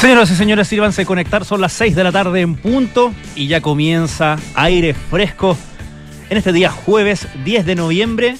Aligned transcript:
Señoras 0.00 0.30
y 0.30 0.34
señores, 0.34 0.66
sírvanse 0.66 1.04
conectar. 1.04 1.44
Son 1.44 1.60
las 1.60 1.74
6 1.74 1.94
de 1.94 2.02
la 2.02 2.10
tarde 2.10 2.40
en 2.40 2.54
punto 2.54 3.12
y 3.36 3.48
ya 3.48 3.60
comienza 3.60 4.38
aire 4.54 4.94
fresco 4.94 5.58
en 6.30 6.38
este 6.38 6.54
día 6.54 6.70
jueves 6.70 7.28
10 7.44 7.66
de 7.66 7.74
noviembre 7.74 8.38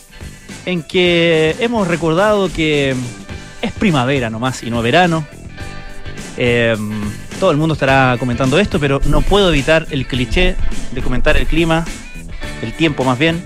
en 0.65 0.83
que 0.83 1.55
hemos 1.61 1.87
recordado 1.87 2.51
que 2.51 2.97
es 3.61 3.73
primavera 3.73 4.31
nomás 4.31 4.63
y 4.63 4.71
no 4.71 4.81
verano. 4.81 5.27
Eh, 6.39 6.79
todo 7.39 7.51
el 7.51 7.59
mundo 7.59 7.75
estará 7.75 8.17
comentando 8.19 8.59
esto, 8.59 8.81
pero 8.81 9.03
no 9.05 9.21
puedo 9.21 9.51
evitar 9.51 9.87
el 9.91 10.07
cliché 10.07 10.57
de 10.93 11.03
comentar 11.03 11.37
el 11.37 11.47
clima, 11.47 11.85
el 12.63 12.73
tiempo 12.73 13.05
más 13.05 13.19
bien, 13.19 13.45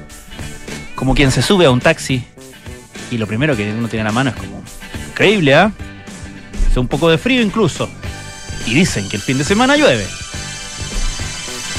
como 0.95 1.17
quien 1.17 1.33
se 1.33 1.43
sube 1.43 1.67
a 1.67 1.73
un 1.73 1.81
taxi 1.81 2.25
y 3.11 3.19
lo 3.19 3.27
primero 3.27 3.57
que 3.57 3.73
uno 3.73 3.89
tiene 3.89 4.03
en 4.03 4.07
la 4.07 4.13
mano 4.13 4.31
es 4.31 4.37
como 4.37 4.63
increíble, 5.09 5.53
¿ah? 5.57 5.73
Hace 6.71 6.79
un 6.79 6.87
poco 6.87 7.11
de 7.11 7.19
frío 7.19 7.43
incluso. 7.43 7.91
Y 8.67 8.75
dicen 8.75 9.09
que 9.09 9.17
el 9.17 9.23
fin 9.23 9.39
de 9.39 9.45
semana 9.45 9.77
llueve. 9.77 10.07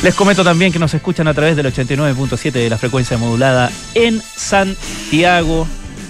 Les 0.03 0.13
comento 0.13 0.44
también 0.44 0.71
que 0.71 0.80
nos 0.80 0.94
escuchan 0.94 1.27
a 1.27 1.34
través 1.34 1.55
del 1.55 1.66
89.7 1.66 2.52
de 2.52 2.70
la 2.70 2.77
frecuencia 2.77 3.17
modulada 3.17 3.71
en 3.95 4.21
Santiago. 4.21 5.67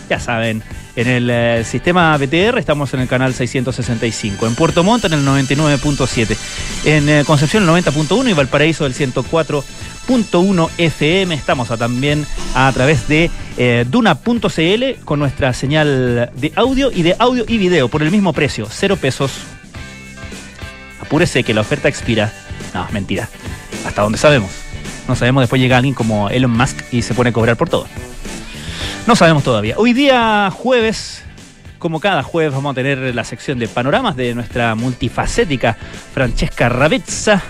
Ya 0.10 0.20
saben, 0.20 0.64
en 0.96 1.08
el 1.08 1.30
eh, 1.30 1.64
sistema 1.66 2.18
BTR 2.18 2.58
estamos 2.58 2.94
en 2.94 3.02
el 3.02 3.08
canal 3.08 3.34
665. 3.34 4.48
En 4.48 4.56
Puerto 4.56 4.84
Montt 4.84 5.06
en 5.06 5.14
el 5.14 5.26
99.7. 5.26 6.38
En 6.86 7.10
eh, 7.10 7.24
Concepción 7.26 7.64
el 7.64 7.70
90.1 7.70 8.30
y 8.30 8.34
Valparaíso 8.34 8.86
el 8.86 8.94
104.1 8.94 10.70
FM. 10.78 11.36
Estamos 11.36 11.68
también 11.78 12.26
a 12.54 12.72
través 12.74 13.08
de 13.08 13.30
eh, 13.58 13.86
duna.cl 13.90 15.04
con 15.04 15.20
nuestra 15.20 15.54
señal 15.54 16.32
de 16.36 16.54
audio 16.56 16.92
y 16.92 17.04
de 17.04 17.16
audio 17.20 17.46
y 17.48 17.58
video 17.58 17.88
por 17.90 18.02
el 18.02 18.12
mismo 18.12 18.32
precio, 18.34 18.68
cero 18.70 18.98
pesos. 19.00 19.32
Apúrese 21.06 21.44
que 21.44 21.54
la 21.54 21.62
oferta 21.62 21.88
expira. 21.88 22.34
No, 22.74 22.88
mentira. 22.92 23.30
Hasta 23.86 24.02
donde 24.02 24.18
sabemos. 24.18 24.50
No 25.08 25.16
sabemos, 25.16 25.44
después 25.44 25.62
llega 25.62 25.78
alguien 25.78 25.94
como 25.94 26.30
Elon 26.30 26.50
Musk 26.50 26.82
y 26.92 27.04
se 27.04 27.14
pone 27.14 27.30
a 27.30 27.34
cobrar 27.34 27.58
por 27.58 27.70
todo. 27.70 27.86
No 29.06 29.16
sabemos 29.16 29.44
todavía. 29.44 29.76
Hoy 29.78 29.94
día 29.94 30.50
jueves, 30.52 31.24
como 31.78 32.00
cada 32.00 32.24
jueves, 32.24 32.54
vamos 32.54 32.72
a 32.72 32.74
tener 32.74 33.14
la 33.14 33.24
sección 33.24 33.60
de 33.60 33.68
panoramas 33.68 34.16
de 34.16 34.34
nuestra 34.34 34.74
multifacética 34.74 35.78
Francesca 36.14 36.70
Ravezza. 36.70 37.44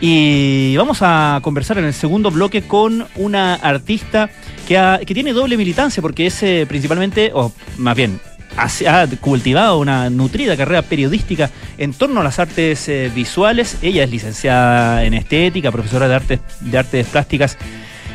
Y 0.00 0.76
vamos 0.76 0.98
a 1.00 1.40
conversar 1.42 1.78
en 1.78 1.86
el 1.86 1.94
segundo 1.94 2.30
bloque 2.30 2.62
con 2.62 3.08
una 3.16 3.54
artista 3.54 4.30
que, 4.68 5.00
que 5.04 5.14
tiene 5.14 5.32
doble 5.32 5.56
militancia, 5.56 6.00
porque 6.00 6.26
es 6.26 6.40
eh, 6.44 6.66
principalmente, 6.68 7.32
o 7.34 7.50
más 7.78 7.96
bien, 7.96 8.20
ha, 8.56 9.06
cultivado 9.20 9.78
una 9.78 10.10
nutrida 10.10 10.56
carrera 10.56 10.82
periodística 10.82 11.50
en 11.78 11.92
torno 11.92 12.20
a 12.20 12.24
las 12.24 12.38
artes 12.38 12.88
eh, 12.88 13.10
visuales. 13.14 13.78
Ella 13.82 14.04
es 14.04 14.10
licenciada 14.10 15.04
en 15.04 15.14
estética, 15.14 15.70
profesora 15.70 16.08
de 16.08 16.14
artes, 16.14 16.40
de 16.60 16.78
artes 16.78 17.06
plásticas 17.06 17.56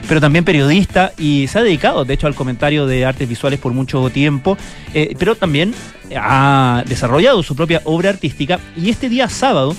pero 0.08 0.20
también 0.20 0.44
periodista 0.44 1.14
y 1.18 1.48
se 1.48 1.60
ha 1.60 1.64
dedicado, 1.64 2.04
de 2.04 2.14
hecho, 2.14 2.28
al 2.28 2.36
comentario 2.36 2.86
de 2.86 3.06
artes 3.06 3.30
visuales 3.30 3.60
por 3.60 3.72
mucho 3.72 4.10
tiempo, 4.10 4.58
eh, 4.94 5.16
pero 5.18 5.36
también 5.36 5.74
ha 6.18 6.84
desarrollado 6.86 7.42
su 7.44 7.56
propia 7.56 7.82
obra 7.86 8.10
artística 8.10 8.60
y 8.76 8.90
este 8.90 9.10
día 9.10 9.30
sábado 9.30 9.76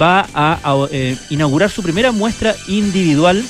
va 0.00 0.28
a, 0.34 0.58
eh, 0.90 1.16
inaugurar 1.30 1.70
su 1.70 1.82
primera 1.82 2.12
muestra 2.12 2.54
individual 2.68 3.42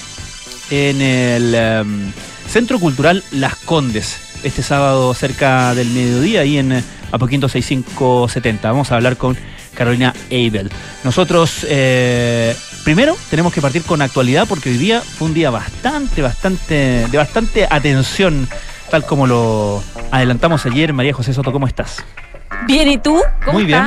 en 0.70 1.02
el 1.02 1.54
em, 1.54 2.12
Centro 2.48 2.78
Cultural 2.78 3.22
Las 3.32 3.56
Condes, 3.56 4.31
este 4.42 4.62
sábado 4.62 5.12
cerca 5.14 5.74
del 5.74 5.88
mediodía, 5.90 6.40
ahí 6.40 6.58
en 6.58 6.82
Apoquinto 7.10 7.48
6570. 7.48 8.70
Vamos 8.70 8.92
a 8.92 8.96
hablar 8.96 9.16
con 9.16 9.36
Carolina 9.74 10.14
Abel. 10.30 10.70
Nosotros 11.04 11.66
eh, 11.68 12.56
primero 12.84 13.16
tenemos 13.30 13.52
que 13.52 13.60
partir 13.60 13.82
con 13.82 14.02
actualidad 14.02 14.46
porque 14.48 14.70
hoy 14.70 14.76
día 14.76 15.00
fue 15.00 15.28
un 15.28 15.34
día 15.34 15.50
bastante, 15.50 16.22
bastante, 16.22 17.06
de 17.10 17.18
bastante 17.18 17.66
atención, 17.68 18.48
tal 18.90 19.04
como 19.04 19.26
lo 19.26 19.82
adelantamos 20.10 20.66
ayer. 20.66 20.92
María 20.92 21.12
José 21.14 21.32
Soto, 21.32 21.52
¿cómo 21.52 21.66
estás? 21.66 22.04
Bien, 22.66 22.88
¿y 22.88 22.98
tú? 22.98 23.20
¿Cómo 23.44 23.54
Muy 23.54 23.64
bien. 23.64 23.82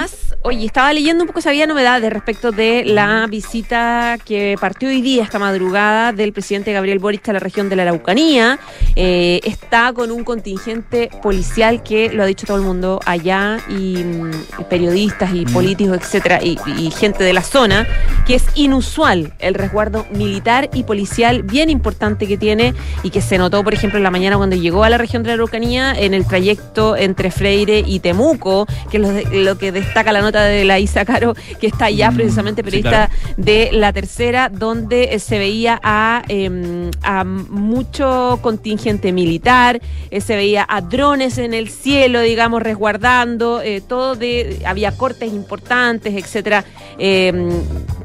Oye, 0.47 0.63
estaba 0.67 0.93
leyendo 0.93 1.23
un 1.23 1.27
poco, 1.27 1.41
sabía 1.41 1.65
novedades 1.65 2.13
respecto 2.13 2.51
de 2.51 2.83
la 2.85 3.25
visita 3.27 4.15
que 4.23 4.55
partió 4.61 4.89
hoy 4.89 5.01
día, 5.01 5.23
esta 5.23 5.39
madrugada, 5.39 6.11
del 6.13 6.33
presidente 6.33 6.71
Gabriel 6.71 6.99
Boric 6.99 7.27
a 7.29 7.33
la 7.33 7.39
región 7.39 7.67
de 7.67 7.75
la 7.75 7.81
Araucanía. 7.81 8.59
Eh, 8.95 9.39
está 9.43 9.91
con 9.93 10.11
un 10.11 10.23
contingente 10.23 11.09
policial 11.23 11.81
que 11.81 12.11
lo 12.13 12.21
ha 12.21 12.27
dicho 12.27 12.45
todo 12.45 12.57
el 12.57 12.63
mundo 12.63 12.99
allá, 13.07 13.57
y, 13.69 13.95
mm, 14.03 14.31
periodistas 14.69 15.33
y 15.33 15.47
Mm. 15.47 15.51
políticos, 15.53 15.97
etcétera, 15.99 16.39
y, 16.43 16.59
y 16.77 16.91
gente 16.91 17.23
de 17.23 17.33
la 17.33 17.41
zona, 17.41 17.87
que 18.27 18.35
es 18.35 18.45
inusual 18.53 19.33
el 19.39 19.55
resguardo 19.55 20.05
militar 20.11 20.69
y 20.75 20.83
policial 20.83 21.41
bien 21.41 21.71
importante 21.71 22.27
que 22.27 22.37
tiene 22.37 22.75
y 23.01 23.09
que 23.09 23.21
se 23.21 23.39
notó, 23.39 23.63
por 23.63 23.73
ejemplo, 23.73 23.97
en 23.97 24.03
la 24.03 24.11
mañana 24.11 24.37
cuando 24.37 24.55
llegó 24.55 24.83
a 24.83 24.89
la 24.91 24.99
región 24.99 25.23
de 25.23 25.29
la 25.29 25.33
Araucanía 25.33 25.91
en 25.97 26.13
el 26.13 26.27
trayecto 26.27 26.95
entre 26.95 27.31
Freire 27.31 27.83
y 27.83 27.99
Temuco, 27.99 28.67
que 28.91 28.97
es 28.97 29.01
lo, 29.03 29.09
de- 29.09 29.25
lo 29.43 29.57
que 29.57 29.71
destaca 29.71 30.11
la 30.11 30.21
nota 30.21 30.34
de 30.43 30.65
la 30.65 30.79
Isa 30.79 31.05
Caro, 31.05 31.35
que 31.59 31.67
está 31.67 31.85
allá 31.85 32.11
Mm, 32.11 32.15
precisamente 32.15 32.61
sí, 32.61 32.65
periodista 32.65 33.09
de 33.37 33.69
la 33.71 33.93
tercera, 33.93 34.49
donde 34.49 35.15
eh, 35.15 35.19
se 35.19 35.37
veía 35.37 35.79
a, 35.83 36.23
eh, 36.27 36.91
a 37.03 37.23
mucho 37.23 38.39
contingente 38.41 39.11
militar, 39.11 39.81
eh, 40.09 40.21
se 40.21 40.35
veía 40.35 40.65
a 40.67 40.81
drones 40.81 41.37
en 41.37 41.53
el 41.53 41.69
cielo, 41.69 42.21
digamos, 42.21 42.61
resguardando, 42.61 43.61
eh, 43.61 43.81
todo 43.81 44.15
de, 44.15 44.61
había 44.65 44.95
cortes 44.95 45.31
importantes, 45.33 46.13
etcétera. 46.13 46.65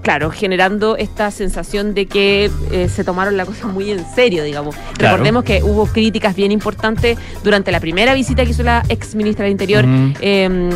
Eh, 0.00 0.02
claro, 0.02 0.30
generando 0.30 0.96
esta 0.96 1.30
sensación 1.30 1.94
de 1.94 2.06
que 2.06 2.50
eh, 2.70 2.88
se 2.88 3.04
tomaron 3.04 3.36
la 3.36 3.44
cosa 3.44 3.66
muy 3.66 3.90
en 3.90 4.04
serio, 4.14 4.42
digamos. 4.44 4.74
Claro. 4.96 5.16
Recordemos 5.16 5.44
que 5.44 5.62
hubo 5.62 5.86
críticas 5.86 6.34
bien 6.34 6.52
importantes 6.52 7.18
durante 7.44 7.70
la 7.70 7.80
primera 7.80 8.14
visita 8.14 8.44
que 8.44 8.50
hizo 8.50 8.62
la 8.62 8.82
ex 8.88 9.14
ministra 9.14 9.44
del 9.44 9.52
Interior, 9.52 9.86
Mm. 9.86 10.14
eh, 10.20 10.70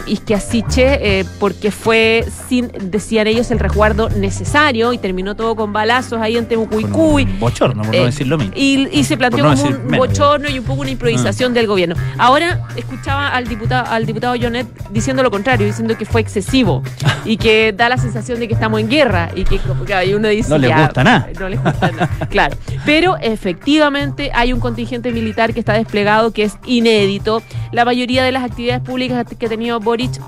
eh, 0.77 1.25
porque 1.39 1.71
fue 1.71 2.25
sin, 2.49 2.71
decían 2.91 3.27
ellos, 3.27 3.51
el 3.51 3.59
resguardo 3.59 4.09
necesario 4.11 4.93
y 4.93 4.99
terminó 4.99 5.35
todo 5.35 5.56
con 5.56 5.73
balazos 5.73 6.21
ahí 6.21 6.37
en 6.37 6.47
Temucuicuy. 6.47 7.25
Bochorno, 7.39 7.83
por 7.83 7.95
Eh, 7.95 8.01
no 8.01 8.05
decir 8.06 8.27
lo 8.27 8.39
mismo. 8.39 8.53
Y, 8.56 8.89
y 8.93 9.05
se 9.05 9.17
planteó 9.17 9.45
no 9.45 9.51
como 9.51 9.65
un 9.65 9.87
menos, 9.87 9.99
bochorno 10.09 10.49
y 10.49 10.59
un 10.59 10.65
poco 10.65 10.83
una 10.83 10.91
improvisación 10.91 11.55
del 11.55 11.67
gobierno. 11.67 11.95
Ahora 12.19 12.67
escuchaba 12.77 13.29
al 13.29 13.47
diputado, 13.49 13.91
al 13.91 14.06
diputado 14.06 14.35
Jonet 14.41 14.67
diciendo 14.91 15.23
lo 15.23 15.31
contrario, 15.31 15.67
diciendo 15.67 15.97
que 15.97 16.05
fue 16.05 16.21
excesivo 16.21 16.83
y 17.25 17.37
que 17.37 17.73
da 17.73 17.89
la 17.89 17.97
sensación 17.97 18.39
de 18.41 18.49
que 18.49 18.55
estamos 18.55 18.81
en 18.81 18.89
guerra 18.89 19.13
y 19.34 19.44
que 19.44 19.58
como 19.58 19.84
que 19.84 20.14
uno 20.14 20.28
dice 20.28 20.50
No 20.50 20.58
les 20.58 20.70
ya, 20.70 20.84
gusta 20.84 21.04
nada. 21.04 21.28
No 21.38 21.48
les 21.48 21.62
gusta 21.62 21.91
nada. 21.91 22.10
Claro. 22.30 22.56
Pero 22.84 23.16
efectivamente 23.20 24.30
hay 24.34 24.52
un 24.52 24.60
contingente 24.60 25.12
militar 25.12 25.54
que 25.54 25.60
está 25.60 25.75
desplegado 25.75 26.32
que 26.32 26.44
es 26.44 26.56
inédito. 26.66 27.42
La 27.72 27.84
mayoría 27.84 28.25
de 28.25 28.32
las 28.32 28.44
actividades 28.44 28.82
públicas 28.82 29.26
que 29.38 29.47
ha 29.47 29.48
tenido 29.48 29.80
Boric 29.80 30.20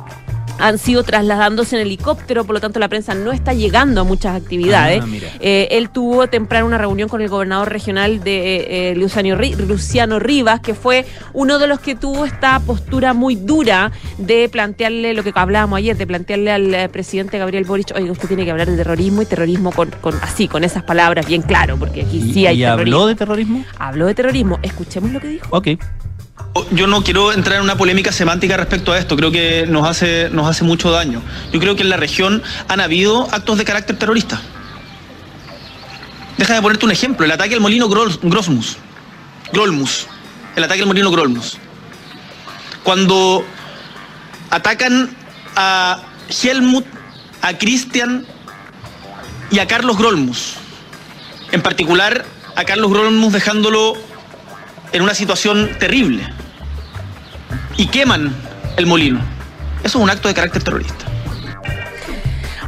han 0.58 0.78
sido 0.78 1.02
trasladándose 1.02 1.76
en 1.76 1.82
helicóptero, 1.82 2.44
por 2.44 2.54
lo 2.54 2.60
tanto 2.60 2.78
la 2.80 2.88
prensa 2.88 3.14
no 3.14 3.32
está 3.32 3.52
llegando 3.52 4.00
a 4.00 4.04
muchas 4.04 4.34
actividades. 4.36 5.02
Ah. 5.02 5.36
Eh, 5.40 5.68
él 5.72 5.90
tuvo 5.90 6.26
temprano 6.28 6.66
una 6.66 6.78
reunión 6.78 7.08
con 7.08 7.20
el 7.20 7.28
gobernador 7.28 7.70
regional 7.70 8.22
de 8.24 8.90
eh, 8.90 8.94
Luciano, 8.96 9.36
Ri- 9.36 9.56
Luciano 9.56 10.18
Rivas, 10.18 10.60
que 10.60 10.74
fue 10.74 11.04
uno 11.32 11.58
de 11.58 11.66
los 11.66 11.80
que 11.80 11.94
tuvo 11.94 12.24
esta 12.24 12.58
postura 12.60 13.12
muy 13.14 13.36
dura 13.36 13.92
de 14.18 14.48
plantearle 14.48 15.14
lo 15.14 15.22
que 15.22 15.32
hablábamos 15.34 15.76
ayer, 15.78 15.96
de 15.96 16.06
plantearle 16.06 16.50
al 16.52 16.74
eh, 16.74 16.88
presidente 16.88 17.38
Gabriel 17.38 17.64
Boric, 17.64 17.92
oiga, 17.94 18.12
usted 18.12 18.28
tiene 18.28 18.44
que 18.44 18.50
hablar 18.50 18.70
de 18.70 18.76
terrorismo 18.76 19.22
y 19.22 19.26
terrorismo 19.26 19.72
con, 19.72 19.90
con 20.00 20.14
así, 20.22 20.48
con 20.48 20.64
esas 20.64 20.82
palabras 20.82 21.26
bien 21.26 21.42
claro, 21.42 21.76
porque 21.76 22.02
aquí 22.02 22.18
¿Y, 22.18 22.32
sí 22.32 22.46
hay 22.46 22.58
y 22.58 22.60
terrorismo. 22.64 22.96
habló 22.96 23.06
de 23.06 23.14
terrorismo? 23.14 23.64
Habló 23.78 24.06
de 24.06 24.14
terrorismo. 24.14 24.58
Escuchemos 24.62 25.10
lo 25.12 25.20
que 25.20 25.28
dijo. 25.28 25.46
Ok. 25.50 25.68
Yo 26.70 26.86
no 26.86 27.02
quiero 27.02 27.32
entrar 27.32 27.56
en 27.58 27.62
una 27.64 27.76
polémica 27.76 28.12
semántica 28.12 28.56
respecto 28.56 28.92
a 28.92 28.98
esto, 28.98 29.16
creo 29.16 29.30
que 29.32 29.66
nos 29.66 29.86
hace, 29.88 30.28
nos 30.30 30.48
hace 30.48 30.64
mucho 30.64 30.90
daño. 30.90 31.22
Yo 31.52 31.60
creo 31.60 31.76
que 31.76 31.82
en 31.82 31.88
la 31.90 31.96
región 31.96 32.42
han 32.68 32.80
habido 32.80 33.28
actos 33.32 33.58
de 33.58 33.64
carácter 33.64 33.98
terrorista. 33.98 34.40
Déjame 36.38 36.62
ponerte 36.62 36.84
un 36.84 36.92
ejemplo, 36.92 37.24
el 37.24 37.32
ataque 37.32 37.54
al 37.54 37.60
molino 37.60 37.88
Grol- 37.88 38.18
Grosmus. 38.22 38.76
Grolmus. 39.52 40.06
El 40.54 40.64
ataque 40.64 40.82
al 40.82 40.86
molino 40.86 41.10
Grolmus. 41.10 41.58
Cuando 42.82 43.44
atacan 44.50 45.10
a 45.56 46.00
Helmut, 46.42 46.84
a 47.42 47.54
Christian 47.58 48.26
y 49.50 49.58
a 49.58 49.66
Carlos 49.66 49.96
Grolmus. 49.98 50.54
En 51.52 51.62
particular 51.62 52.24
a 52.54 52.64
Carlos 52.64 52.90
Grolmus 52.90 53.32
dejándolo 53.32 53.94
en 54.92 55.02
una 55.02 55.14
situación 55.14 55.70
terrible 55.78 56.26
y 57.76 57.86
queman 57.86 58.34
el 58.76 58.86
molino. 58.86 59.20
Eso 59.82 59.98
es 59.98 60.04
un 60.04 60.10
acto 60.10 60.28
de 60.28 60.34
carácter 60.34 60.62
terrorista. 60.62 61.06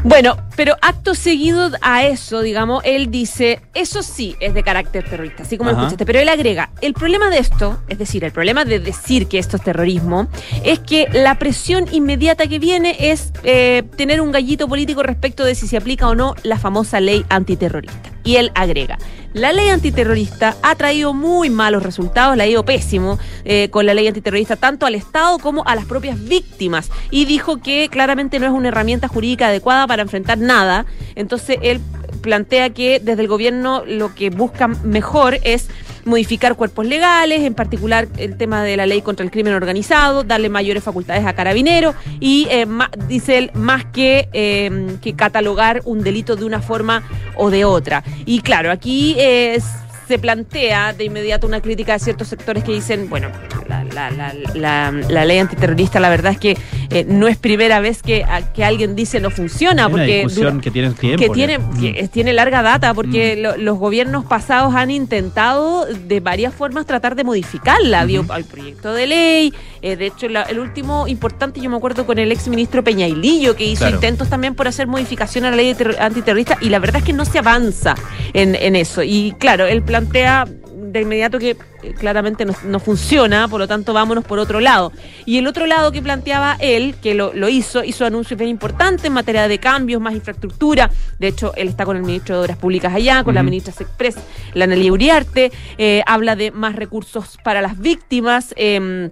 Bueno, 0.04 0.36
Pero 0.58 0.76
acto 0.82 1.14
seguido 1.14 1.70
a 1.82 2.02
eso, 2.04 2.40
digamos, 2.40 2.82
él 2.84 3.12
dice, 3.12 3.60
eso 3.74 4.02
sí 4.02 4.34
es 4.40 4.54
de 4.54 4.64
carácter 4.64 5.08
terrorista, 5.08 5.44
así 5.44 5.56
como 5.56 5.70
lo 5.70 5.76
escuchaste, 5.76 6.04
pero 6.04 6.18
él 6.18 6.28
agrega, 6.28 6.70
el 6.80 6.94
problema 6.94 7.30
de 7.30 7.38
esto, 7.38 7.80
es 7.88 7.96
decir, 7.96 8.24
el 8.24 8.32
problema 8.32 8.64
de 8.64 8.80
decir 8.80 9.28
que 9.28 9.38
esto 9.38 9.56
es 9.56 9.62
terrorismo, 9.62 10.26
es 10.64 10.80
que 10.80 11.08
la 11.12 11.38
presión 11.38 11.86
inmediata 11.92 12.48
que 12.48 12.58
viene 12.58 12.96
es 12.98 13.32
eh, 13.44 13.84
tener 13.96 14.20
un 14.20 14.32
gallito 14.32 14.66
político 14.66 15.04
respecto 15.04 15.44
de 15.44 15.54
si 15.54 15.68
se 15.68 15.76
aplica 15.76 16.08
o 16.08 16.16
no 16.16 16.34
la 16.42 16.58
famosa 16.58 16.98
ley 16.98 17.24
antiterrorista. 17.28 18.07
Y 18.28 18.36
él 18.36 18.52
agrega, 18.54 18.98
la 19.32 19.54
ley 19.54 19.70
antiterrorista 19.70 20.54
ha 20.60 20.74
traído 20.74 21.14
muy 21.14 21.48
malos 21.48 21.82
resultados, 21.82 22.36
la 22.36 22.44
ha 22.44 22.46
ido 22.46 22.62
pésimo 22.62 23.18
eh, 23.46 23.70
con 23.70 23.86
la 23.86 23.94
ley 23.94 24.06
antiterrorista, 24.06 24.56
tanto 24.56 24.84
al 24.84 24.94
Estado 24.94 25.38
como 25.38 25.66
a 25.66 25.74
las 25.74 25.86
propias 25.86 26.22
víctimas. 26.22 26.90
Y 27.10 27.24
dijo 27.24 27.62
que 27.62 27.88
claramente 27.90 28.38
no 28.38 28.44
es 28.44 28.52
una 28.52 28.68
herramienta 28.68 29.08
jurídica 29.08 29.46
adecuada 29.46 29.86
para 29.86 30.02
enfrentar 30.02 30.36
nada. 30.36 30.84
Entonces 31.14 31.56
él 31.62 31.80
plantea 32.20 32.68
que 32.68 33.00
desde 33.00 33.22
el 33.22 33.28
gobierno 33.28 33.82
lo 33.86 34.14
que 34.14 34.28
buscan 34.28 34.76
mejor 34.84 35.38
es 35.42 35.70
modificar 36.08 36.56
cuerpos 36.56 36.86
legales, 36.86 37.42
en 37.42 37.54
particular 37.54 38.08
el 38.16 38.36
tema 38.36 38.62
de 38.64 38.76
la 38.76 38.86
ley 38.86 39.02
contra 39.02 39.24
el 39.24 39.30
crimen 39.30 39.54
organizado, 39.54 40.24
darle 40.24 40.48
mayores 40.48 40.82
facultades 40.82 41.24
a 41.24 41.34
carabineros 41.34 41.94
y, 42.18 42.48
eh, 42.50 42.66
ma- 42.66 42.90
dice 43.08 43.38
él, 43.38 43.50
más 43.54 43.84
que, 43.84 44.28
eh, 44.32 44.96
que 45.00 45.14
catalogar 45.14 45.82
un 45.84 46.02
delito 46.02 46.34
de 46.36 46.44
una 46.44 46.60
forma 46.60 47.02
o 47.36 47.50
de 47.50 47.64
otra. 47.64 48.02
Y 48.26 48.40
claro, 48.40 48.70
aquí 48.72 49.14
eh, 49.18 49.60
se 50.08 50.18
plantea 50.18 50.94
de 50.94 51.04
inmediato 51.04 51.46
una 51.46 51.60
crítica 51.60 51.92
de 51.92 51.98
ciertos 51.98 52.28
sectores 52.28 52.64
que 52.64 52.72
dicen, 52.72 53.08
bueno, 53.10 53.28
la, 53.68 53.84
la- 53.84 54.10
la- 54.10 54.32
la- 54.54 54.90
la 54.90 55.24
ley 55.26 55.38
antiterrorista 55.38 56.00
la 56.00 56.08
verdad 56.08 56.32
es 56.32 56.38
que 56.38 56.56
eh, 56.90 57.04
no 57.06 57.28
es 57.28 57.36
primera 57.36 57.80
vez 57.80 58.02
que, 58.02 58.24
a- 58.24 58.52
que 58.54 58.64
alguien 58.64 58.96
dice 58.96 59.20
no 59.20 59.28
funciona, 59.30 59.82
Es 59.82 59.88
una 59.88 59.90
porque 59.90 60.26
dura- 60.34 60.58
que 60.62 60.70
tiene 60.70 60.90
tiempo. 60.92 61.22
que 61.22 61.28
tiene, 61.28 61.58
Mm. 61.58 61.80
que 61.80 62.08
tiene 62.10 62.32
larga 62.32 62.62
data 62.62 62.94
porque 62.94 63.36
lo- 63.36 63.58
los 63.58 63.76
gobiernos 63.78 64.24
pasados 64.24 64.74
han 64.74 64.90
intentado 64.90 65.84
de 65.84 66.20
varias 66.20 66.54
formas 66.54 66.86
tratar 66.86 67.14
de 67.14 67.24
modificarla. 67.24 68.06
Ujú. 68.06 68.32
el 68.32 68.44
proyecto 68.44 68.92
de 68.94 69.06
ley, 69.06 69.52
eh, 69.82 69.96
de 69.96 70.06
hecho 70.06 70.28
la- 70.28 70.42
el 70.44 70.58
último 70.58 71.06
importante, 71.08 71.60
yo 71.60 71.68
me 71.68 71.76
acuerdo 71.76 72.06
con 72.06 72.18
el 72.18 72.32
ex 72.32 72.48
ministro 72.48 72.82
Peñailillo 72.82 73.54
que 73.56 73.64
hizo 73.64 73.80
Claro. 73.80 73.96
intentos 73.96 74.28
también 74.30 74.54
por 74.54 74.66
hacer 74.68 74.86
modificación 74.86 75.44
a 75.44 75.50
la 75.50 75.56
ley 75.56 75.74
terro- 75.74 75.94
antiterrorista 76.00 76.56
y 76.62 76.70
la 76.70 76.78
verdad 76.78 77.00
es 77.00 77.04
que 77.04 77.12
no 77.12 77.24
se 77.26 77.38
avanza 77.38 77.94
en, 78.32 78.54
en 78.54 78.76
eso. 78.76 79.02
Y 79.02 79.34
claro, 79.38 79.66
él 79.66 79.82
plantea 79.98 80.46
de 80.46 81.00
inmediato 81.00 81.38
que 81.38 81.56
eh, 81.82 81.94
claramente 81.98 82.44
no, 82.44 82.54
no 82.64 82.78
funciona, 82.78 83.48
por 83.48 83.60
lo 83.60 83.66
tanto 83.66 83.92
vámonos 83.92 84.24
por 84.24 84.38
otro 84.38 84.60
lado. 84.60 84.92
Y 85.26 85.38
el 85.38 85.46
otro 85.46 85.66
lado 85.66 85.90
que 85.90 86.00
planteaba 86.00 86.56
él, 86.60 86.94
que 87.02 87.14
lo, 87.14 87.32
lo 87.34 87.48
hizo, 87.48 87.82
hizo 87.82 88.04
anuncios 88.04 88.38
bien 88.38 88.50
importantes 88.50 89.04
en 89.04 89.12
materia 89.12 89.48
de 89.48 89.58
cambios, 89.58 90.00
más 90.00 90.14
infraestructura. 90.14 90.90
De 91.18 91.28
hecho, 91.28 91.52
él 91.56 91.68
está 91.68 91.84
con 91.84 91.96
el 91.96 92.02
ministro 92.02 92.36
de 92.36 92.42
Obras 92.42 92.58
Públicas 92.58 92.94
allá, 92.94 93.24
con 93.24 93.34
la 93.34 93.42
ministra 93.42 93.72
Sexpress, 93.72 94.16
la 94.54 94.66
Nelly 94.66 94.90
Uriarte, 94.90 95.50
eh, 95.78 96.02
habla 96.06 96.36
de 96.36 96.52
más 96.52 96.76
recursos 96.76 97.38
para 97.42 97.60
las 97.60 97.78
víctimas. 97.78 98.54
em, 98.56 99.10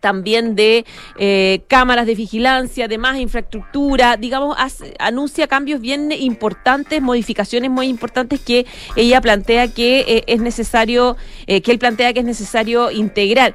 también 0.00 0.54
de 0.54 0.84
eh, 1.18 1.60
cámaras 1.68 2.06
de 2.06 2.14
vigilancia, 2.14 2.88
de 2.88 2.98
más 2.98 3.18
infraestructura, 3.18 4.16
digamos, 4.16 4.56
hace- 4.58 4.94
anuncia 4.98 5.46
cambios 5.46 5.80
bien 5.80 6.12
importantes, 6.12 7.00
modificaciones 7.02 7.70
muy 7.70 7.86
importantes 7.88 8.40
que 8.40 8.66
ella 8.96 9.20
plantea 9.20 9.68
que 9.68 10.00
eh, 10.00 10.24
es 10.26 10.40
necesario, 10.40 11.16
eh, 11.46 11.60
que 11.62 11.70
él 11.72 11.78
plantea 11.78 12.12
que 12.12 12.20
es 12.20 12.26
necesario 12.26 12.90
integrar. 12.90 13.54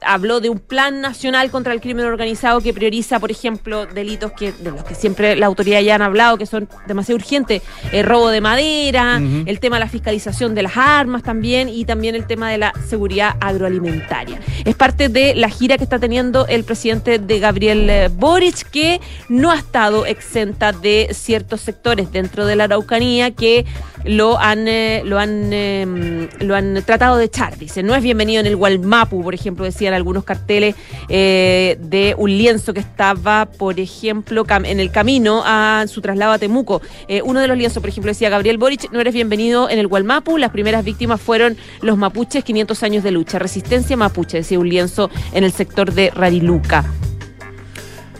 Habló 0.00 0.40
de 0.40 0.48
un 0.50 0.58
plan 0.58 1.00
nacional 1.00 1.50
contra 1.50 1.72
el 1.72 1.80
crimen 1.80 2.04
organizado 2.06 2.60
que 2.60 2.72
prioriza, 2.72 3.18
por 3.20 3.30
ejemplo, 3.30 3.86
delitos 3.86 4.32
que 4.32 4.52
de 4.52 4.70
los 4.70 4.84
que 4.84 4.94
siempre 4.94 5.36
la 5.36 5.46
autoridad 5.46 5.80
ya 5.80 5.94
han 5.94 6.02
hablado, 6.02 6.38
que 6.38 6.46
son 6.46 6.68
demasiado 6.86 7.16
urgentes, 7.16 7.62
el 7.92 8.04
robo 8.04 8.28
de 8.30 8.40
madera, 8.40 9.20
el 9.46 9.60
tema 9.60 9.76
de 9.76 9.80
la 9.80 9.88
fiscalización 9.88 10.54
de 10.54 10.62
las 10.62 10.76
armas 10.76 11.22
también 11.22 11.68
y 11.68 11.84
también 11.84 12.14
el 12.14 12.26
tema 12.26 12.50
de 12.50 12.58
la 12.58 12.72
seguridad 12.88 13.36
agroalimentaria. 13.40 14.40
Es 14.64 14.74
parte 14.74 15.08
de 15.08 15.34
la 15.34 15.48
gira 15.48 15.67
que 15.76 15.84
está 15.84 15.98
teniendo 15.98 16.46
el 16.46 16.64
presidente 16.64 17.18
de 17.18 17.38
Gabriel 17.38 17.90
eh, 17.90 18.08
Boric, 18.10 18.70
que 18.70 19.00
no 19.28 19.50
ha 19.50 19.56
estado 19.56 20.06
exenta 20.06 20.72
de 20.72 21.08
ciertos 21.12 21.60
sectores 21.60 22.10
dentro 22.12 22.46
de 22.46 22.56
la 22.56 22.64
Araucanía 22.64 23.32
que 23.32 23.66
lo 24.08 24.38
han, 24.38 24.66
eh, 24.68 25.02
lo 25.04 25.18
han, 25.18 25.52
eh, 25.52 26.28
lo 26.40 26.56
han 26.56 26.82
tratado 26.84 27.18
de 27.18 27.26
echar. 27.26 27.58
Dice, 27.58 27.82
no 27.82 27.94
es 27.94 28.02
bienvenido 28.02 28.40
en 28.40 28.46
el 28.46 28.56
Gualmapu, 28.56 29.22
por 29.22 29.34
ejemplo, 29.34 29.64
decían 29.64 29.92
algunos 29.92 30.24
carteles 30.24 30.74
eh, 31.10 31.76
de 31.80 32.14
un 32.16 32.30
lienzo 32.30 32.72
que 32.72 32.80
estaba, 32.80 33.46
por 33.46 33.78
ejemplo, 33.78 34.44
en 34.64 34.80
el 34.80 34.90
camino 34.90 35.42
a 35.44 35.84
su 35.88 36.00
traslado 36.00 36.32
a 36.32 36.38
Temuco. 36.38 36.80
Eh, 37.06 37.20
uno 37.22 37.40
de 37.40 37.48
los 37.48 37.56
lienzos, 37.58 37.80
por 37.82 37.90
ejemplo, 37.90 38.10
decía 38.10 38.30
Gabriel 38.30 38.56
Boric, 38.56 38.90
no 38.92 39.00
eres 39.00 39.12
bienvenido 39.12 39.68
en 39.68 39.78
el 39.78 39.86
Gualmapu. 39.86 40.38
Las 40.38 40.50
primeras 40.50 40.84
víctimas 40.84 41.20
fueron 41.20 41.58
los 41.82 41.98
mapuches, 41.98 42.42
500 42.44 42.82
años 42.82 43.04
de 43.04 43.10
lucha. 43.10 43.38
Resistencia 43.38 43.96
mapuche, 43.96 44.38
decía 44.38 44.58
un 44.58 44.68
lienzo 44.70 45.10
en 45.32 45.44
el 45.44 45.52
sector 45.52 45.92
de 45.92 46.10
Rariluca. 46.14 46.84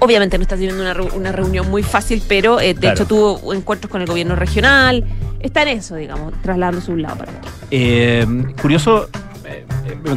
Obviamente 0.01 0.39
no 0.39 0.43
está 0.43 0.55
teniendo 0.55 0.81
una, 0.83 0.95
una 1.17 1.33
reunión 1.33 1.69
muy 1.71 1.83
fácil, 1.83 2.23
pero 2.29 2.61
eh, 2.61 2.75
de 2.75 2.81
Claro. 2.81 2.95
hecho 2.95 3.07
tuvo 3.07 3.53
encuentros 3.53 3.91
con 3.91 4.01
el 4.01 4.07
gobierno 4.07 4.37
regional. 4.37 5.05
Está 5.41 5.63
en 5.63 5.69
eso, 5.69 5.97
digamos, 5.97 6.33
trasladándose 6.43 6.89
de 6.89 6.93
un 6.95 7.03
lado 7.03 7.17
para 7.19 7.33
otro. 7.33 7.51
Eh, 7.71 8.27
curioso, 8.61 9.09
eh, 9.45 9.65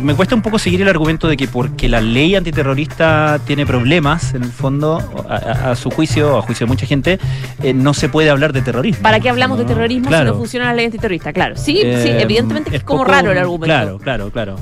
me 0.02 0.16
cuesta 0.16 0.34
un 0.36 0.42
poco 0.42 0.58
seguir 0.58 0.82
el 0.82 0.90
argumento 0.90 1.28
de 1.28 1.38
que 1.38 1.48
porque 1.48 1.88
la 1.88 2.02
ley 2.02 2.36
antiterrorista 2.36 3.40
tiene 3.46 3.66
problemas, 3.66 4.34
en 4.34 4.44
el 4.44 4.52
fondo, 4.52 4.98
a, 5.30 5.76
su 5.76 5.92
juicio, 5.92 6.38
a 6.38 6.42
juicio 6.42 6.66
de 6.66 6.70
mucha 6.72 6.86
gente, 6.88 7.20
eh, 7.62 7.74
no 7.74 7.94
se 7.94 8.10
puede 8.10 8.30
hablar 8.30 8.52
de 8.52 8.62
terrorismo. 8.62 9.04
¿Para 9.04 9.20
qué 9.20 9.30
hablamos 9.30 9.58
de 9.60 9.66
terrorismo 9.66 10.08
Claro. 10.08 10.30
si 10.30 10.32
no 10.34 10.38
funciona 10.40 10.66
la 10.68 10.74
ley 10.74 10.86
antiterrorista? 10.86 11.34
Claro, 11.34 11.56
sí, 11.56 11.74
sí, 11.76 11.82
Eh, 11.84 12.22
evidentemente 12.22 12.76
es 12.76 12.84
como 12.84 13.00
poco- 13.02 13.12
raro 13.12 13.32
el 13.32 13.38
argumento. 13.38 13.66
Claro, 13.66 14.00
claro, 14.00 14.32
claro. 14.32 14.56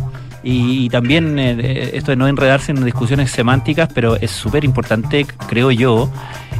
Y, 0.44 0.89
también 0.89 1.38
eh, 1.39 1.91
esto 1.94 2.12
de 2.12 2.15
no 2.18 2.27
enredarse 2.27 2.71
en 2.71 2.83
discusiones 2.86 3.31
semánticas, 3.31 3.89
pero 3.94 4.15
es 4.15 4.31
súper 4.31 4.63
importante, 4.63 5.25
creo 5.47 5.71
yo, 5.71 6.09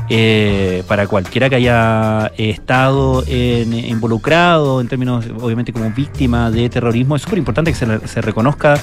eh, 0.10 0.84
para 0.88 1.08
cualquiera 1.08 1.50
que 1.50 1.56
haya 1.56 2.32
estado 2.38 3.24
involucrado 3.28 4.82
en 4.82 4.88
términos, 4.88 5.26
obviamente, 5.40 5.72
como 5.72 5.90
víctima 5.92 6.50
de 6.52 6.70
terrorismo, 6.70 7.16
es 7.16 7.22
súper 7.22 7.38
importante 7.40 7.72
que 7.72 7.78
se, 8.08 8.22
reconozca, 8.22 8.76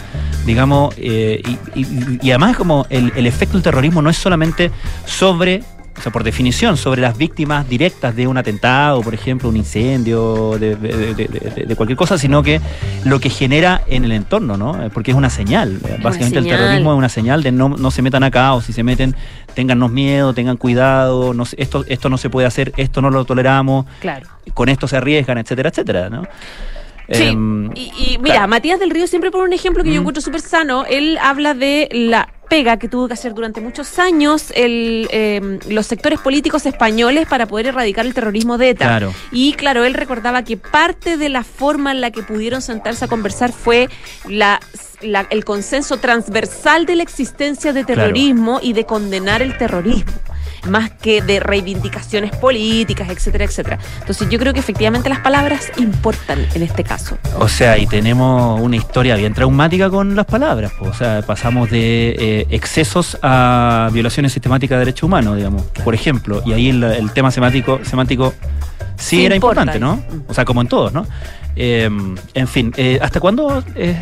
digamos, 0.45 0.95
eh, 0.99 1.43
y, 1.75 1.81
y- 1.81 2.19
y 2.23 2.31
además 2.31 2.57
como 2.57 2.87
el 2.91 3.27
efecto 3.27 3.55
del 3.55 3.63
terrorismo 3.63 4.03
no 4.03 4.11
es 4.11 4.17
solamente 4.17 4.71
sobre 5.05 5.63
o 5.99 6.03
sea, 6.03 6.13
por 6.13 6.25
definición, 6.25 6.77
sobre 6.77 7.01
las 7.01 7.17
víctimas 7.17 7.69
directas 7.69 8.15
de 8.15 8.27
un 8.27 8.37
atentado, 8.37 9.01
por 9.01 9.15
ejemplo, 9.15 9.49
un 9.49 9.57
incendio, 9.57 10.59
de, 10.59 10.77
de- 10.77 11.15
de- 11.15 11.27
de- 11.27 11.65
de 11.67 11.77
cualquier 11.77 11.97
cosa, 11.97 12.19
sino 12.19 12.43
que 12.43 12.61
lo 13.05 13.19
que 13.19 13.31
genera 13.31 13.83
en 13.87 14.05
el 14.05 14.13
entorno, 14.13 14.57
¿no? 14.57 14.83
Eh, 14.85 14.91
Porque 14.93 15.11
es 15.13 15.17
una 15.17 15.31
señal. 15.31 15.81
Eh, 15.89 15.99
Básicamente 16.03 16.41
señal. 16.41 16.55
el 16.55 16.59
terrorismo 16.67 16.93
es 16.93 16.99
una 16.99 17.09
señal 17.09 17.43
de 17.43 17.53
no, 17.53 17.71
no 17.71 17.91
se 17.91 18.03
metan 18.03 18.23
acá 18.25 18.53
o 18.55 18.61
si 18.61 18.73
se 18.73 18.83
meten, 18.83 19.15
téngannos 19.55 19.91
miedo, 19.91 20.35
tengan 20.35 20.57
cuidado, 20.59 21.33
no, 21.33 21.45
esto, 21.57 21.85
esto 21.89 22.09
no 22.11 22.19
se 22.19 22.29
puede 22.31 22.47
hacer, 22.47 22.73
esto 22.77 23.01
no 23.01 23.09
lo 23.11 23.25
toleramos, 23.25 23.87
Claro. 24.01 24.27
con 24.53 24.69
esto 24.69 24.87
se 24.87 24.97
arriesgan, 24.99 25.39
etcétera, 25.39 25.71
etcétera, 25.71 26.11
¿no? 26.11 26.25
Sí, 27.11 27.23
Em, 27.23 27.71
y, 27.77 27.93
y 27.97 28.19
mira, 28.21 28.35
claro. 28.35 28.49
Matías 28.49 28.81
del 28.81 28.91
Río 28.91 29.07
siempre 29.07 29.31
pone 29.31 29.45
un 29.45 29.53
ejemplo 29.53 29.85
que 29.85 29.93
yo 29.93 30.01
encuentro 30.01 30.21
súper 30.21 30.41
sano. 30.41 30.85
Él 30.87 31.17
habla 31.23 31.55
de 31.55 31.89
la 31.93 32.29
pega 32.49 32.77
que 32.79 32.89
tuvo 32.89 33.09
que 33.09 33.15
hacer 33.15 33.35
durante 33.35 33.61
muchos 33.61 33.99
años 33.99 34.53
el, 34.55 35.09
eh, 35.11 35.59
los 35.69 35.87
sectores 35.87 36.21
políticos 36.21 36.65
españoles 36.67 37.27
para 37.29 37.47
poder 37.47 37.67
erradicar 37.67 38.07
el 38.07 38.15
terrorismo 38.15 38.57
de 38.59 38.71
ETA. 38.71 38.87
Claro. 38.87 39.15
Y 39.33 39.53
claro, 39.55 39.85
él 39.85 39.95
recordaba 39.95 40.43
que 40.45 40.57
parte 40.57 41.17
de 41.17 41.29
la 41.29 41.43
forma 41.45 41.91
en 41.93 42.01
la 42.01 42.11
que 42.11 42.23
pudieron 42.23 42.63
sentarse 42.63 43.05
a 43.05 43.09
conversar 43.09 43.53
fue 43.53 43.89
la, 44.29 44.61
la- 45.01 45.27
el 45.31 45.45
consenso 45.45 45.97
transversal 45.99 46.87
de 46.87 46.97
la 46.97 47.03
existencia 47.03 47.73
de 47.73 47.85
Claro. 47.85 48.03
terrorismo 48.03 48.61
y 48.63 48.73
de 48.73 48.85
condenar 48.87 49.43
el 49.43 49.57
terrorismo 49.59 50.13
más 50.69 50.91
que 50.91 51.23
de 51.23 51.41
reivindicaciones 51.41 52.31
políticas, 52.37 53.09
etcétera, 53.11 53.45
etcétera. 53.45 53.79
Entonces 54.01 54.29
yo 54.29 54.39
creo 54.39 54.53
que 54.53 54.61
efectivamente 54.61 55.09
las 55.09 55.21
palabras 55.21 55.71
importan 55.79 56.47
en 56.55 56.63
este 56.63 56.85
caso. 56.85 57.19
O 57.39 57.49
sea, 57.49 57.79
y 57.79 57.87
tenemos 57.87 58.61
una 58.61 58.77
historia 58.77 59.17
bien 59.17 59.35
traumática 59.35 59.91
con 59.91 60.15
las 60.17 60.27
palabras. 60.27 60.73
O 60.81 60.93
sea, 60.93 61.23
pasamos 61.23 61.71
de 61.71 62.17
eh, 62.19 62.47
excesos 62.51 63.19
a 63.23 63.91
violaciones 63.93 64.33
sistemáticas 64.33 64.77
de 64.77 64.81
derechos 64.81 65.05
humanos, 65.05 65.37
digamos. 65.37 65.63
Por 65.85 65.95
ejemplo, 65.95 66.43
y 66.45 66.53
ahí 66.53 66.69
el, 66.71 66.83
el 66.85 67.11
tema 67.13 67.31
semántico, 67.31 67.81
semántico 67.85 68.35
sí, 68.97 69.17
Sí 69.19 69.27
era 69.27 69.35
importa. 69.35 69.63
importante, 69.63 69.81
¿no? 69.81 70.23
O 70.29 70.35
sea, 70.35 70.45
como 70.45 70.61
en 70.61 70.69
todos, 70.69 70.93
¿no? 70.93 71.07
Eh, 71.59 71.89
en 72.35 72.49
fin, 72.49 72.73
eh, 72.77 72.99
¿hasta 73.01 73.19
cuándo? 73.19 73.65
eh, 73.75 73.97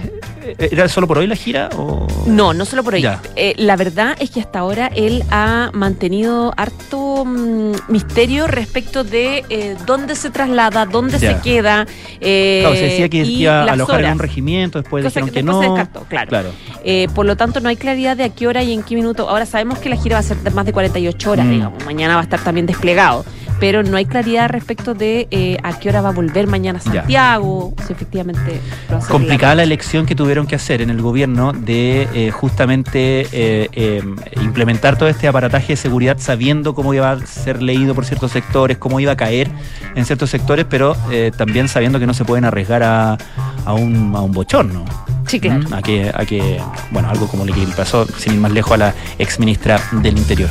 ¿Era 0.58 0.88
solo 0.88 1.06
por 1.06 1.18
hoy 1.18 1.26
la 1.26 1.36
gira? 1.36 1.70
O... 1.78 2.06
No, 2.26 2.52
no 2.52 2.64
solo 2.64 2.82
por. 2.84 2.96
Ya. 2.98 3.22
Eh, 3.36 3.54
la 3.56 3.76
verdad 3.76 4.16
es 4.20 4.30
que 4.30 4.40
hasta 4.40 4.58
ahora 4.58 4.88
él 4.94 5.22
ha 5.30 5.70
mantenido 5.72 6.52
harto 6.56 7.24
mm, 7.24 7.72
misterio 7.88 8.46
respecto 8.46 9.04
de 9.04 9.44
eh, 9.48 9.76
dónde 9.86 10.16
se 10.16 10.30
traslada, 10.30 10.84
dónde 10.84 11.18
Ya. 11.18 11.36
se 11.36 11.42
queda. 11.42 11.86
eh, 12.20 12.58
Claro, 12.62 12.76
se 12.76 12.82
decía 12.82 13.08
que 13.08 13.18
iba 13.24 13.62
a 13.62 13.72
alojar 13.72 14.04
en 14.04 14.12
un 14.12 14.18
regimiento, 14.18 14.80
después 14.82 15.04
Cosa 15.04 15.20
dijeron 15.20 15.34
que 15.34 15.42
no. 15.42 15.60
se 15.62 15.66
descartó, 15.68 16.04
claro. 16.08 16.28
claro. 16.28 16.48
Eh, 16.84 17.06
por 17.14 17.24
lo 17.24 17.36
tanto, 17.36 17.60
no 17.60 17.68
hay 17.68 17.76
claridad 17.76 18.16
de 18.16 18.24
a 18.24 18.28
qué 18.30 18.46
hora 18.48 18.62
y 18.62 18.72
en 18.72 18.82
qué 18.82 18.96
minuto. 18.96 19.28
Ahora 19.30 19.46
sabemos 19.46 19.78
que 19.78 19.88
la 19.88 19.96
gira 19.96 20.16
va 20.16 20.20
a 20.20 20.24
ser 20.24 20.36
de 20.38 20.50
más 20.50 20.66
de 20.66 20.72
48 20.72 21.30
horas, 21.30 21.46
Mm. 21.46 21.50
digamos. 21.50 21.84
Mañana 21.86 22.14
va 22.16 22.20
a 22.20 22.24
estar 22.24 22.40
también 22.40 22.66
desplegado. 22.66 23.24
Pero 23.60 23.82
no 23.82 23.96
hay 23.96 24.06
claridad 24.06 24.48
respecto 24.48 24.94
de 24.94 25.28
eh, 25.30 25.58
a 25.62 25.78
qué 25.78 25.88
hora 25.88 26.00
va 26.02 26.10
a 26.10 26.12
volver 26.12 26.46
mañana 26.46 26.80
Ya. 26.84 27.00
Santiago, 27.00 27.74
si 27.86 27.92
efectivamente 27.92 28.60
lo 28.90 29.00
Complicada 29.00 29.54
la 29.54 29.62
elección 29.62 30.06
que 30.06 30.14
tuvieron 30.14 30.46
que 30.46 30.56
hacer 30.56 30.82
en 30.82 30.90
el 30.90 31.00
gobierno 31.00 31.52
de 31.52 32.08
eh, 32.14 32.30
justamente 32.30 33.26
eh, 33.32 34.02
implementar 34.42 34.98
todo 34.98 35.08
este 35.08 35.28
aparataje 35.28 35.74
de 35.74 35.76
seguridad 35.76 36.16
sabiendo 36.18 36.74
cómo 36.74 36.94
iba 36.94 37.10
a 37.10 37.26
ser 37.26 37.62
leído 37.62 37.94
por 37.94 38.04
ciertos 38.04 38.32
sectores, 38.32 38.78
cómo 38.78 39.00
iba 39.00 39.12
a 39.12 39.16
caer 39.16 39.50
en 39.94 40.04
ciertos 40.04 40.30
sectores, 40.30 40.66
pero 40.68 40.96
eh, 41.10 41.30
también 41.36 41.68
sabiendo 41.68 41.98
que 41.98 42.06
no 42.06 42.14
se 42.14 42.24
pueden 42.24 42.44
arriesgar 42.44 42.82
a, 42.82 43.16
a 43.64 43.72
un, 43.72 44.14
a 44.14 44.20
un 44.20 44.32
bochorno. 44.32 44.84
Sí, 45.26 45.40
claro. 45.40 45.64
A 45.74 45.80
que, 45.80 46.10
a 46.14 46.24
que, 46.26 46.60
bueno, 46.90 47.08
algo 47.08 47.26
como 47.28 47.44
lo 47.46 47.54
que 47.54 47.60
le 47.66 47.74
pasó, 47.74 48.06
sin 48.18 48.34
ir 48.34 48.40
más 48.40 48.52
lejos, 48.52 48.72
a 48.72 48.76
la 48.76 48.94
ex 49.18 49.38
ministra 49.38 49.80
del 49.92 50.18
Interior. 50.18 50.50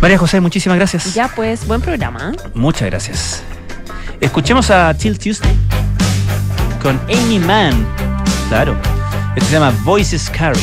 María 0.00 0.16
José, 0.18 0.40
muchísimas 0.40 0.78
gracias. 0.78 1.14
Ya 1.14 1.28
pues, 1.28 1.66
buen 1.66 1.80
programa. 1.80 2.32
Muchas 2.54 2.88
gracias. 2.88 3.42
Escuchemos 4.20 4.70
a 4.70 4.94
Till 4.94 5.18
Tuesday 5.18 5.56
con 6.82 7.00
Amy 7.08 7.38
Mann. 7.38 7.86
Claro. 8.48 8.76
Esto 9.34 9.46
se 9.46 9.52
llama 9.52 9.72
Voices 9.84 10.30
Carry. 10.30 10.60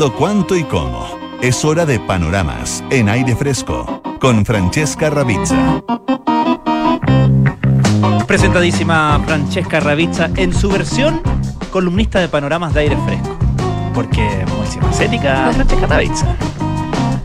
Cuándo, 0.00 0.16
cuánto 0.16 0.56
y 0.56 0.64
cómo? 0.64 1.06
Es 1.42 1.62
hora 1.62 1.84
de 1.84 2.00
panoramas 2.00 2.82
en 2.90 3.10
aire 3.10 3.36
fresco 3.36 4.00
con 4.18 4.46
Francesca 4.46 5.10
Ravizza. 5.10 5.82
Presentadísima 8.26 9.20
Francesca 9.26 9.78
Ravizza 9.78 10.30
en 10.36 10.54
su 10.54 10.70
versión 10.70 11.20
columnista 11.70 12.18
de 12.18 12.28
panoramas 12.28 12.72
de 12.72 12.80
aire 12.80 12.96
fresco. 13.04 13.36
Porque 13.92 14.46
multifacética, 14.56 15.50
Francesca 15.52 15.86
Ravizza. 15.86 16.36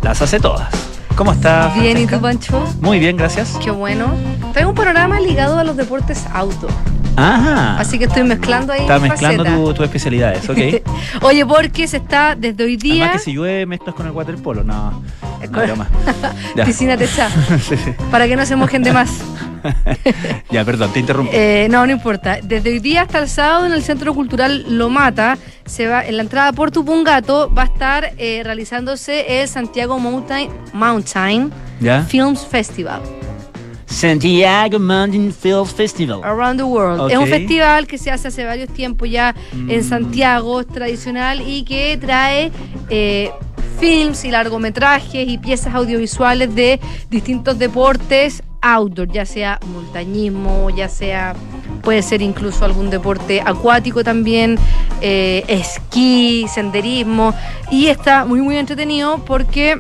Las 0.02 0.22
hace 0.22 0.42
todas. 0.42 0.70
¿Cómo 1.16 1.32
estás? 1.32 1.80
Bien, 1.80 1.98
¿y 1.98 2.06
tú, 2.06 2.20
Pancho? 2.20 2.62
Muy 2.82 3.00
bien, 3.00 3.16
gracias. 3.16 3.58
Qué 3.64 3.72
bueno. 3.72 4.08
Traigo 4.52 4.72
un 4.72 4.76
panorama 4.76 5.22
ligado 5.22 5.58
a 5.58 5.64
los 5.64 5.78
deportes 5.78 6.26
auto. 6.34 6.68
Ajá. 7.18 7.80
Así 7.80 7.98
que 7.98 8.06
estoy 8.06 8.24
mezclando 8.24 8.74
ahí. 8.74 8.82
Estás 8.82 9.02
mezclando 9.02 9.44
facetas. 9.44 9.64
tu- 9.66 9.74
tus 9.74 9.86
especialidades, 9.86 10.50
ok. 10.50 10.58
Oye, 11.22 11.46
porque 11.46 11.88
se 11.88 11.98
está 11.98 12.36
desde 12.36 12.64
hoy 12.64 12.76
día. 12.78 13.06
Además 13.06 13.22
que 13.24 13.32
si 13.32 13.34
llueve 13.34 13.66
mezclas 13.66 13.96
con 13.96 14.06
el 14.06 14.12
waterpolo, 14.12 14.64
no. 14.64 15.02
No. 15.52 15.86
Piscina 16.66 16.98
techada. 16.98 17.30
Sí, 17.60 17.78
sí. 17.78 17.94
para 18.12 18.28
que 18.28 18.36
no 18.36 18.46
se 18.46 18.56
mojen 18.56 18.84
de 18.84 18.92
más. 18.94 19.12
Ya, 20.52 20.64
perdón, 20.66 20.92
te 20.94 21.00
interrumpí. 21.00 21.32
Eh, 21.36 21.68
no, 21.72 21.86
no 21.86 21.92
importa. 21.92 22.38
Desde 22.44 22.70
hoy 22.72 22.80
día 22.80 23.04
hasta 23.04 23.20
el 23.20 23.28
sábado 23.30 23.66
en 23.66 23.72
el 23.74 23.82
Centro 23.84 24.14
Cultural 24.14 24.66
Lomata, 24.78 25.38
se 25.66 25.88
va, 25.88 26.06
en 26.06 26.18
la 26.18 26.24
entrada 26.24 26.52
por 26.54 26.70
Tupungato, 26.72 27.52
va 27.54 27.64
a 27.64 27.66
estar 27.66 28.12
eh, 28.18 28.42
realizándose 28.44 29.42
el 29.42 29.48
Santiago 29.48 29.98
Mountain, 30.00 30.50
Mountain 30.74 31.52
¿Ya? 31.80 32.04
Films 32.04 32.46
Festival. 32.46 33.02
Santiago 33.96 34.78
Mountain 34.78 35.32
Film 35.32 35.66
Festival. 35.66 36.22
Around 36.22 36.58
the 36.58 36.64
World. 36.64 37.10
Es 37.12 37.18
un 37.18 37.28
festival 37.28 37.88
que 37.88 37.98
se 37.98 38.12
hace 38.12 38.28
hace 38.28 38.44
varios 38.44 38.68
tiempos 38.70 39.10
ya 39.10 39.34
en 39.54 39.80
Mm. 39.80 39.84
Santiago, 39.84 40.60
es 40.60 40.68
tradicional 40.68 41.42
y 41.42 41.64
que 41.64 41.96
trae 41.96 42.52
eh, 42.90 43.32
films 43.80 44.26
y 44.26 44.32
largometrajes 44.32 45.28
y 45.30 45.38
piezas 45.38 45.74
audiovisuales 45.74 46.54
de 46.54 46.80
distintos 47.10 47.58
deportes 47.58 48.44
outdoor, 48.62 49.08
ya 49.12 49.26
sea 49.26 49.60
montañismo, 49.74 50.70
ya 50.72 50.90
sea, 50.90 51.34
puede 51.82 52.02
ser 52.02 52.22
incluso 52.22 52.66
algún 52.66 52.90
deporte 52.90 53.42
acuático 53.46 54.04
también, 54.04 54.58
eh, 55.02 55.46
esquí, 55.48 56.48
senderismo, 56.54 57.34
y 57.72 57.88
está 57.88 58.26
muy 58.26 58.42
muy 58.42 58.58
entretenido 58.58 59.24
porque 59.24 59.80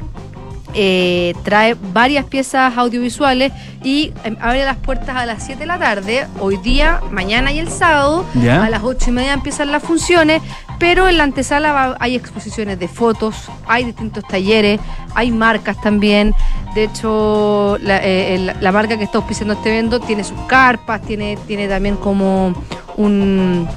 eh, 0.75 1.33
trae 1.43 1.75
varias 1.93 2.25
piezas 2.25 2.77
audiovisuales 2.77 3.51
y 3.83 4.11
eh, 4.23 4.35
abre 4.41 4.65
las 4.65 4.77
puertas 4.77 5.15
a 5.15 5.25
las 5.25 5.43
7 5.43 5.61
de 5.61 5.65
la 5.65 5.79
tarde, 5.79 6.27
hoy 6.39 6.57
día, 6.57 6.99
mañana 7.11 7.51
y 7.51 7.59
el 7.59 7.69
sábado. 7.69 8.25
¿Ya? 8.35 8.63
A 8.63 8.69
las 8.69 8.83
8 8.83 9.09
y 9.09 9.13
media 9.13 9.33
empiezan 9.33 9.71
las 9.71 9.81
funciones, 9.83 10.41
pero 10.79 11.07
en 11.07 11.17
la 11.17 11.23
antesala 11.23 11.71
va- 11.71 11.97
hay 11.99 12.15
exposiciones 12.15 12.77
de 12.79 12.87
fotos, 12.87 13.49
hay 13.67 13.85
distintos 13.85 14.23
talleres, 14.27 14.79
hay 15.15 15.31
marcas 15.31 15.79
también. 15.81 16.33
De 16.75 16.83
hecho, 16.83 17.77
la, 17.81 17.99
eh, 18.03 18.53
la 18.59 18.71
marca 18.73 18.97
que 18.97 19.05
está 19.05 19.19
auspiciando 19.19 19.53
este 19.53 19.69
evento 19.69 19.99
tiene 20.01 20.23
sus 20.25 20.39
carpas, 20.41 21.01
tiene, 21.01 21.37
tiene 21.47 21.67
también 21.69 21.95
como 21.95 22.53
un, 22.97 23.67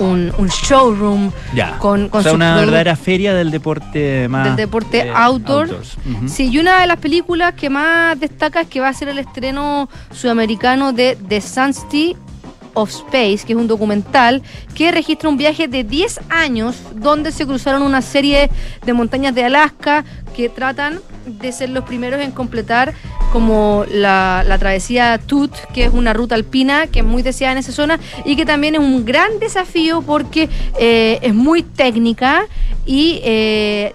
un, 0.00 0.32
un 0.38 0.48
showroom 0.48 1.30
Ya. 1.54 1.78
con, 1.78 2.08
con 2.08 2.20
o 2.20 2.22
sea, 2.22 2.32
una 2.32 2.56
verdadera 2.56 2.96
feria 2.96 3.34
del 3.34 3.50
deporte 3.50 4.28
más. 4.28 4.44
Del 4.46 4.56
deporte 4.56 5.06
eh, 5.06 5.12
outdoor. 5.14 5.66
outdoors. 5.66 5.96
Sí, 6.26 6.48
y 6.50 6.58
una 6.58 6.80
de 6.80 6.86
las 6.86 6.98
películas 6.98 7.54
que 7.54 7.70
más 7.70 8.18
destaca 8.18 8.62
es 8.62 8.68
que 8.68 8.80
va 8.80 8.88
a 8.88 8.92
ser 8.94 9.08
el 9.08 9.18
estreno 9.18 9.88
sudamericano 10.12 10.92
de 10.92 11.16
The 11.28 11.40
Sunstein 11.40 12.16
of 12.74 12.88
Space, 12.90 13.38
que 13.44 13.52
es 13.52 13.58
un 13.58 13.66
documental 13.66 14.42
que 14.76 14.92
registra 14.92 15.28
un 15.28 15.36
viaje 15.36 15.66
de 15.66 15.82
10 15.82 16.20
años 16.30 16.76
donde 16.94 17.32
se 17.32 17.44
cruzaron 17.44 17.82
una 17.82 18.00
serie 18.00 18.48
de 18.86 18.92
montañas 18.92 19.34
de 19.34 19.44
Alaska 19.44 20.04
que 20.30 20.48
tratan 20.48 21.00
de 21.26 21.52
ser 21.52 21.70
los 21.70 21.84
primeros 21.84 22.20
en 22.20 22.32
completar 22.32 22.94
como 23.32 23.84
la, 23.90 24.44
la 24.46 24.58
travesía 24.58 25.18
Tut, 25.18 25.52
que 25.72 25.84
es 25.84 25.92
una 25.92 26.12
ruta 26.12 26.34
alpina 26.34 26.86
que 26.86 27.00
es 27.00 27.04
muy 27.04 27.22
deseada 27.22 27.52
en 27.52 27.58
esa 27.58 27.72
zona 27.72 28.00
y 28.24 28.36
que 28.36 28.44
también 28.44 28.74
es 28.74 28.80
un 28.80 29.04
gran 29.04 29.38
desafío 29.38 30.02
porque 30.02 30.48
eh, 30.78 31.18
es 31.22 31.34
muy 31.34 31.62
técnica 31.62 32.46
y 32.84 33.20
eh, 33.22 33.94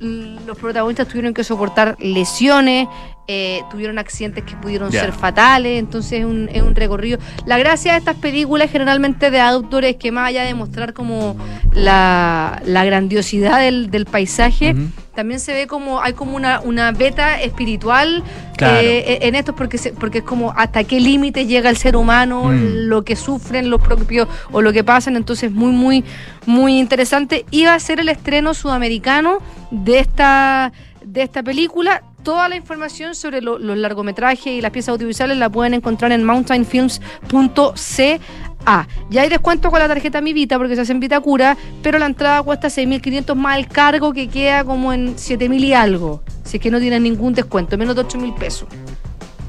los 0.00 0.58
protagonistas 0.58 1.06
tuvieron 1.06 1.32
que 1.32 1.44
soportar 1.44 1.96
lesiones, 2.00 2.88
eh, 3.28 3.62
tuvieron 3.70 3.98
accidentes 3.98 4.42
que 4.42 4.56
pudieron 4.56 4.90
ser 4.90 5.12
fatales, 5.12 5.78
entonces 5.78 6.20
es 6.20 6.24
un, 6.24 6.48
es 6.52 6.62
un 6.62 6.74
recorrido. 6.74 7.18
La 7.46 7.56
gracia 7.56 7.92
de 7.92 7.98
estas 7.98 8.16
películas 8.16 8.70
generalmente 8.70 9.30
de 9.30 9.40
outdoor 9.40 9.84
es 9.84 9.96
que 9.96 10.10
más 10.10 10.28
allá 10.28 10.42
de 10.42 10.54
mostrar 10.54 10.92
como 10.92 11.36
la, 11.72 12.60
la 12.66 12.84
grandiosidad 12.84 13.60
del, 13.60 13.90
del 13.90 14.06
paisaje. 14.06 14.74
También 15.14 15.40
se 15.40 15.52
ve 15.52 15.66
como 15.66 16.00
hay 16.00 16.12
como 16.14 16.34
una, 16.36 16.60
una 16.60 16.90
beta 16.92 17.40
espiritual 17.40 18.22
Claro. 18.56 18.78
eh, 18.80 19.18
en 19.22 19.34
esto 19.34 19.54
porque 19.54 19.76
se- 19.78 19.92
porque 19.92 20.18
es 20.18 20.24
como 20.24 20.52
hasta 20.56 20.84
qué 20.84 21.00
límite 21.00 21.46
llega 21.46 21.68
el 21.70 21.76
ser 21.76 21.96
humano, 21.96 22.44
Mm. 22.44 22.86
lo 22.88 23.04
que 23.04 23.16
sufren 23.16 23.68
los 23.70 23.80
propios 23.82 24.28
o 24.52 24.62
lo 24.62 24.72
que 24.72 24.84
pasan, 24.84 25.16
entonces 25.16 25.50
muy 25.52 25.72
muy 25.72 26.04
muy 26.46 26.78
interesante. 26.78 27.44
Iba 27.50 27.74
a 27.74 27.80
ser 27.80 28.00
el 28.00 28.08
estreno 28.08 28.54
sudamericano 28.54 29.38
de 29.70 29.98
esta 29.98 30.72
de 31.04 31.22
esta 31.22 31.42
película. 31.42 32.02
Toda 32.22 32.48
la 32.48 32.54
información 32.54 33.16
sobre 33.16 33.40
lo- 33.42 33.58
los 33.58 33.76
largometrajes 33.76 34.46
y 34.46 34.60
las 34.60 34.70
piezas 34.70 34.90
audiovisuales 34.90 35.36
la 35.38 35.50
pueden 35.50 35.74
encontrar 35.74 36.12
en 36.12 36.22
mountainfilms.ca. 36.24 38.20
Ya 39.10 39.22
hay 39.22 39.28
descuento 39.28 39.70
con 39.70 39.78
la 39.78 39.88
tarjeta 39.88 40.20
Mi 40.20 40.32
Vita 40.32 40.58
porque 40.58 40.74
se 40.74 40.82
hace 40.82 40.92
en 40.92 41.00
Vitacura, 41.00 41.56
pero 41.82 41.98
la 41.98 42.06
entrada 42.06 42.42
cuesta 42.42 42.68
6.500 42.68 43.34
más 43.34 43.58
el 43.58 43.66
cargo 43.66 44.12
que 44.12 44.28
queda 44.28 44.64
como 44.64 44.92
en 44.92 45.16
7.000 45.16 45.60
y 45.60 45.74
algo. 45.74 46.22
Si 46.44 46.56
es 46.56 46.62
que 46.62 46.70
no 46.70 46.80
tienen 46.80 47.02
ningún 47.02 47.34
descuento, 47.34 47.76
menos 47.78 47.96
de 47.96 48.02
8.000 48.02 48.34
pesos. 48.34 48.68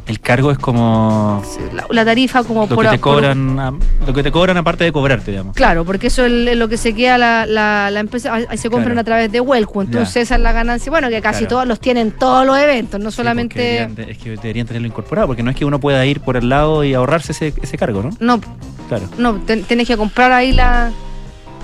El 0.06 0.20
cargo 0.20 0.52
es 0.52 0.58
como 0.58 1.42
La, 1.74 1.86
la 1.90 2.04
tarifa 2.04 2.44
como 2.44 2.66
lo 2.68 2.76
por 2.76 2.84
que 2.84 2.92
te 2.92 3.00
cobran, 3.00 3.58
a- 3.58 3.74
lo 4.06 4.14
que 4.14 4.22
te 4.22 4.32
cobran 4.34 4.58
aparte 4.58 4.84
de 4.84 4.92
cobrarte, 4.92 5.32
digamos. 5.32 5.56
Claro, 5.56 5.86
porque 5.86 6.08
eso 6.08 6.26
es 6.26 6.58
lo 6.58 6.68
que 6.68 6.76
se 6.76 6.94
queda 6.94 7.18
la, 7.18 7.46
la, 7.46 7.90
la 7.90 8.00
empresa, 8.02 8.34
ahí 8.34 8.58
se 8.58 8.70
compran 8.70 8.96
Claro. 8.96 9.00
a 9.02 9.04
través 9.06 9.32
de 9.32 9.40
Huelco, 9.40 9.82
entonces 9.82 10.14
Ya. 10.16 10.22
esa 10.22 10.36
es 10.36 10.42
la 10.42 10.52
ganancia. 10.52 10.90
Bueno, 10.90 11.08
que 11.08 11.22
casi 11.22 11.40
Claro. 11.46 11.50
todos 11.56 11.68
los 11.68 11.80
tienen 11.80 12.12
todos 12.12 12.46
los 12.46 12.58
eventos, 12.58 13.00
no 13.00 13.12
Sí, 13.12 13.16
solamente... 13.18 13.60
deberían 13.60 14.10
es 14.10 14.18
que 14.18 14.30
deberían 14.32 14.68
tenerlo 14.68 14.88
incorporado, 14.90 15.28
porque 15.28 15.42
no 15.42 15.52
es 15.52 15.56
que 15.56 15.64
uno 15.64 15.80
pueda 15.80 16.06
ir 16.06 16.20
por 16.20 16.36
el 16.36 16.50
lado 16.50 16.84
y 16.84 16.94
ahorrarse 16.94 17.32
ese, 17.32 17.54
ese 17.62 17.78
cargo, 17.78 18.04
¿no? 18.04 18.10
No, 18.20 18.42
Claro. 18.90 19.06
no, 19.18 19.36
ten- 19.36 19.64
tienes 19.64 19.88
que 19.88 19.96
comprar 19.96 20.34
ahí 20.34 20.52
la... 20.52 20.92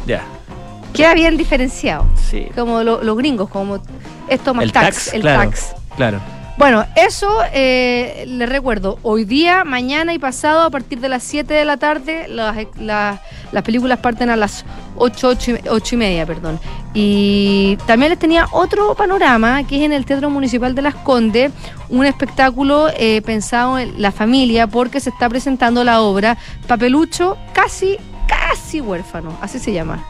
Ya. 0.07 0.23
Queda 0.93 1.13
bien 1.13 1.35
diferenciado, 1.35 2.05
Sí. 2.29 2.47
como 2.55 2.83
lo- 2.83 3.03
los 3.03 3.17
gringos, 3.17 3.49
como 3.49 3.79
esto 4.29 4.53
más 4.53 4.63
El 4.63 4.71
tax, 4.71 4.85
tax, 4.95 5.13
el 5.13 5.21
claro. 5.21 5.49
tax. 5.49 5.75
Claro. 5.97 6.19
Bueno, 6.59 6.85
eso 6.97 7.39
eh, 7.53 8.25
les 8.27 8.49
recuerdo, 8.49 8.99
hoy 9.01 9.23
día, 9.23 9.63
mañana 9.63 10.13
y 10.13 10.19
pasado, 10.19 10.63
a 10.63 10.69
partir 10.69 10.99
de 10.99 11.07
las 11.07 11.23
7 11.23 11.53
de 11.53 11.63
la 11.63 11.77
tarde, 11.77 12.27
las, 12.27 12.57
las- 12.77 13.21
las 13.53 13.63
películas 13.63 13.99
parten 13.99 14.29
a 14.29 14.35
las 14.35 14.65
8, 14.97 15.29
8, 15.29 15.51
y- 15.51 15.67
8 15.69 15.95
y 15.95 15.97
media, 15.97 16.25
perdón. 16.25 16.59
Y 16.93 17.77
también 17.87 18.09
les 18.09 18.19
tenía 18.19 18.45
otro 18.51 18.93
panorama, 18.93 19.63
que 19.65 19.77
es 19.77 19.83
en 19.83 19.93
el 19.93 20.05
Teatro 20.05 20.29
Municipal 20.29 20.75
de 20.75 20.81
Las 20.81 20.95
Condes, 20.95 21.49
un 21.87 22.05
espectáculo 22.05 22.89
eh, 22.97 23.21
pensado 23.21 23.79
en 23.79 24.01
la 24.01 24.11
familia, 24.11 24.67
porque 24.67 24.99
se 24.99 25.11
está 25.11 25.29
presentando 25.29 25.85
la 25.85 26.01
obra 26.01 26.37
Papelucho 26.67 27.37
casi, 27.53 27.95
casi 28.27 28.81
huérfano, 28.81 29.31
así 29.41 29.59
se 29.59 29.71
llama. 29.71 30.03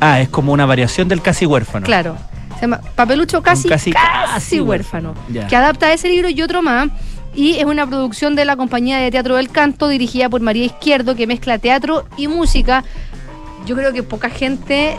Ah, 0.00 0.20
es 0.20 0.28
como 0.28 0.52
una 0.52 0.66
variación 0.66 1.06
del 1.06 1.22
casi 1.22 1.46
huérfano. 1.46 1.86
Claro. 1.86 2.16
Se 2.58 2.62
llama 2.62 2.80
Papelucho 2.96 3.40
casi, 3.42 3.68
casi- 3.68 3.92
casi, 3.92 4.32
casi 4.32 4.60
huérfano. 4.60 5.14
Que 5.48 5.54
adapta 5.56 5.92
ese 5.92 6.08
libro 6.08 6.28
y 6.28 6.42
otro 6.42 6.62
más. 6.62 6.88
Y 7.34 7.56
es 7.58 7.64
una 7.66 7.86
producción 7.86 8.34
de 8.34 8.44
la 8.44 8.56
compañía 8.56 8.98
de 8.98 9.10
teatro 9.10 9.36
del 9.36 9.50
canto 9.50 9.86
dirigida 9.86 10.28
por 10.28 10.40
María 10.40 10.64
Izquierdo 10.64 11.14
que 11.14 11.26
mezcla 11.26 11.58
teatro 11.58 12.06
y 12.16 12.26
música. 12.26 12.82
Yo 13.66 13.76
creo 13.76 13.92
que 13.92 14.02
poca 14.02 14.28
gente 14.30 14.96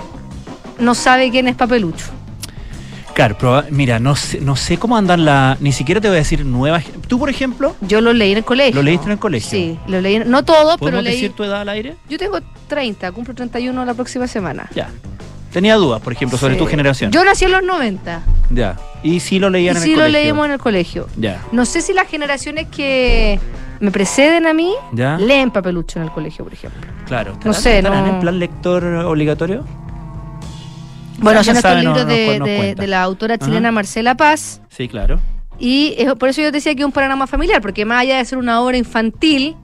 no 0.80 0.96
sabe 0.96 1.32
quién 1.32 1.48
es 1.50 1.56
Papelucho. 1.56 2.06
Claro, 3.14 3.66
mira, 3.72 4.00
no 4.00 4.16
sé, 4.16 4.40
no 4.40 4.56
sé 4.56 4.78
cómo 4.78 4.96
andan 4.96 5.26
la. 5.26 5.58
Ni 5.60 5.74
siquiera 5.74 6.00
te 6.00 6.08
voy 6.08 6.16
a 6.16 6.20
decir 6.20 6.46
nuevas. 6.46 6.86
Tú, 7.10 7.20
por 7.20 7.30
ejemplo, 7.30 7.76
Yo 7.82 8.00
lo 8.00 8.14
leí 8.14 8.32
en 8.32 8.38
el 8.38 8.46
colegio. 8.46 8.76
¿Lo 8.76 8.84
leíste 8.84 9.08
en 9.08 9.12
el 9.12 9.20
colegio? 9.20 9.50
Sí, 9.50 9.78
lo 9.88 10.00
leí. 10.00 10.20
No 10.20 10.46
todo, 10.46 10.78
pero 10.78 10.78
¿podemos 10.78 11.04
leí. 11.04 11.14
decir 11.16 11.34
tu 11.34 11.44
edad 11.44 11.60
al 11.62 11.68
aire? 11.70 11.98
Yo 12.08 12.18
tengo 12.18 12.40
30, 12.70 13.12
cumplo 13.12 13.34
31 13.36 13.84
la 13.84 13.94
próxima 13.94 14.26
semana. 14.28 14.70
Ya. 14.74 14.90
Tenía 15.52 15.76
dudas, 15.76 16.02
por 16.02 16.14
ejemplo, 16.14 16.38
sobre 16.38 16.54
Sí. 16.54 16.60
tu 16.60 16.66
generación. 16.68 17.12
Yo 17.12 17.24
nací 17.26 17.46
en 17.46 17.52
los 17.52 17.64
90. 17.64 18.22
Ya. 18.52 18.78
Y 19.04 19.20
sí 19.20 19.40
lo 19.40 19.48
Y 19.48 19.52
leían 19.52 19.78
en 19.78 19.82
sí 19.84 19.92
el 19.94 19.98
lo 19.98 20.04
colegio. 20.06 20.24
leímos 20.24 20.46
en 20.46 20.52
el 20.52 20.60
colegio. 20.60 21.08
Ya. 21.18 21.42
No 21.52 21.66
sé 21.66 21.82
si 21.82 21.94
las 21.94 22.08
generaciones 22.08 22.68
que 22.68 23.40
me 23.80 23.92
preceden 23.92 24.46
a 24.46 24.54
mí 24.54 24.74
Ya. 24.94 25.18
leen 25.18 25.50
papelucho 25.52 26.00
en 26.00 26.06
el 26.06 26.12
colegio, 26.12 26.44
por 26.44 26.54
ejemplo. 26.54 26.82
Claro. 27.08 27.38
No 27.44 27.54
sé, 27.54 27.78
¿Estarán 27.80 28.06
no- 28.06 28.14
en 28.14 28.20
plan 28.20 28.38
lector 28.40 28.84
obligatorio? 28.84 29.66
Bueno, 31.18 31.44
son 31.44 31.58
estos 31.58 31.76
libros 31.80 32.06
de, 32.08 32.40
de- 32.40 32.76
de 32.76 32.88
la 32.88 33.04
autora 33.04 33.36
Ajá. 33.36 33.46
chilena 33.46 33.72
Marcela 33.72 34.16
Paz. 34.16 34.62
Sí, 34.70 34.88
claro. 34.88 35.20
Y 35.58 35.96
es- 35.98 36.14
por 36.14 36.30
eso 36.30 36.42
yo 36.42 36.52
decía 36.52 36.74
que 36.76 36.82
es 36.82 36.86
un 36.86 36.92
programa 36.94 37.28
familiar, 37.28 37.62
porque 37.62 37.84
más 37.86 38.02
allá 38.02 38.18
de 38.18 38.26
ser 38.26 38.38
una 38.38 38.62
obra 38.62 38.78
infantil, 38.78 39.56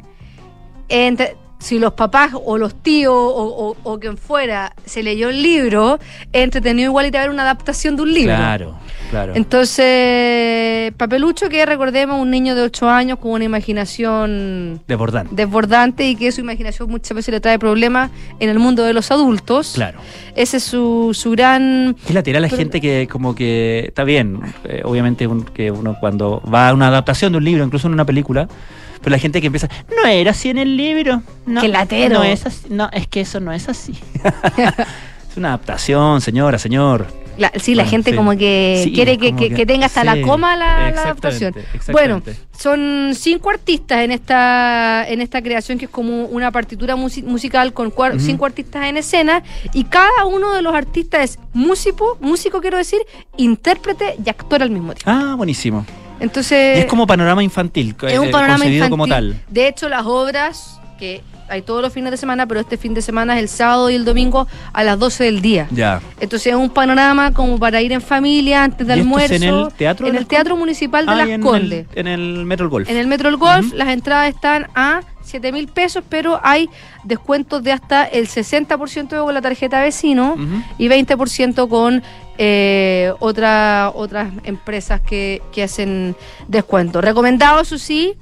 entre- 0.90 1.38
si 1.66 1.80
los 1.80 1.94
papás 1.94 2.32
o 2.46 2.58
los 2.60 2.76
tíos 2.76 3.12
o, 3.14 3.44
o- 3.72 3.76
o 3.84 4.00
quien 4.00 4.18
fuera 4.18 4.74
se 4.86 5.02
leyó 5.02 5.30
el 5.30 5.42
libro, 5.42 6.00
es 6.32 6.44
entretenido 6.44 6.90
igual 6.92 7.08
y 7.08 7.12
te 7.12 7.18
ver 7.18 7.30
una 7.32 7.42
adaptación 7.42 7.96
de 7.96 8.04
un 8.04 8.14
libro. 8.14 8.36
Claro, 8.36 8.76
Claro. 9.10 9.34
Entonces, 9.36 10.94
Papelucho, 10.98 11.48
que 11.50 11.66
recordemos, 11.66 12.20
un 12.20 12.30
niño 12.32 12.56
de 12.56 12.64
8 12.64 12.90
años 12.90 13.20
con 13.20 13.32
una 13.32 13.46
imaginación 13.46 14.82
Desbordante. 14.88 15.34
desbordante 15.36 16.08
y 16.08 16.16
que 16.16 16.32
su 16.32 16.42
imaginación 16.42 16.90
muchas 16.90 17.16
veces 17.16 17.32
le 17.34 17.40
trae 17.40 17.58
problemas 17.60 18.12
en 18.40 18.50
el 18.50 18.60
mundo 18.60 18.84
de 18.84 18.94
los 18.94 19.12
adultos. 19.12 19.74
Claro. 19.76 20.00
Ese 20.36 20.58
es 20.58 20.64
su, 20.64 21.12
su 21.14 21.32
gran... 21.32 21.96
Es 22.08 22.14
lateral 22.14 22.42
la 22.42 22.50
gente 22.50 22.82
que 22.82 23.08
como 23.10 23.36
que 23.36 23.86
está 23.88 24.04
bien, 24.04 24.40
eh, 24.66 24.82
obviamente 24.84 25.28
un- 25.28 25.44
que 25.46 25.72
uno 25.72 25.96
cuando 26.00 26.42
va 26.52 26.70
a 26.70 26.74
una 26.74 26.88
adaptación 26.88 27.32
de 27.32 27.38
un 27.38 27.44
libro, 27.46 27.64
incluso 27.64 27.88
en 27.88 27.94
una 27.94 28.06
película, 28.06 28.48
pero 29.06 29.16
la 29.18 29.20
gente 29.20 29.40
que 29.40 29.46
empieza, 29.48 29.70
no 30.02 30.08
era 30.10 30.32
así 30.32 30.50
en 30.50 30.58
el 30.58 30.76
libro, 30.76 31.22
no, 31.46 31.62
Qué 31.62 31.68
latero. 31.68 32.16
no 32.16 32.24
es 32.24 32.44
así, 32.44 32.66
no, 32.72 32.90
es 32.92 33.06
que 33.08 33.22
eso 33.22 33.40
no 33.40 33.52
es 33.54 33.70
así. 33.70 33.94
es 35.30 35.38
una 35.38 35.50
adaptación, 35.50 36.22
señora, 36.22 36.58
señor. 36.58 37.06
La, 37.38 37.52
sí, 37.60 37.76
la 37.76 37.84
Bueno, 37.84 37.92
gente 37.92 38.12
sí. 38.12 38.16
como 38.18 38.32
que 38.38 38.82
Sí, 38.86 38.94
quiere 38.94 39.18
que, 39.18 39.28
como 39.32 39.40
que- 39.42 39.50
que- 39.50 39.56
que 39.56 39.66
tenga 39.66 39.86
hasta 39.88 40.02
sí, 40.02 40.08
la 40.08 40.22
coma 40.22 40.56
la, 40.56 40.88
adaptación. 40.88 41.54
Bueno, 41.92 42.22
son 42.58 43.12
cinco 43.14 43.50
artistas 43.50 44.00
en 44.06 44.12
esta 44.12 45.06
en 45.08 45.20
esta 45.22 45.42
creación 45.42 45.78
que 45.78 45.86
es 45.86 45.92
como 45.92 46.24
una 46.28 46.50
partitura 46.52 46.96
musi- 46.96 47.24
musical 47.26 47.74
con 47.74 47.92
cua- 47.92 48.12
Ujú. 48.16 48.22
cinco 48.22 48.46
artistas 48.46 48.86
en 48.86 48.96
escena 48.98 49.44
y 49.74 49.84
cada 49.84 50.26
uno 50.26 50.54
de 50.54 50.62
los 50.62 50.74
artistas 50.74 51.22
es 51.32 51.40
músico, 51.54 52.18
músico 52.22 52.62
quiero 52.62 52.78
decir, 52.78 53.02
intérprete 53.38 54.16
y 54.26 54.30
actor 54.30 54.64
al 54.64 54.70
mismo 54.72 54.94
tiempo. 54.94 55.12
Ah, 55.12 55.36
buenísimo. 55.36 55.86
Entonces 56.20 56.78
y 56.78 56.82
es 56.82 56.86
como 56.86 57.06
panorama 57.08 57.44
infantil, 57.44 57.96
es 58.08 58.20
un 58.20 58.28
eh, 58.28 58.32
panorama 58.32 58.56
concebido 58.60 58.86
infantil. 58.86 58.90
como 58.92 59.08
tal. 59.08 59.36
De 59.50 59.68
hecho, 59.68 59.90
las 59.90 60.06
obras 60.06 60.80
que 60.98 61.22
hay 61.48 61.62
todos 61.62 61.82
los 61.84 61.94
fines 61.94 62.10
de 62.10 62.18
semana, 62.18 62.48
pero 62.48 62.60
este 62.60 62.76
fin 62.78 62.96
de 62.96 63.04
semana 63.04 63.36
es 63.36 63.42
el 63.44 63.50
sábado 63.50 63.90
y 63.92 63.96
el 63.96 64.04
domingo 64.04 64.48
a 64.74 64.84
las 64.84 64.98
12 64.98 65.26
del 65.26 65.42
día. 65.42 65.68
Ya. 65.70 66.02
Entonces 66.20 66.48
es 66.54 66.56
un 66.56 66.72
panorama 66.72 67.34
como 67.34 67.60
para 67.60 67.82
ir 67.84 67.92
en 67.92 68.02
familia 68.02 68.64
antes 68.64 68.88
de 68.88 68.96
¿Y 68.98 69.00
esto 69.02 69.20
es 69.20 69.32
almuerzo. 69.32 69.36
en 69.36 69.44
el 69.44 69.74
teatro 69.74 70.06
de 70.06 70.10
En 70.10 70.16
Las 70.16 70.22
el 70.24 70.28
Teatro 70.28 70.58
Municipal 70.58 71.06
de 71.06 71.12
Ah, 71.12 71.16
Las 71.16 71.28
en 71.30 71.42
Condes. 71.42 71.86
El, 71.94 72.00
en 72.00 72.08
el 72.08 72.46
Metro 72.46 72.68
Golf. 72.70 72.90
En 72.90 72.98
el 72.98 73.06
Metro 73.06 73.38
Golf 73.38 73.74
las 73.74 73.90
entradas 73.90 74.34
están 74.34 74.68
a 74.74 75.02
7 75.22 75.52
mil 75.52 75.68
pesos, 75.68 76.04
pero 76.10 76.40
hay 76.44 76.68
descuentos 77.04 77.62
de 77.62 77.74
hasta 77.74 78.06
el 78.06 78.28
60% 78.28 79.24
con 79.24 79.34
la 79.34 79.42
tarjeta 79.42 79.82
vecino 79.82 80.34
Ujú. 80.34 80.64
y 80.80 80.88
20% 80.88 81.68
con 81.70 82.02
eh, 82.38 83.14
otra- 83.20 83.92
otras 83.94 84.32
empresas 84.44 85.02
que, 85.02 85.42
que 85.54 85.64
hacen 85.64 86.16
descuento. 86.48 87.02
Recomendado, 87.02 87.62
eso 87.62 87.78
sí, 87.78 88.14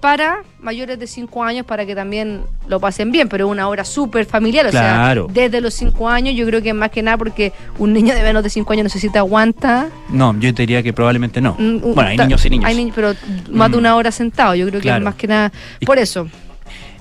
para 0.00 0.38
mayores 0.60 0.98
de 0.98 1.06
5 1.06 1.44
años 1.44 1.66
para 1.66 1.84
que 1.84 1.94
también 1.94 2.40
lo 2.66 2.80
pasen 2.80 3.12
bien, 3.12 3.28
pero 3.28 3.44
es 3.46 3.50
una 3.52 3.68
hora 3.68 3.84
súper 3.84 4.24
familiar, 4.24 4.66
o 4.66 4.70
Claro. 4.70 5.26
sea, 5.26 5.34
desde 5.34 5.60
los 5.60 5.74
5 5.74 6.08
años 6.08 6.34
yo 6.34 6.46
creo 6.46 6.62
que 6.62 6.72
más 6.72 6.90
que 6.90 7.02
nada 7.02 7.18
porque 7.18 7.52
un 7.78 7.92
niño 7.92 8.14
de 8.14 8.22
menos 8.22 8.42
de 8.42 8.48
5 8.48 8.72
años 8.72 8.84
necesita 8.84 9.18
aguanta. 9.18 9.90
No, 10.08 10.34
yo 10.40 10.54
te 10.54 10.62
diría 10.62 10.82
que 10.82 10.94
probablemente 10.94 11.42
no. 11.42 11.54
Mm, 11.58 11.92
Bueno, 11.94 12.08
hay 12.10 12.16
niños 12.16 12.44
y 12.46 12.50
niños. 12.50 12.64
Hay 12.64 12.76
niños, 12.76 12.92
pero 12.94 13.12
más 13.50 13.70
de 13.70 13.76
Mm. 13.76 13.80
una 13.80 13.96
hora 13.96 14.10
sentado, 14.10 14.54
yo 14.54 14.66
creo 14.68 14.80
que 14.80 14.84
Claro. 14.84 15.00
es 15.00 15.04
más 15.04 15.14
que 15.16 15.26
nada 15.26 15.52
por 15.84 15.98
eso. 15.98 16.26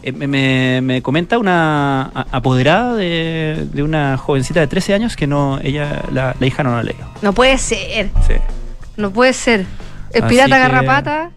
Eh, 0.01 0.11
me, 0.13 0.27
me- 0.27 0.79
me 0.81 1.01
comenta 1.01 1.37
una 1.37 2.03
apoderada 2.31 2.95
de, 2.95 3.67
de 3.73 3.83
una 3.83 4.17
jovencita 4.17 4.59
de 4.61 4.67
13 4.67 4.93
años 4.93 5.15
que 5.15 5.27
no, 5.27 5.59
ella, 5.61 6.03
la, 6.11 6.35
la 6.39 6.45
hija 6.47 6.63
no 6.63 6.75
la 6.75 6.83
leyó. 6.83 7.05
No 7.21 7.33
puede 7.33 7.57
ser, 7.57 8.09
Sí. 8.25 8.35
no 8.97 9.11
puede 9.11 9.33
ser. 9.33 9.65
El 10.11 10.23
Así 10.23 10.29
pirata 10.35 10.55
que- 10.55 10.61
garrapata, 10.61 11.31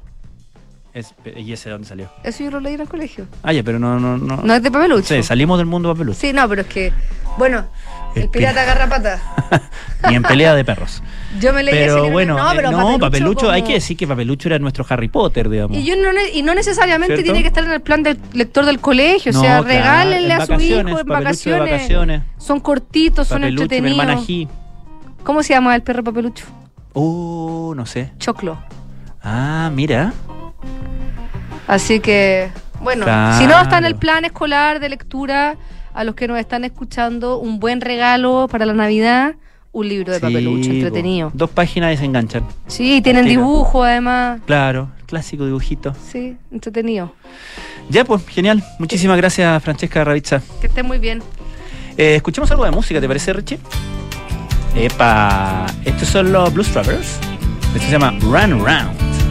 Es- 0.95 1.15
¿Y 1.37 1.53
ese 1.55 1.71
de 1.71 1.73
dónde 1.73 1.89
salió? 1.89 2.11
eso 2.23 2.45
yo 2.45 2.51
lo 2.51 2.61
leí 2.61 2.75
en 2.75 2.83
el 2.83 2.89
colegio. 2.89 3.27
Ah, 3.43 3.53
ya, 3.55 3.63
pero 3.63 3.79
no, 3.79 3.99
no, 3.99 4.19
no. 4.19 4.37
No 4.43 4.55
es 4.55 4.63
de 4.63 4.71
papelucho. 4.71 5.15
Sí, 5.15 5.23
salimos 5.23 5.57
del 5.59 5.67
mundo 5.67 5.91
papelucho. 5.93 6.19
Sí, 6.21 6.33
no, 6.35 6.47
pero 6.49 6.61
es 6.63 6.69
que, 6.69 6.93
bueno, 7.39 7.65
el, 8.17 8.23
El 8.23 8.29
pirata 8.29 8.61
pi- 8.61 8.67
garrapata. 8.67 9.21
Ni 10.09 10.17
en 10.17 10.23
pelea 10.23 10.55
de 10.55 10.65
perros. 10.65 11.03
Yo 11.41 11.53
me 11.53 11.63
leí 11.63 11.75
ese 11.75 11.85
Pero 11.85 11.95
libro. 11.97 12.11
bueno, 12.13 12.37
no, 12.37 12.53
eh, 12.53 12.57
pero 12.57 12.71
no, 12.73 12.99
papelucho, 12.99 13.41
como- 13.41 13.53
hay 13.53 13.63
que 13.63 13.75
decir 13.75 13.97
que 13.97 14.07
papelucho 14.07 14.49
era 14.49 14.59
nuestro 14.59 14.85
Harry 14.89 15.09
Potter, 15.09 15.49
digamos. 15.49 15.77
Y, 15.77 15.85
yo 15.85 15.95
no, 15.97 16.09
y 16.33 16.43
no 16.43 16.55
necesariamente 16.55 17.15
¿Cierto? 17.17 17.25
tiene 17.33 17.41
que 17.43 17.49
estar 17.49 17.65
en 17.65 17.73
el 17.73 17.81
plan 17.81 18.03
del 18.03 18.19
lector 18.33 18.65
del 18.67 18.81
colegio, 18.81 19.31
o 19.31 19.35
sea, 19.41 19.59
claro, 19.63 19.65
regálenle 19.65 20.35
en 20.35 20.41
a 20.41 20.47
su 20.47 20.53
hijo 20.55 20.79
en 20.79 20.85
vacaciones, 20.87 20.95
papelucho 20.95 21.13
vacaciones. 21.13 21.71
vacaciones. 21.73 22.23
Son 22.39 22.61
cortitos, 22.61 23.29
son 23.29 23.39
papelucho, 23.43 23.63
entretenidos. 23.63 24.27
¿Cómo 25.25 25.43
se 25.43 25.55
llama 25.55 25.75
el 25.75 25.83
perro 25.83 26.03
papelucho? 26.05 26.45
Uh, 26.95 27.73
no 27.77 27.87
sé. 27.87 28.13
Choclo. 28.19 28.59
Ah, 29.23 29.71
mira. 29.73 30.13
Así 31.69 32.01
que, 32.01 32.51
bueno, 32.81 33.05
Claro. 33.05 33.39
si 33.39 33.47
no 33.47 33.61
está 33.61 33.79
en 33.79 33.85
el 33.85 33.95
plan 33.97 34.25
escolar 34.25 34.81
de 34.81 34.89
lectura, 34.89 35.55
a 35.95 36.05
los 36.05 36.15
que 36.15 36.29
nos 36.29 36.39
están 36.39 36.65
escuchando, 36.65 37.39
un 37.39 37.59
buen 37.61 37.81
regalo 37.81 38.49
para 38.51 38.67
la 38.67 38.73
Navidad, 38.75 39.35
un 39.73 39.89
libro 39.89 40.13
de 40.13 40.19
Sí, 40.19 40.23
papelucho 40.23 40.71
entretenido. 40.71 41.31
Dos 41.35 41.51
páginas 41.51 41.95
y 41.95 41.97
se 41.97 42.05
enganchan. 42.05 42.45
Sí, 42.67 43.01
tienen 43.03 43.25
Tira. 43.25 43.41
dibujo 43.41 43.85
además. 43.85 44.41
Claro, 44.47 44.91
clásico 45.07 45.45
dibujito. 45.47 45.95
Sí, 46.11 46.37
entretenido. 46.51 47.13
Ya, 47.89 48.05
pues, 48.05 48.25
genial. 48.27 48.63
Muchísimas 48.79 49.17
gracias, 49.17 49.63
Francesca 49.63 50.05
Ravizza. 50.05 50.43
Que 50.61 50.67
esté 50.67 50.83
muy 50.83 50.99
bien. 50.99 51.23
Eh, 51.97 52.17
escuchemos 52.17 52.51
algo 52.51 52.65
de 52.65 52.71
música, 52.71 53.01
¿te 53.01 53.09
parece, 53.09 53.33
Richie? 53.33 53.59
Epa, 54.77 55.67
estos 55.85 56.09
son 56.09 56.33
los 56.33 56.53
Blues 56.53 56.69
Travelers. 56.69 57.19
Esto 57.75 57.87
se 57.87 57.91
llama 57.91 58.11
Run 58.21 58.65
Round. 58.65 59.22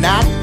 Not 0.00 0.35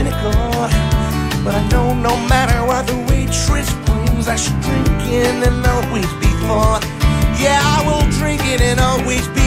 cynical. 0.00 0.32
But 1.44 1.54
I 1.60 1.68
know 1.70 1.92
no 1.92 2.16
matter 2.28 2.64
what 2.64 2.86
the 2.86 2.96
waitress 3.10 3.70
brings, 3.84 4.28
I 4.28 4.36
should 4.36 4.58
drink 4.62 4.88
it 5.12 5.46
and 5.46 5.66
always 5.66 6.10
be 6.22 6.30
thought. 6.46 6.82
Yeah, 7.38 7.60
I 7.62 7.78
will 7.86 8.06
drink 8.18 8.40
it 8.46 8.60
and 8.62 8.80
always 8.80 9.26
be. 9.28 9.39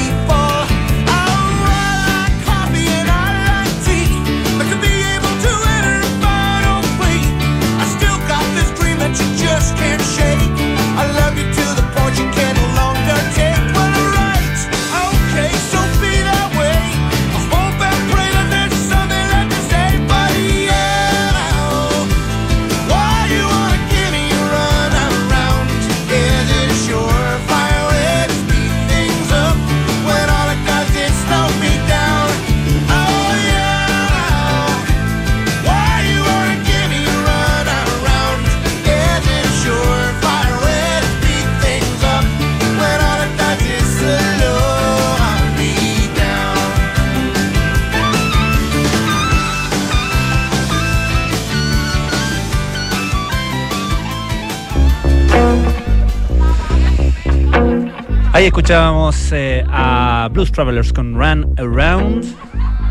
Ahí 58.44 58.48
escuchábamos 58.48 59.32
eh, 59.32 59.64
a 59.72 60.28
Blues 60.30 60.52
Travelers 60.52 60.92
con 60.92 61.14
Run 61.14 61.56
Around. 61.58 62.26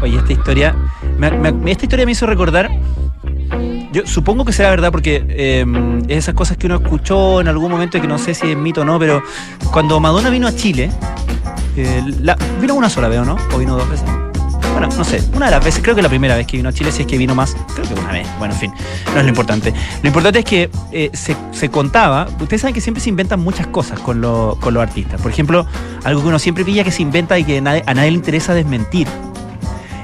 Oye, 0.00 0.16
esta 0.16 0.32
historia. 0.32 0.74
me- 1.18 1.70
esta 1.70 1.84
historia 1.84 2.06
me 2.06 2.12
hizo 2.12 2.24
recordar. 2.24 2.70
Yo 3.92 4.06
supongo 4.06 4.46
que 4.46 4.54
sea 4.54 4.70
verdad 4.70 4.90
porque 4.90 5.22
eh, 5.28 5.66
es 6.08 6.16
esas 6.24 6.34
cosas 6.34 6.56
que 6.56 6.64
uno 6.68 6.76
escuchó 6.76 7.42
en 7.42 7.48
algún 7.48 7.70
momento 7.70 7.98
y 7.98 8.00
que 8.00 8.08
no 8.08 8.16
sé 8.16 8.32
si 8.32 8.52
es 8.52 8.56
mito 8.56 8.80
o 8.80 8.84
no, 8.86 8.98
pero 8.98 9.22
cuando 9.70 10.00
Madonna 10.00 10.30
vino 10.30 10.46
a 10.46 10.54
Chile, 10.56 10.90
eh, 11.76 12.02
la- 12.22 12.38
vino 12.58 12.74
una 12.74 12.88
sola 12.88 13.08
vez, 13.08 13.18
¿o 13.18 13.26
no? 13.26 13.36
¿O 13.54 13.58
vino 13.58 13.76
dos 13.76 13.90
veces? 13.90 14.08
No 14.88 15.04
sé, 15.04 15.22
una 15.34 15.46
de 15.46 15.52
las 15.52 15.64
veces, 15.64 15.82
creo 15.82 15.94
que 15.94 16.02
la 16.02 16.08
primera 16.08 16.36
vez 16.36 16.46
que 16.46 16.56
vino 16.56 16.68
a 16.68 16.72
Chile, 16.72 16.92
si 16.92 17.02
es 17.02 17.08
que 17.08 17.16
vino 17.16 17.34
más, 17.34 17.56
creo 17.74 17.86
que 17.88 17.94
una 17.94 18.12
vez. 18.12 18.26
Bueno, 18.38 18.52
en 18.54 18.60
fin, 18.60 18.72
no 19.12 19.18
es 19.18 19.22
lo 19.22 19.28
importante. 19.28 19.72
Lo 20.02 20.08
importante 20.08 20.40
es 20.40 20.44
que 20.44 20.70
eh, 20.92 21.10
se, 21.14 21.36
se 21.52 21.70
contaba, 21.70 22.26
ustedes 22.40 22.60
saben 22.60 22.74
que 22.74 22.80
siempre 22.80 23.02
se 23.02 23.08
inventan 23.08 23.40
muchas 23.40 23.66
cosas 23.68 23.98
con, 24.00 24.20
lo- 24.20 24.58
con 24.60 24.74
los 24.74 24.82
artistas. 24.82 25.20
Por 25.20 25.30
ejemplo, 25.30 25.66
algo 26.04 26.20
que 26.22 26.28
uno 26.28 26.38
siempre 26.38 26.64
pilla 26.64 26.84
que 26.84 26.90
se 26.90 27.02
inventa 27.02 27.38
y 27.38 27.44
que 27.44 27.58
a 27.58 27.60
nadie 27.62 28.10
le 28.10 28.16
interesa 28.16 28.54
desmentir, 28.54 29.06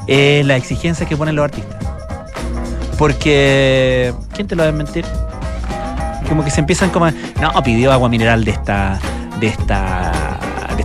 es 0.07 0.47
la 0.47 0.57
exigencia 0.57 1.07
que 1.07 1.17
ponen 1.17 1.37
los 1.37 1.45
artistas. 1.45 1.77
Porque, 2.99 4.13
¿quién 4.35 4.47
te 4.49 4.57
lo 4.57 4.63
va 4.63 4.69
a 4.69 4.73
desmentir? 4.73 5.05
Como 6.29 6.45
que 6.45 6.51
se 6.51 6.61
empiezan 6.61 6.91
como, 6.91 7.07
no, 7.41 7.63
pidió 7.63 7.93
agua 7.93 8.09
mineral 8.09 8.45
de 8.45 8.51
esta, 8.51 8.99
de 9.41 9.47
esta, 9.49 10.28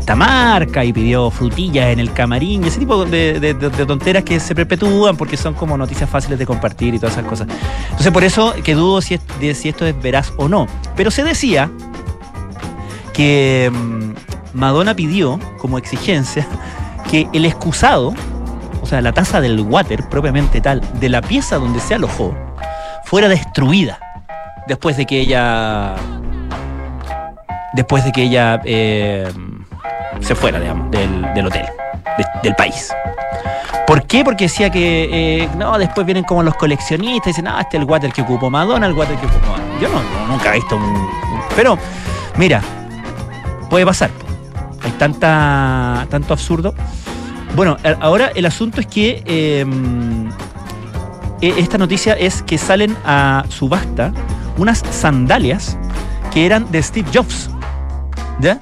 esta 0.04 0.16
marca 0.18 0.84
y 0.84 0.92
pidió 0.92 1.32
frutillas 1.32 1.88
en 1.88 2.00
el 2.00 2.12
camarín 2.12 2.62
y 2.66 2.68
ese 2.68 2.78
tipo 2.78 3.06
de, 3.06 3.40
de- 3.40 3.54
tonteras 3.86 4.24
que 4.24 4.38
se 4.42 4.54
perpetúan 4.54 5.16
porque 5.16 5.38
son 5.38 5.54
como 5.54 5.78
noticias 5.78 6.10
fáciles 6.10 6.38
de 6.38 6.46
compartir 6.46 6.94
y 6.94 7.00
todas 7.00 7.14
esas 7.16 7.26
cosas. 7.26 7.48
Entonces 7.86 8.12
por 8.12 8.26
eso 8.26 8.54
que 8.66 8.76
dudo 8.76 9.00
si, 9.02 9.14
es- 9.14 9.58
si 9.58 9.70
esto 9.70 9.86
es 9.86 10.00
veraz 10.02 10.34
o 10.36 10.50
no. 10.50 10.68
Pero 10.98 11.10
se 11.10 11.24
decía 11.24 11.72
que 13.14 13.72
mm, 13.74 14.58
Madonna 14.58 14.94
pidió 14.94 15.40
como 15.58 15.78
exigencia 15.78 16.46
que 17.10 17.30
el 17.32 17.46
excusado, 17.46 18.14
o 18.82 18.86
sea, 18.86 19.00
la 19.02 19.14
taza 19.14 19.40
del 19.40 19.62
water 19.62 20.10
propiamente 20.10 20.60
tal, 20.60 20.82
de 21.00 21.08
la 21.08 21.22
pieza 21.22 21.56
donde 21.60 21.80
se 21.80 21.96
alojó, 21.96 22.36
fuera 23.06 23.30
destruida 23.30 24.00
después 24.68 24.98
de 24.98 25.06
que 25.06 25.22
ella 25.22 25.96
después 27.74 28.04
de 28.04 28.12
que 28.12 28.24
ella 28.24 28.62
eh, 28.66 29.32
se 30.22 30.36
fuera, 30.36 30.60
digamos, 30.60 30.90
del, 30.92 31.46
hotel, 31.46 31.66
de- 32.18 32.26
del 32.44 32.56
país. 32.56 32.92
¿Por 33.88 34.04
qué? 34.08 34.24
Porque 34.24 34.46
decía 34.46 34.70
que 34.70 35.44
eh, 35.44 35.50
no, 35.58 35.78
después 35.78 36.06
vienen 36.06 36.24
como 36.24 36.42
los 36.44 36.56
coleccionistas 36.56 37.28
y 37.28 37.30
dicen, 37.32 37.48
ah, 37.48 37.60
este 37.62 37.78
es 37.78 37.84
el 37.84 37.90
water 37.90 38.12
que 38.14 38.22
ocupó 38.22 38.50
Madonna, 38.50 38.88
el 38.88 38.94
water 38.94 39.16
que 39.18 39.26
ocupó 39.26 39.48
Madonna". 39.52 39.80
Yo 39.82 39.90
no, 39.90 40.28
nunca 40.28 40.52
he 40.52 40.56
visto 40.56 40.78
un, 40.78 41.10
Pero, 41.56 41.78
mira, 42.38 42.62
puede 43.70 43.86
pasar. 43.86 44.10
Hay 44.84 44.92
tanta, 44.92 46.06
tanto 46.10 46.34
absurdo. 46.34 46.74
Bueno, 47.56 47.78
ahora 48.00 48.32
el 48.36 48.46
asunto 48.46 48.80
es 48.82 48.88
que 48.88 49.22
eh, 49.26 49.66
e- 51.42 51.54
esta 51.60 51.78
noticia 51.78 52.14
es 52.14 52.42
que 52.42 52.58
salen 52.58 52.96
a 53.06 53.44
subasta 53.50 54.12
unas 54.58 54.80
sandalias 54.92 55.78
que 56.34 56.46
eran 56.46 56.72
de 56.72 56.82
Steve 56.82 57.10
Jobs. 57.14 57.50
¿Ya? 58.40 58.58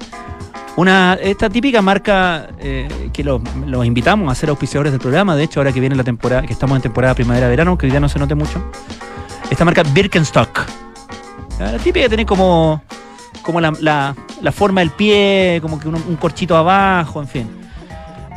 Una, 0.76 1.18
esta 1.20 1.50
típica 1.50 1.82
marca 1.82 2.48
eh, 2.58 3.10
que 3.12 3.22
los 3.22 3.40
invitamos 3.84 4.32
a 4.32 4.34
ser 4.34 4.48
auspiciadores 4.48 4.90
del 4.92 5.00
programa, 5.00 5.36
de 5.36 5.44
hecho, 5.44 5.60
ahora 5.60 5.70
que 5.72 5.80
viene 5.80 5.94
la 5.94 6.04
temporada, 6.04 6.42
que 6.42 6.52
estamos 6.54 6.76
en 6.76 6.82
temporada 6.82 7.14
primavera-verano, 7.14 7.76
que 7.76 7.86
hoy 7.86 7.90
día 7.90 8.00
no 8.00 8.08
se 8.08 8.18
note 8.18 8.34
mucho. 8.34 8.62
Esta 9.50 9.66
marca 9.66 9.82
Birkenstock. 9.82 10.60
La 11.60 11.76
típica 11.76 12.08
tiene 12.08 12.24
como, 12.24 12.82
como 13.42 13.60
la, 13.60 13.72
la- 13.80 14.52
forma 14.52 14.80
del 14.80 14.90
pie, 14.90 15.58
como 15.60 15.78
que 15.78 15.88
un, 15.88 16.16
corchito 16.16 16.56
abajo, 16.56 17.20
en 17.20 17.28
fin. 17.28 17.48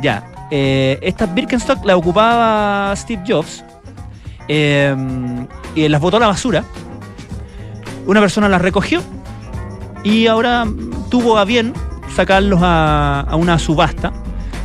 Ya. 0.01 0.25
eh, 0.51 0.99
esta 1.01 1.25
Birkenstock 1.27 1.85
la 1.85 1.95
ocupaba 1.95 2.93
Steve 2.97 3.23
Jobs 3.25 3.63
eh, 4.49 4.93
y 5.73 5.87
las 5.87 6.01
botó 6.01 6.17
a 6.17 6.19
la 6.19 6.27
basura. 6.27 6.65
Una 8.05 8.19
persona 8.19 8.49
las 8.49 8.61
recogió 8.61 9.01
y 10.03 10.27
ahora 10.27 10.65
tuvo 11.09 11.37
a 11.37 11.45
bien 11.45 11.73
sacarlos 12.15 12.59
a, 12.63 13.27
una 13.33 13.59
subasta 13.59 14.11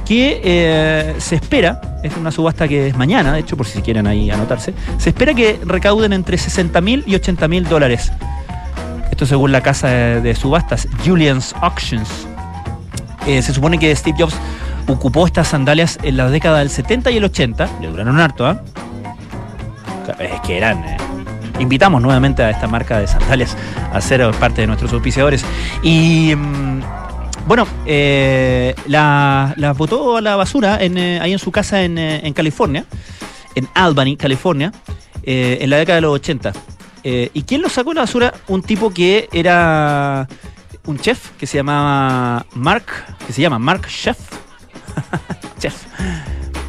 que 0.07 0.41
eh, 0.43 1.15
se 1.19 1.37
espera, 1.37 1.81
es 2.03 2.17
una 2.17 2.31
subasta 2.31 2.67
que 2.67 2.89
es 2.89 2.97
mañana, 2.97 3.33
de 3.33 3.41
hecho, 3.41 3.57
por 3.57 3.67
si 3.67 3.81
quieren 3.83 4.07
ahí 4.07 4.31
anotarse, 4.31 4.75
se 4.99 5.11
espera 5.11 5.35
que 5.35 5.61
recauden 5.65 6.13
entre 6.13 6.39
60 6.39 6.81
mil 6.81 7.05
y 7.07 7.15
80 7.15 7.49
mil 7.49 7.65
dólares. 7.65 8.13
Esto 9.11 9.27
según 9.27 9.53
la 9.53 9.61
casa 9.61 9.89
de, 9.89 10.21
de 10.21 10.35
subastas, 10.35 10.89
Julian's 11.05 11.55
Auctions. 11.61 12.09
Eh, 13.27 13.43
se 13.43 13.53
supone 13.53 13.79
que 13.79 13.95
Steve 13.95 14.17
Jobs 14.19 14.35
ocupó 14.87 15.27
estas 15.27 15.49
sandalias 15.49 15.99
en 16.03 16.17
la 16.17 16.31
década 16.31 16.61
del 16.61 16.71
70 16.71 17.11
y 17.11 17.17
el 17.19 17.25
80, 17.25 17.69
le 17.81 17.89
duraron 17.89 18.19
harto, 18.19 18.47
¿ah? 18.47 18.63
Es 20.19 20.41
que 20.41 20.57
eran... 20.57 20.79
eh, 20.85 20.97
invitamos 21.61 22.01
nuevamente 22.03 22.43
a 22.43 22.51
esta 22.51 22.67
marca 22.67 22.99
de 22.99 23.07
sandalias 23.07 23.57
a 23.93 24.01
ser 24.01 24.29
parte 24.33 24.63
de 24.63 24.67
nuestros 24.67 24.93
auspiciadores. 24.93 25.45
Y 25.83 26.35
mm, 26.35 26.81
bueno, 27.46 27.66
eh, 27.87 28.74
la, 28.87 29.74
botó 29.76 30.16
a 30.16 30.20
la 30.20 30.37
basura 30.37 30.79
en, 30.81 30.98
eh, 30.98 31.20
ahí 31.20 31.33
en 31.33 31.38
su 31.38 31.50
casa 31.50 31.83
en, 31.83 31.98
eh, 31.98 32.33
California, 32.35 32.85
en 33.55 33.68
Albany, 33.74 34.16
California, 34.16 34.72
eh, 35.22 35.59
en 35.61 35.70
la 35.70 35.79
década 35.79 35.96
de 35.96 36.03
los 36.03 36.14
80. 36.14 36.53
Eh, 37.03 37.31
¿Y 37.33 37.42
quién 37.42 37.62
lo 37.62 37.68
sacó 37.68 37.92
a 37.92 37.94
la 37.94 38.00
basura? 38.03 38.35
Un 38.48 38.62
tipo 38.62 38.90
que 38.90 39.29
era 39.33 40.29
un 40.87 40.98
chef 40.98 41.31
que 41.38 41.46
se 41.46 41.57
llamaba 41.59 42.46
Mark, 42.55 42.87
que 43.26 43.33
se 43.33 43.42
llama 43.42 43.59
Mark 43.59 43.87
Chef. 43.88 44.18
chef. 45.59 45.74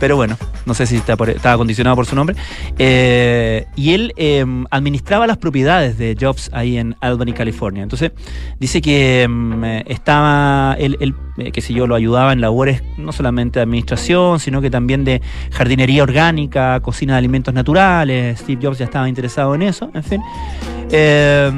Pero 0.01 0.15
bueno, 0.17 0.35
no 0.65 0.73
sé 0.73 0.85
si 0.87 0.97
está 0.97 1.15
por- 1.15 1.29
estaba 1.29 1.55
condicionado 1.57 1.95
por 1.95 2.05
su 2.07 2.15
nombre. 2.15 2.35
Eh, 2.77 3.65
y 3.77 3.93
él 3.93 4.13
eh, 4.17 4.43
administraba 4.71 5.27
las 5.27 5.37
propiedades 5.37 5.97
de 5.97 6.17
Jobs 6.19 6.49
ahí 6.53 6.77
en 6.77 6.95
Albany, 7.01 7.31
California. 7.33 7.83
Entonces, 7.83 8.11
dice 8.59 8.81
que 8.81 9.27
mm, 9.29 9.63
eh, 9.63 9.83
estaba, 9.87 10.75
él, 10.79 10.97
él, 10.99 11.13
eh, 11.37 11.51
qué 11.51 11.61
sé 11.61 11.73
yo, 11.73 11.85
lo 11.85 11.93
ayudaba 11.95 12.33
en 12.33 12.41
labores 12.41 12.81
no 12.97 13.11
solamente 13.11 13.59
de 13.59 13.63
administración, 13.63 14.39
sino 14.39 14.59
que 14.59 14.71
también 14.71 15.03
de 15.05 15.21
jardinería 15.51 16.01
orgánica, 16.01 16.79
cocina 16.81 17.13
de 17.13 17.19
alimentos 17.19 17.53
naturales. 17.53 18.39
Steve 18.39 18.59
Jobs 18.61 18.79
ya 18.79 18.85
estaba 18.85 19.07
interesado 19.07 19.53
en 19.53 19.61
eso, 19.61 19.91
en 19.93 20.03
fin. 20.03 20.21
Eh, 20.91 21.51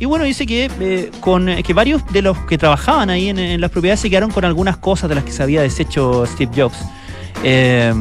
y 0.00 0.04
bueno, 0.06 0.24
dice 0.24 0.44
que, 0.44 0.68
eh, 0.80 1.10
con, 1.20 1.48
eh, 1.48 1.62
que 1.62 1.72
varios 1.72 2.04
de 2.12 2.20
los 2.22 2.36
que 2.40 2.58
trabajaban 2.58 3.10
ahí 3.10 3.28
en, 3.28 3.38
en 3.38 3.60
las 3.60 3.70
propiedades 3.70 4.00
se 4.00 4.10
quedaron 4.10 4.30
con 4.32 4.44
algunas 4.44 4.76
cosas 4.76 5.08
de 5.08 5.14
las 5.14 5.24
que 5.24 5.30
se 5.30 5.42
había 5.42 5.62
deshecho 5.62 6.26
Steve 6.26 6.50
Jobs. 6.54 6.76
Eh, 7.44 7.92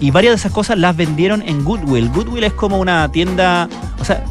y 0.00 0.10
varias 0.10 0.32
de 0.32 0.36
esas 0.36 0.52
cosas 0.52 0.76
las 0.78 0.96
vendieron 0.96 1.42
en 1.42 1.64
Goodwill. 1.64 2.08
Goodwill 2.10 2.44
es 2.44 2.52
como 2.52 2.78
una 2.78 3.10
tienda, 3.10 3.68
o 4.00 4.04
sea, 4.04 4.24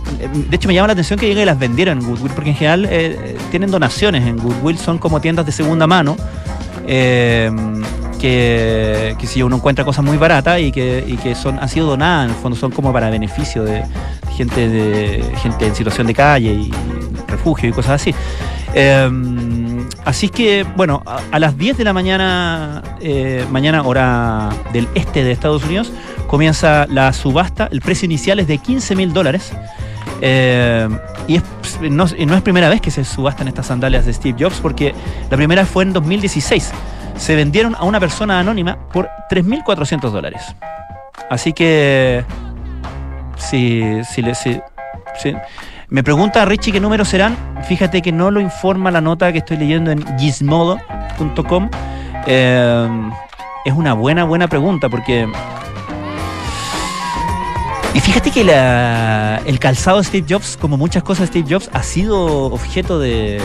de 0.49 0.55
hecho 0.55 0.67
me 0.67 0.73
llama 0.73 0.87
la 0.87 0.93
atención 0.93 1.17
que 1.17 1.25
digan 1.27 1.41
que 1.41 1.45
las 1.45 1.59
vendieron 1.59 1.99
en 1.99 2.05
Goodwill, 2.05 2.31
porque 2.33 2.51
en 2.51 2.55
general 2.55 2.87
eh, 2.89 3.37
tienen 3.49 3.71
donaciones 3.71 4.25
en 4.27 4.37
Goodwill, 4.37 4.77
son 4.77 4.97
como 4.97 5.19
tiendas 5.21 5.45
de 5.45 5.51
segunda 5.51 5.87
mano. 5.87 6.15
eh, 6.87 7.51
que, 8.19 9.15
que 9.17 9.25
si 9.25 9.41
uno 9.41 9.55
encuentra 9.55 9.83
cosas 9.83 10.05
muy 10.05 10.17
baratas 10.17 10.59
y 10.59 10.71
que, 10.71 11.03
y 11.07 11.17
que 11.17 11.33
son, 11.33 11.57
han 11.57 11.67
sido 11.67 11.87
donadas, 11.87 12.25
en 12.25 12.35
el 12.35 12.41
fondo 12.41 12.55
son 12.55 12.71
como 12.71 12.93
para 12.93 13.09
beneficio 13.09 13.63
de 13.63 13.83
gente 14.37 14.69
de 14.69 15.23
gente 15.37 15.65
en 15.65 15.75
situación 15.75 16.05
de 16.05 16.13
calle 16.13 16.53
y 16.53 16.71
refugio 17.27 17.69
y 17.69 17.71
cosas 17.71 18.01
así. 18.01 18.13
Eh, 20.01 20.03
así 20.05 20.29
que, 20.29 20.65
bueno, 20.75 21.03
a, 21.05 21.39
las 21.39 21.57
10 21.57 21.77
de 21.77 21.83
la 21.83 21.93
mañana, 21.93 22.81
eh, 23.01 23.45
mañana 23.49 23.83
hora 23.83 24.49
del 24.73 24.87
este 24.95 25.23
de 25.23 25.31
Estados 25.31 25.63
Unidos, 25.63 25.91
comienza 26.27 26.85
la 26.87 27.13
subasta. 27.13 27.67
El 27.71 27.81
precio 27.81 28.05
inicial 28.05 28.39
es 28.39 28.47
de 28.47 28.57
15 28.57 28.95
mil 28.95 29.13
dólares. 29.13 29.51
Eh, 30.21 30.87
y 31.27 31.35
es- 31.37 31.43
no, 31.81 32.05
y 32.17 32.25
no 32.25 32.35
es 32.35 32.41
primera 32.41 32.69
vez 32.69 32.81
que 32.81 32.91
se 32.91 33.03
subastan 33.03 33.47
estas 33.47 33.67
sandalias 33.67 34.05
de 34.05 34.13
Steve 34.13 34.37
Jobs, 34.39 34.59
porque 34.61 34.93
la 35.29 35.37
primera 35.37 35.65
fue 35.65 35.83
en 35.83 35.93
2016. 35.93 36.71
Se 37.17 37.35
vendieron 37.35 37.75
a 37.75 37.83
una 37.83 37.99
persona 37.99 38.39
anónima 38.39 38.77
por 38.93 39.09
3.400 39.29 40.11
dólares. 40.11 40.55
Así 41.29 41.53
que, 41.53 42.23
si, 43.37 43.83
si, 44.03 44.23
si- 44.35 44.61
si- 45.19 45.35
me 45.91 46.03
pregunta 46.03 46.43
Richie 46.45 46.71
qué 46.71 46.79
números 46.79 47.09
serán. 47.09 47.37
Fíjate 47.67 48.01
que 48.01 48.11
no 48.11 48.31
lo 48.31 48.39
informa 48.39 48.89
la 48.89 49.01
nota 49.01 49.31
que 49.31 49.39
estoy 49.39 49.57
leyendo 49.57 49.91
en 49.91 50.03
gizmodo.com. 50.17 51.69
Eh, 52.25 53.11
es 53.65 53.73
una 53.73 53.93
buena, 53.93 54.23
buena 54.23 54.47
pregunta 54.47 54.89
porque 54.89 55.27
y 57.93 57.99
fíjate 57.99 58.31
que 58.31 58.41
el 58.41 59.59
calzado 59.59 59.97
de 59.97 60.05
Steve 60.05 60.25
Jobs, 60.29 60.55
como 60.55 60.77
muchas 60.77 61.03
cosas 61.03 61.29
de 61.29 61.39
Steve 61.41 61.55
Jobs, 61.55 61.69
ha 61.73 61.83
sido 61.83 62.45
objeto 62.45 62.99
de, 62.99 63.41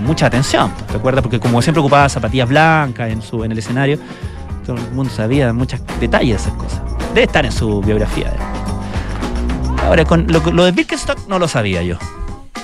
mucha 0.00 0.26
atención. 0.26 0.72
¿Te 0.90 0.96
acuerdas? 0.96 1.22
Porque 1.22 1.40
como 1.40 1.60
siempre 1.60 1.80
ocupaba 1.80 2.08
zapatillas 2.08 2.48
blancas 2.48 3.10
en, 3.10 3.20
su, 3.20 3.42
en 3.42 3.50
el 3.50 3.58
escenario, 3.58 3.98
todo 4.64 4.76
el 4.76 4.92
mundo 4.92 5.12
sabía 5.12 5.52
muchos 5.52 5.80
detalles 5.98 6.44
de 6.44 6.50
esas 6.50 6.52
cosas. 6.54 6.82
Debe 7.14 7.24
estar 7.24 7.44
en 7.44 7.52
su 7.52 7.80
biografía. 7.80 8.32
Ahora, 9.84 10.04
con 10.04 10.26
lo, 10.28 10.40
lo 10.52 10.64
de 10.64 10.72
Birkenstock 10.72 11.26
no 11.28 11.38
lo 11.38 11.46
sabía 11.48 11.82
yo. 11.82 11.96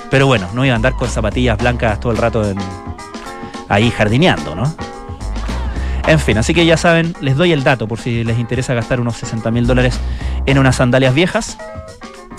Pero 0.09 0.27
bueno, 0.27 0.49
no 0.53 0.65
iba 0.65 0.73
a 0.73 0.75
andar 0.75 0.93
con 0.95 1.09
zapatillas 1.09 1.57
blancas 1.57 1.99
todo 1.99 2.11
el 2.11 2.17
rato 2.17 2.47
en- 2.49 2.57
ahí 3.69 3.89
jardineando, 3.91 4.55
¿no? 4.55 4.75
En 6.07 6.19
fin, 6.19 6.37
así 6.37 6.53
que 6.53 6.65
ya 6.65 6.75
saben, 6.77 7.15
les 7.21 7.37
doy 7.37 7.51
el 7.53 7.63
dato 7.63 7.87
por 7.87 7.99
si 7.99 8.23
les 8.23 8.37
interesa 8.39 8.73
gastar 8.73 8.99
unos 8.99 9.15
60 9.17 9.51
mil 9.51 9.67
dólares 9.67 9.99
en 10.45 10.57
unas 10.57 10.75
sandalias 10.77 11.13
viejas. 11.13 11.57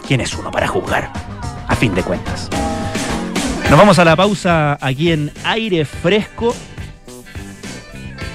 ¿Quién 0.07 0.21
es 0.21 0.35
uno 0.35 0.51
para 0.51 0.67
juzgar? 0.67 1.11
A 1.69 1.77
fin 1.77 1.95
de 1.95 2.03
cuentas. 2.03 2.51
Nos 3.71 3.79
vamos 3.79 3.99
a 3.99 4.05
la 4.05 4.17
pausa 4.17 4.77
aquí 4.81 5.13
en 5.13 5.31
aire 5.45 5.85
fresco. 5.85 6.55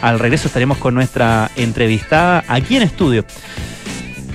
Al 0.01 0.17
regreso 0.17 0.47
estaremos 0.47 0.77
con 0.77 0.93
nuestra 0.95 1.51
entrevistada 1.57 2.43
aquí 2.47 2.77
en 2.77 2.83
estudio. 2.83 3.25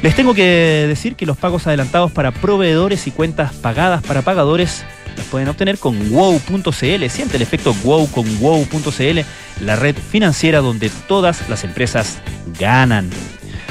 Les 0.03 0.17
tengo 0.17 0.35
que 0.35 0.87
decir 0.88 1.15
que 1.15 1.27
los 1.27 1.37
pagos 1.37 1.69
adelantados 1.69 2.11
para 2.11 2.33
proveedores 2.33 3.07
y 3.07 3.12
cuentas 3.12 3.53
pagadas 3.55 4.03
para 4.03 4.23
pagadores 4.23 4.85
las 5.17 5.27
pueden 5.27 5.49
obtener 5.49 5.79
con 5.79 6.11
wow.cl. 6.11 7.09
Siente 7.09 7.37
el 7.37 7.43
efecto 7.43 7.73
wow 7.85 8.11
con 8.11 8.25
wow.cl, 8.41 9.21
la 9.65 9.77
red 9.77 9.95
financiera 9.95 10.59
donde 10.59 10.91
todas 11.07 11.49
las 11.49 11.62
empresas 11.62 12.19
ganan. 12.59 13.11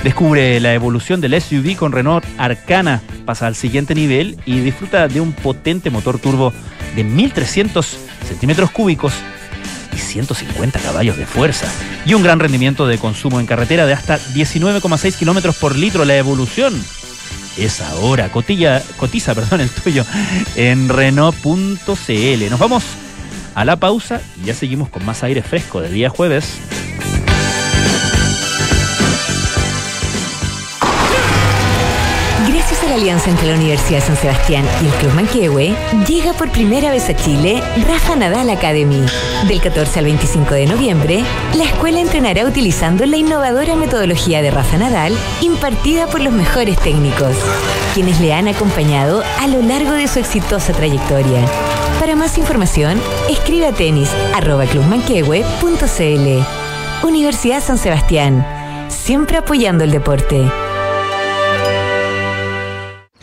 Descubre 0.06 0.60
la 0.62 0.74
evolución 0.74 1.20
del 1.20 1.40
SUV 1.40 1.76
con 1.76 1.92
Renault 1.92 2.26
Arcana, 2.38 3.02
pasa 3.26 3.48
al 3.48 3.56
siguiente 3.56 3.94
nivel 3.94 4.38
y 4.46 4.60
disfruta 4.62 5.10
de 5.10 5.20
un 5.20 5.34
potente 5.34 5.90
motor 5.90 6.18
turbo 6.18 6.54
de 6.96 7.04
1300 7.04 7.98
centímetros 8.26 8.72
cúbicos 8.72 9.14
y 9.94 9.98
150 9.98 10.80
caballos 10.80 11.18
de 11.18 11.26
fuerza 11.26 11.68
y 12.06 12.14
un 12.14 12.24
gran 12.24 12.40
rendimiento 12.40 12.88
de 12.88 12.98
consumo 12.98 13.40
en 13.40 13.46
carretera 13.46 13.86
de 13.86 13.94
hasta 13.94 14.18
19,6 14.20 15.16
kilómetros 15.16 15.56
por 15.58 15.76
litro. 15.76 16.06
La 16.06 16.18
evolución 16.18 16.74
es 17.58 17.82
ahora. 17.82 18.30
Cotilla, 18.30 18.82
cotiza 18.98 19.36
perdón, 19.36 19.62
el 19.62 19.70
tuyo 19.70 20.06
en 20.56 20.90
Renault.cl. 20.90 22.50
Nos 22.50 22.60
vamos 22.60 22.84
a 23.56 23.66
la 23.66 23.76
pausa 23.76 24.22
y 24.42 24.48
ya 24.48 24.54
seguimos 24.54 24.90
con 24.90 25.06
más 25.06 25.24
aire 25.24 25.42
fresco 25.42 25.82
de 25.82 25.90
día 25.90 26.10
jueves. 26.10 26.60
Alianza 33.02 33.32
entre 33.32 33.48
la 33.48 33.56
Universidad 33.56 34.00
de 34.00 34.06
San 34.06 34.16
Sebastián 34.16 34.64
y 34.84 34.86
el 34.86 34.94
Club 34.94 35.14
Manquehue, 35.14 35.76
llega 36.08 36.34
por 36.34 36.52
primera 36.52 36.92
vez 36.92 37.10
a 37.10 37.16
Chile 37.16 37.60
Rafa 37.88 38.16
Nadal 38.16 38.52
Academy. 38.52 39.04
Del 39.48 39.60
14 39.60 40.00
al 40.00 40.06
25 40.06 40.54
de 40.54 40.68
noviembre, 40.68 41.24
la 41.58 41.64
escuela 41.64 42.00
entrenará 42.00 42.46
utilizando 42.46 43.04
la 43.08 43.18
innovadora 43.18 43.76
metodología 43.76 44.44
de 44.44 44.52
Rafa 44.52 44.78
Nadal 44.78 45.18
impartida 45.42 46.06
por 46.08 46.22
los 46.22 46.32
mejores 46.32 46.78
técnicos, 46.78 47.36
quienes 47.96 48.20
le 48.20 48.34
han 48.34 48.48
acompañado 48.48 49.24
a 49.40 49.48
lo 49.48 49.64
largo 49.64 49.94
de 49.94 50.08
su 50.08 50.20
exitosa 50.20 50.72
trayectoria. 50.72 51.44
Para 52.00 52.16
más 52.16 52.38
información, 52.38 53.02
escribe 53.30 53.66
a 53.66 53.72
tenis 53.72 54.10
arroba. 54.36 54.66
Universidad 57.04 57.64
San 57.64 57.80
Sebastián, 57.80 58.46
siempre 58.90 59.38
apoyando 59.38 59.84
el 59.84 59.92
deporte. 59.92 60.52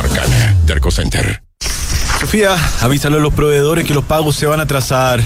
Arcana. 0.00 0.56
Derco 0.64 0.90
Center. 0.90 1.42
Sofía, 2.20 2.56
avísale 2.80 3.16
a 3.16 3.20
los 3.20 3.32
proveedores 3.32 3.86
que 3.86 3.94
los 3.94 4.04
pagos 4.04 4.36
se 4.36 4.46
van 4.46 4.60
a 4.60 4.64
atrasar. 4.64 5.22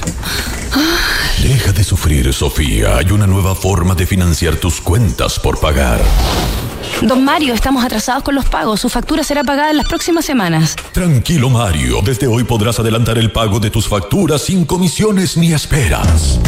Deja 1.42 1.72
de 1.72 1.84
sufrir, 1.84 2.32
Sofía. 2.32 2.96
Hay 2.96 3.10
una 3.10 3.26
nueva 3.26 3.54
forma 3.54 3.94
de 3.94 4.06
financiar 4.06 4.56
tus 4.56 4.80
cuentas 4.80 5.38
por 5.38 5.58
pagar. 5.58 6.00
Don 7.02 7.24
Mario, 7.24 7.52
estamos 7.54 7.84
atrasados 7.84 8.22
con 8.22 8.34
los 8.34 8.46
pagos. 8.46 8.80
Su 8.80 8.88
factura 8.88 9.24
será 9.24 9.42
pagada 9.42 9.70
en 9.70 9.76
las 9.76 9.88
próximas 9.88 10.24
semanas. 10.24 10.76
Tranquilo, 10.92 11.50
Mario. 11.50 12.00
Desde 12.02 12.26
hoy 12.26 12.44
podrás 12.44 12.78
adelantar 12.78 13.18
el 13.18 13.32
pago 13.32 13.58
de 13.60 13.70
tus 13.70 13.88
facturas 13.88 14.42
sin 14.42 14.64
comisiones 14.64 15.36
ni 15.36 15.52
esperas. 15.52 16.38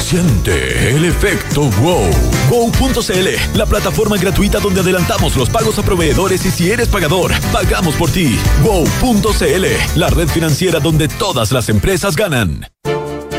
Siente 0.00 0.90
el 0.94 1.04
efecto 1.04 1.62
wow. 1.80 2.10
Wow.cl, 2.48 3.56
la 3.58 3.66
plataforma 3.66 4.16
gratuita 4.16 4.60
donde 4.60 4.80
adelantamos 4.80 5.36
los 5.36 5.50
pagos 5.50 5.78
a 5.78 5.82
proveedores 5.82 6.44
y 6.46 6.50
si 6.50 6.70
eres 6.70 6.88
pagador, 6.88 7.32
pagamos 7.52 7.94
por 7.96 8.10
ti. 8.10 8.38
Wow.cl, 8.62 9.98
la 9.98 10.10
red 10.10 10.28
financiera 10.28 10.78
donde 10.78 11.08
todas 11.08 11.50
las 11.50 11.68
empresas 11.68 12.14
ganan. 12.14 12.66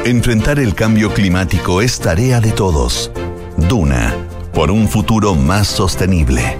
Enfrentar 0.03 0.59
el 0.59 0.73
cambio 0.73 1.13
climático 1.13 1.81
es 1.81 1.99
tarea 1.99 2.39
de 2.39 2.51
todos. 2.51 3.11
Duna, 3.57 4.15
por 4.53 4.71
un 4.71 4.87
futuro 4.87 5.35
más 5.35 5.67
sostenible. 5.67 6.57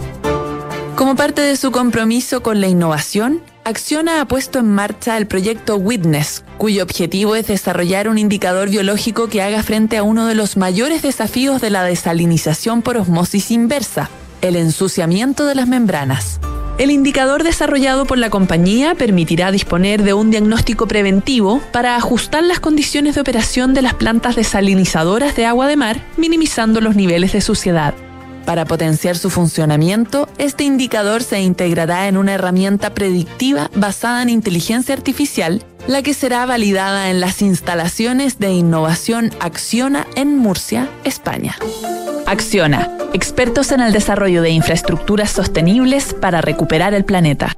Como 0.96 1.16
parte 1.16 1.42
de 1.42 1.56
su 1.56 1.72
compromiso 1.72 2.42
con 2.42 2.60
la 2.60 2.68
innovación, 2.68 3.42
Acciona 3.68 4.22
ha 4.22 4.26
puesto 4.30 4.60
en 4.60 4.72
marcha 4.72 5.18
el 5.18 5.28
proyecto 5.28 5.76
Witness, 5.76 6.46
cuyo 6.58 6.84
objetivo 6.84 7.36
es 7.36 7.48
desarrollar 7.48 8.08
un 8.08 8.18
indicador 8.18 8.70
biológico 8.70 9.28
que 9.28 9.42
haga 9.42 9.62
frente 9.62 9.98
a 9.98 10.04
uno 10.04 10.26
de 10.26 10.36
los 10.36 10.56
mayores 10.56 11.02
desafíos 11.02 11.60
de 11.60 11.70
la 11.70 11.84
desalinización 11.84 12.82
por 12.82 12.96
osmosis 12.96 13.52
inversa, 13.52 14.10
el 14.40 14.56
ensuciamiento 14.56 15.46
de 15.46 15.56
las 15.56 15.68
membranas. 15.68 16.40
El 16.78 16.92
indicador 16.92 17.44
desarrollado 17.44 18.06
por 18.06 18.18
la 18.18 18.30
compañía 18.30 18.96
permitirá 18.96 19.52
disponer 19.52 20.02
de 20.02 20.14
un 20.14 20.32
diagnóstico 20.32 20.88
preventivo 20.88 21.62
para 21.74 21.98
ajustar 21.98 22.44
las 22.44 22.62
condiciones 22.62 23.16
de 23.16 23.22
operación 23.22 23.74
de 23.74 23.82
las 23.82 23.96
plantas 23.96 24.38
desalinizadoras 24.38 25.36
de 25.36 25.46
agua 25.46 25.68
de 25.68 25.76
mar, 25.76 26.02
minimizando 26.16 26.80
los 26.80 26.96
niveles 26.96 27.34
de 27.34 27.42
suciedad. 27.42 27.94
Para 28.48 28.64
potenciar 28.64 29.18
su 29.18 29.30
funcionamiento, 29.30 30.30
este 30.38 30.64
indicador 30.64 31.22
se 31.22 31.42
integrará 31.42 32.08
en 32.08 32.16
una 32.16 32.34
herramienta 32.34 32.94
predictiva 32.94 33.70
basada 33.76 34.24
en 34.24 34.30
inteligencia 34.30 34.96
artificial, 34.96 35.66
la 35.86 36.02
que 36.02 36.14
será 36.14 36.46
validada 36.46 37.10
en 37.10 37.20
las 37.20 37.42
instalaciones 37.42 38.40
de 38.40 38.54
innovación 38.54 39.32
Acciona 39.42 40.08
en 40.16 40.38
Murcia, 40.38 40.90
España. 41.04 41.58
Acciona, 42.26 42.90
expertos 43.12 43.74
en 43.74 43.82
el 43.82 43.92
desarrollo 43.92 44.42
de 44.42 44.52
infraestructuras 44.52 45.30
sostenibles 45.30 46.14
para 46.14 46.40
recuperar 46.40 46.94
el 46.94 47.04
planeta. 47.04 47.58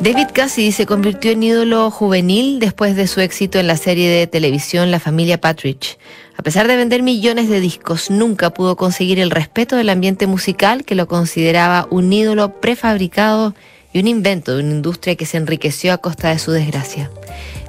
David 0.00 0.28
Cassidy 0.32 0.72
se 0.72 0.86
convirtió 0.86 1.32
en 1.32 1.42
ídolo 1.42 1.90
juvenil 1.90 2.60
después 2.60 2.96
de 2.96 3.06
su 3.06 3.20
éxito 3.20 3.58
en 3.58 3.66
la 3.66 3.76
serie 3.76 4.08
de 4.08 4.26
televisión 4.26 4.90
La 4.90 5.00
familia 5.00 5.40
Patridge. 5.40 5.98
A 6.38 6.42
pesar 6.42 6.68
de 6.68 6.76
vender 6.76 7.02
millones 7.02 7.48
de 7.48 7.60
discos, 7.60 8.12
nunca 8.12 8.50
pudo 8.50 8.76
conseguir 8.76 9.18
el 9.18 9.32
respeto 9.32 9.74
del 9.74 9.88
ambiente 9.88 10.28
musical 10.28 10.84
que 10.84 10.94
lo 10.94 11.08
consideraba 11.08 11.88
un 11.90 12.12
ídolo 12.12 12.60
prefabricado 12.60 13.56
y 13.92 13.98
un 13.98 14.06
invento 14.06 14.56
de 14.56 14.62
una 14.62 14.70
industria 14.70 15.16
que 15.16 15.26
se 15.26 15.36
enriqueció 15.36 15.92
a 15.92 15.98
costa 15.98 16.28
de 16.28 16.38
su 16.38 16.52
desgracia. 16.52 17.10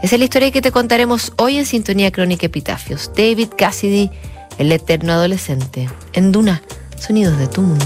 Esa 0.04 0.16
es 0.16 0.20
la 0.20 0.26
historia 0.26 0.52
que 0.52 0.62
te 0.62 0.72
contaremos 0.72 1.34
hoy 1.38 1.58
en 1.58 1.66
Sintonía 1.66 2.12
Crónica 2.12 2.46
Epitafios. 2.46 3.12
David 3.18 3.50
Cassidy, 3.58 4.12
el 4.60 4.72
eterno 4.72 5.14
adolescente. 5.14 5.90
En 6.14 6.32
Duna, 6.32 6.62
sonidos 6.96 7.40
de 7.40 7.48
tu 7.48 7.64
mundo. 7.64 7.86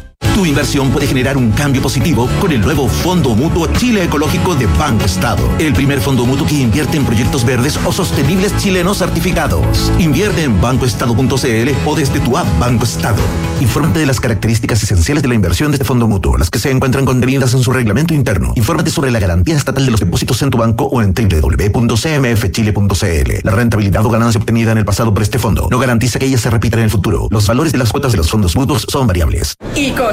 Tu 0.33 0.45
inversión 0.45 0.91
puede 0.91 1.07
generar 1.07 1.35
un 1.35 1.51
cambio 1.51 1.81
positivo 1.81 2.29
con 2.39 2.53
el 2.53 2.61
nuevo 2.61 2.87
Fondo 2.87 3.35
Mutuo 3.35 3.67
Chile 3.73 4.05
Ecológico 4.05 4.55
de 4.55 4.65
Banco 4.65 5.03
Estado. 5.05 5.43
El 5.59 5.73
primer 5.73 5.99
fondo 5.99 6.25
mutuo 6.25 6.47
que 6.47 6.55
invierte 6.55 6.95
en 6.95 7.03
proyectos 7.05 7.45
verdes 7.45 7.77
o 7.85 7.91
sostenibles 7.91 8.55
chilenos 8.57 8.99
certificados. 8.99 9.91
Invierte 9.99 10.43
en 10.43 10.61
bancoestado.cl 10.61 11.71
o 11.85 11.95
desde 11.95 12.21
tu 12.21 12.37
app 12.37 12.47
Banco 12.59 12.85
Estado. 12.85 13.21
Infórmate 13.59 13.99
de 13.99 14.05
las 14.05 14.21
características 14.21 14.81
esenciales 14.81 15.21
de 15.21 15.29
la 15.29 15.35
inversión 15.35 15.71
de 15.71 15.75
este 15.75 15.85
fondo 15.85 16.07
mutuo, 16.07 16.37
las 16.37 16.49
que 16.49 16.59
se 16.59 16.71
encuentran 16.71 17.03
contenidas 17.05 17.53
en 17.53 17.61
su 17.61 17.71
reglamento 17.71 18.13
interno. 18.13 18.53
Infórmate 18.55 18.89
sobre 18.89 19.11
la 19.11 19.19
garantía 19.19 19.57
estatal 19.57 19.85
de 19.85 19.91
los 19.91 19.99
depósitos 19.99 20.41
en 20.41 20.49
tu 20.49 20.57
banco 20.57 20.85
o 20.85 21.01
en 21.01 21.13
www.cmfchile.cl. 21.13 23.31
La 23.43 23.51
rentabilidad 23.51 24.05
o 24.05 24.09
ganancia 24.09 24.39
obtenida 24.39 24.71
en 24.71 24.77
el 24.79 24.85
pasado 24.85 25.13
por 25.13 25.21
este 25.21 25.37
fondo 25.37 25.67
no 25.69 25.77
garantiza 25.77 26.17
que 26.17 26.25
ella 26.25 26.37
se 26.37 26.49
repita 26.49 26.77
en 26.77 26.85
el 26.85 26.89
futuro. 26.89 27.27
Los 27.29 27.45
valores 27.47 27.73
de 27.73 27.77
las 27.77 27.91
cuotas 27.91 28.13
de 28.13 28.17
los 28.17 28.31
fondos 28.31 28.55
mutuos 28.55 28.87
son 28.89 29.05
variables. 29.05 29.55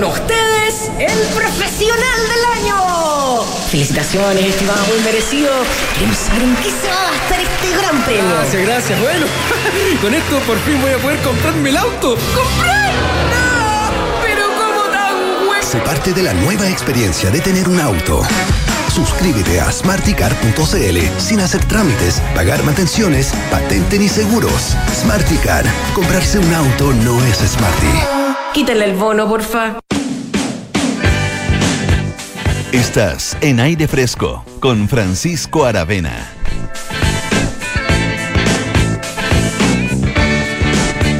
Ustedes, 0.06 0.90
el 0.98 1.18
profesional 1.34 2.20
del 2.28 2.62
año. 2.62 3.42
Felicitaciones, 3.70 4.44
estimado, 4.46 4.78
muy 4.86 5.00
merecido. 5.04 5.50
Queremos 5.94 6.16
saber 6.16 6.42
en 6.42 6.56
qué 6.56 6.70
se 6.70 6.88
va 6.88 7.08
a 7.08 7.10
gastar 7.10 7.40
este 7.40 7.76
gran 7.76 8.04
premio. 8.04 8.34
Gracias, 8.34 8.62
gracias. 8.62 9.00
Bueno, 9.00 9.26
con 10.02 10.14
esto 10.14 10.38
por 10.40 10.58
fin 10.60 10.80
voy 10.80 10.92
a 10.92 10.98
poder 10.98 11.18
comprarme 11.20 11.70
el 11.70 11.76
auto. 11.76 12.16
¡Comprar! 12.34 12.92
¡No! 13.30 14.22
Pero 14.22 14.46
como 14.46 14.82
tan 14.92 15.46
bueno. 15.46 15.62
Se 15.62 15.78
parte 15.78 16.12
de 16.12 16.22
la 16.22 16.34
nueva 16.34 16.68
experiencia 16.68 17.30
de 17.30 17.40
tener 17.40 17.68
un 17.68 17.80
auto. 17.80 18.22
Suscríbete 18.88 19.60
a 19.60 19.70
smarticar.cl 19.70 20.98
sin 21.18 21.40
hacer 21.40 21.64
trámites, 21.66 22.20
pagar 22.34 22.62
mantenciones, 22.62 23.32
patente 23.50 23.98
ni 23.98 24.08
seguros. 24.08 24.76
Smarticar. 24.94 25.64
Comprarse 25.94 26.38
un 26.38 26.54
auto 26.54 26.92
no 26.92 27.22
es 27.24 27.38
smarty. 27.38 28.27
Quítale 28.52 28.86
el 28.86 28.94
bono, 28.94 29.28
porfa. 29.28 29.78
Estás 32.72 33.36
en 33.40 33.60
aire 33.60 33.86
fresco 33.86 34.44
con 34.60 34.88
Francisco 34.88 35.64
Aravena. 35.64 36.32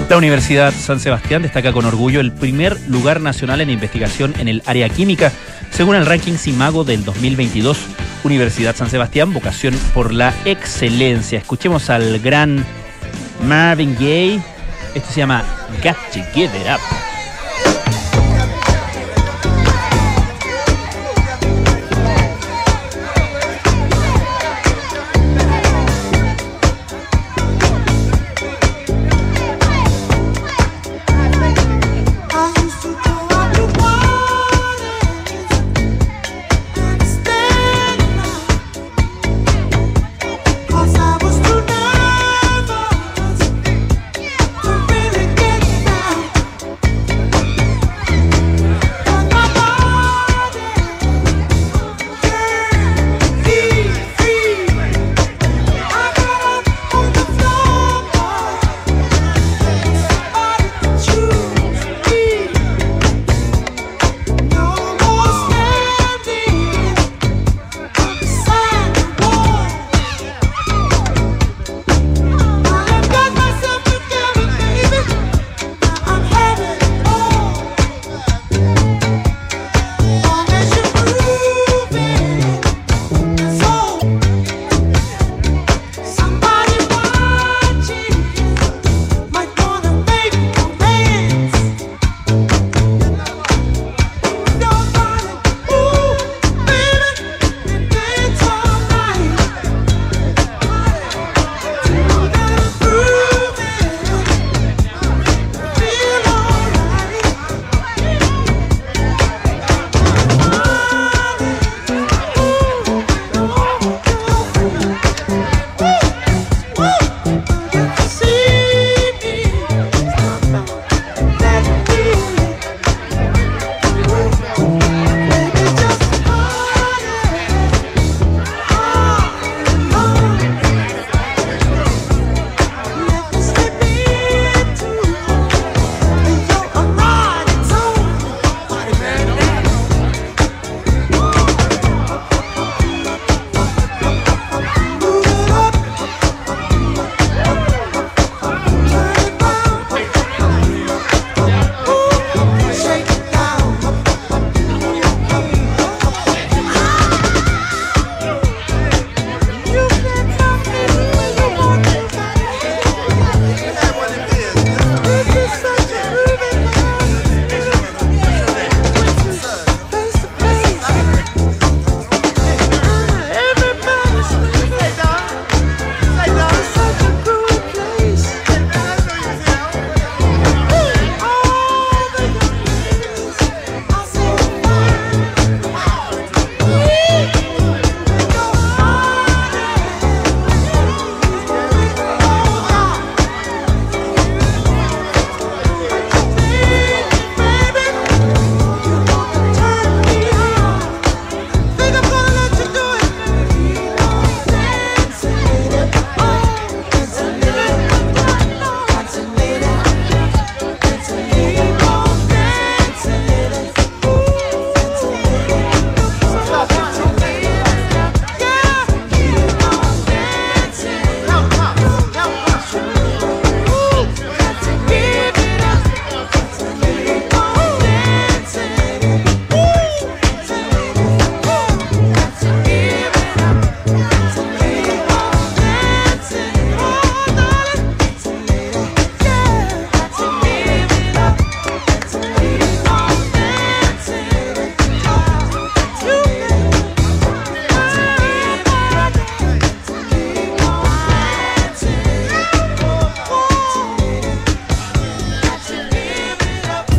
La 0.08 0.16
Universidad 0.16 0.72
San 0.72 1.00
Sebastián 1.00 1.42
destaca 1.42 1.72
con 1.72 1.84
orgullo 1.84 2.20
el 2.20 2.32
primer 2.32 2.80
lugar 2.88 3.20
nacional 3.20 3.60
en 3.60 3.70
investigación 3.70 4.34
en 4.38 4.48
el 4.48 4.62
área 4.64 4.88
química, 4.88 5.30
según 5.70 5.96
el 5.96 6.06
ranking 6.06 6.34
CIMAGO 6.34 6.84
del 6.84 7.04
2022. 7.04 7.78
Universidad 8.24 8.74
San 8.74 8.90
Sebastián, 8.90 9.32
vocación 9.32 9.74
por 9.92 10.12
la 10.12 10.34
excelencia. 10.44 11.38
Escuchemos 11.38 11.90
al 11.90 12.18
gran 12.20 12.64
Marvin 13.46 13.94
Gaye. 13.94 14.40
Esto 14.94 15.12
se 15.12 15.20
llama 15.20 15.44
Got 15.82 15.96
to 16.12 16.20
Give 16.32 16.50
It 16.58 16.66
Up. 16.66 17.07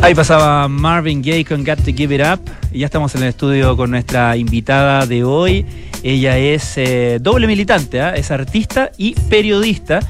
Ahí 0.02 0.14
pasaba 0.14 0.66
Marvin 0.66 1.20
Gaye 1.20 1.44
con 1.44 1.62
Got 1.62 1.84
to 1.84 1.92
Give 1.92 2.14
It 2.14 2.22
Up. 2.22 2.40
Y 2.72 2.78
ya 2.80 2.86
estamos 2.86 3.14
en 3.14 3.22
el 3.22 3.28
estudio 3.28 3.76
con 3.76 3.90
nuestra 3.90 4.34
invitada 4.34 5.04
de 5.04 5.24
hoy. 5.24 5.66
Ella 6.02 6.38
es 6.38 6.78
eh, 6.78 7.18
doble 7.20 7.46
militante, 7.46 8.00
¿ah? 8.00 8.14
es 8.14 8.30
artista 8.30 8.92
y 8.96 9.14
periodista. 9.28 10.00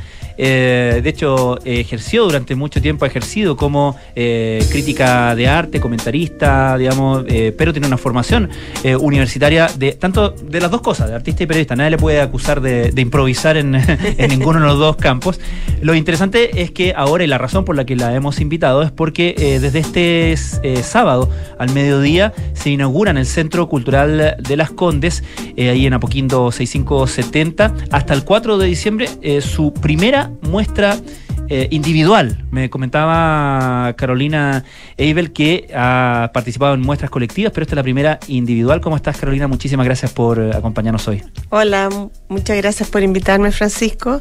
Eh, 0.43 1.01
de 1.03 1.11
hecho, 1.11 1.59
ejerció 1.67 2.25
durante 2.25 2.55
mucho 2.55 2.81
tiempo, 2.81 3.05
ha 3.05 3.09
ejercido 3.09 3.57
como 3.57 3.95
eh, 4.17 4.65
crítica 4.71 5.35
de 5.35 5.47
arte, 5.47 5.81
comentarista, 5.81 6.79
digamos, 6.79 7.27
eh, 7.29 7.55
pero 7.57 7.75
tiene 7.75 7.87
una 7.87 7.99
formación 7.99 8.49
universitaria 9.01 9.69
de 9.77 9.93
tanto 9.93 10.31
de 10.31 10.61
las 10.61 10.71
dos 10.71 10.81
cosas, 10.81 11.11
de 11.11 11.15
artista 11.15 11.43
y 11.43 11.47
periodista. 11.47 11.77
Nadie 11.77 11.91
le 11.91 11.99
puede 11.99 12.23
acusar 12.23 12.63
de, 12.63 12.91
improvisar 12.97 13.59
en, 13.59 13.75
en 14.19 14.31
ninguno 14.31 14.61
de 14.61 14.67
los 14.67 14.79
dos 14.79 14.97
campos. 14.97 15.39
Lo 15.83 15.95
interesante 15.95 16.63
es 16.63 16.71
que 16.71 16.95
ahora, 16.97 17.25
y 17.25 17.27
la 17.27 17.37
razón 17.37 17.67
por 17.67 17.77
la 17.77 17.85
que 17.85 17.95
la 17.95 18.15
hemos 18.15 18.41
invitado, 18.41 18.83
es 18.83 18.91
porque 18.91 19.35
desde 19.61 19.79
este 19.81 20.37
sábado 20.83 21.29
al 21.59 21.71
mediodía 21.73 22.33
se 22.55 22.71
inaugura 22.71 23.11
en 23.11 23.19
el 23.19 23.27
Centro 23.27 23.69
Cultural 23.69 24.37
de 24.39 24.57
las 24.57 24.71
Condes, 24.71 25.23
ahí 25.59 25.85
en 25.85 25.93
Apoquindo 25.93 26.51
6570, 26.51 27.75
hasta 27.91 28.15
el 28.15 28.25
4 28.25 28.57
de 28.57 28.67
diciembre, 28.67 29.09
su 29.41 29.75
primera 29.75 30.30
muestra 30.43 30.97
eh, 31.49 31.69
individual. 31.71 32.45
Me 32.51 32.71
comentaba 32.71 33.93
Carolina 33.97 34.65
Eibel 34.97 35.33
que 35.33 35.69
ha 35.75 36.31
participado 36.33 36.75
en 36.75 36.81
muestras 36.81 37.11
colectivas, 37.11 37.53
pero 37.53 37.63
esta 37.65 37.75
es 37.75 37.77
la 37.77 37.83
primera 37.83 38.19
individual. 38.29 38.81
¿Cómo 38.81 38.97
estás, 38.97 39.17
Carolina? 39.19 39.49
Muchísimas 39.49 39.85
gracias 39.87 40.13
por 40.13 40.39
eh, 40.39 40.51
acompañarnos 40.55 41.07
hoy. 41.09 41.23
Hola, 41.49 41.89
muchas 42.29 42.57
gracias 42.57 42.89
por 42.89 43.03
invitarme, 43.03 43.51
Francisco. 43.53 44.21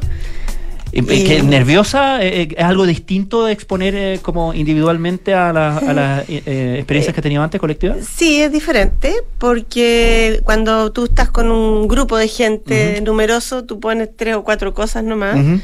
Y- 0.92 1.02
¿qué, 1.04 1.40
¿Nerviosa? 1.44 2.20
Eh, 2.20 2.48
¿Es 2.56 2.64
algo 2.64 2.84
distinto 2.84 3.44
de 3.44 3.52
exponer 3.52 3.94
eh, 3.94 4.18
como 4.22 4.52
individualmente 4.54 5.34
a, 5.34 5.52
la- 5.52 5.76
a 5.78 5.92
las 5.92 6.28
eh, 6.28 6.74
experiencias 6.78 7.14
que 7.14 7.22
tenías 7.22 7.44
antes 7.44 7.60
colectivas? 7.60 7.98
Sí, 8.04 8.40
es 8.42 8.50
diferente 8.50 9.14
porque 9.38 10.40
cuando 10.42 10.90
tú 10.90 11.04
estás 11.04 11.30
con 11.30 11.52
un 11.52 11.86
grupo 11.86 12.16
de 12.16 12.26
gente 12.26 13.00
numeroso, 13.02 13.62
tú 13.64 13.78
pones 13.78 14.08
tres 14.16 14.34
o 14.34 14.42
cuatro 14.42 14.74
cosas 14.74 15.04
nomás, 15.04 15.36
Ujú. 15.36 15.60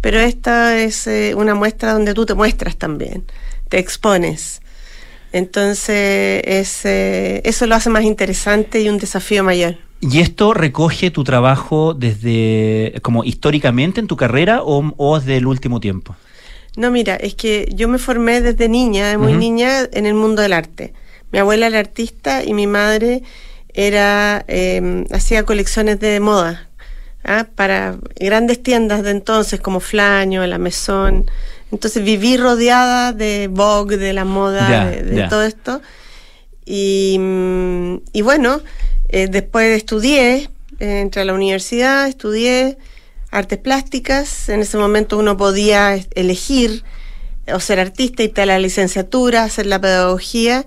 Pero 0.00 0.18
esta 0.20 0.78
es 0.78 1.06
eh, 1.06 1.34
una 1.36 1.54
muestra 1.54 1.92
donde 1.92 2.14
tú 2.14 2.26
te 2.26 2.34
muestras 2.34 2.76
también, 2.76 3.24
te 3.68 3.78
expones. 3.78 4.62
Entonces, 5.32 6.42
es, 6.44 6.84
eh, 6.84 7.42
eso 7.44 7.66
lo 7.66 7.74
hace 7.74 7.90
más 7.90 8.04
interesante 8.04 8.80
y 8.80 8.88
un 8.88 8.98
desafío 8.98 9.44
mayor. 9.44 9.76
¿Y 10.00 10.20
esto 10.20 10.54
recoge 10.54 11.10
tu 11.10 11.24
trabajo 11.24 11.92
desde, 11.92 12.94
como 13.02 13.24
históricamente 13.24 14.00
en 14.00 14.06
tu 14.06 14.16
carrera 14.16 14.62
o, 14.62 14.94
o 14.96 15.18
desde 15.18 15.36
el 15.36 15.46
último 15.46 15.80
tiempo? 15.80 16.14
No, 16.76 16.92
mira, 16.92 17.16
es 17.16 17.34
que 17.34 17.68
yo 17.74 17.88
me 17.88 17.98
formé 17.98 18.40
desde 18.40 18.68
niña, 18.68 19.18
muy 19.18 19.32
niña, 19.32 19.80
en 19.92 20.06
el 20.06 20.14
mundo 20.14 20.42
del 20.42 20.52
arte. 20.52 20.94
Mi 21.32 21.40
abuela 21.40 21.66
era 21.66 21.80
artista 21.80 22.44
y 22.44 22.54
mi 22.54 22.68
madre 22.68 23.22
era 23.74 24.44
eh, 24.46 25.04
hacía 25.10 25.44
colecciones 25.44 25.98
de 26.00 26.20
moda 26.20 26.67
¿ah? 27.24 27.46
para 27.54 27.96
grandes 28.16 28.62
tiendas 28.62 29.02
de 29.02 29.10
entonces 29.10 29.60
como 29.60 29.80
Flaño, 29.80 30.46
La 30.46 30.58
Maison. 30.58 31.30
Entonces 31.70 32.02
viví 32.02 32.36
rodeada 32.36 33.12
de 33.12 33.48
Vogue, 33.50 33.96
de 33.96 34.12
la 34.12 34.24
moda, 34.24 34.86
de, 34.86 35.26
todo 35.28 35.42
esto. 35.44 35.82
Y, 36.64 37.16
mm, 37.18 37.96
y 38.12 38.22
bueno, 38.22 38.60
eh, 39.08 39.28
después 39.28 39.76
estudié, 39.76 40.50
eh, 40.80 41.00
entré 41.00 41.22
a 41.22 41.24
la 41.24 41.34
universidad, 41.34 42.08
estudié 42.08 42.78
artes 43.30 43.58
plásticas. 43.58 44.48
En 44.48 44.60
ese 44.60 44.78
momento 44.78 45.18
uno 45.18 45.36
podía 45.36 45.98
elegir 46.14 46.84
o 47.52 47.60
ser 47.60 47.80
artista, 47.80 48.22
irte 48.22 48.42
a 48.42 48.46
la 48.46 48.58
licenciatura, 48.58 49.44
hacer 49.44 49.66
la 49.66 49.80
pedagogía. 49.80 50.66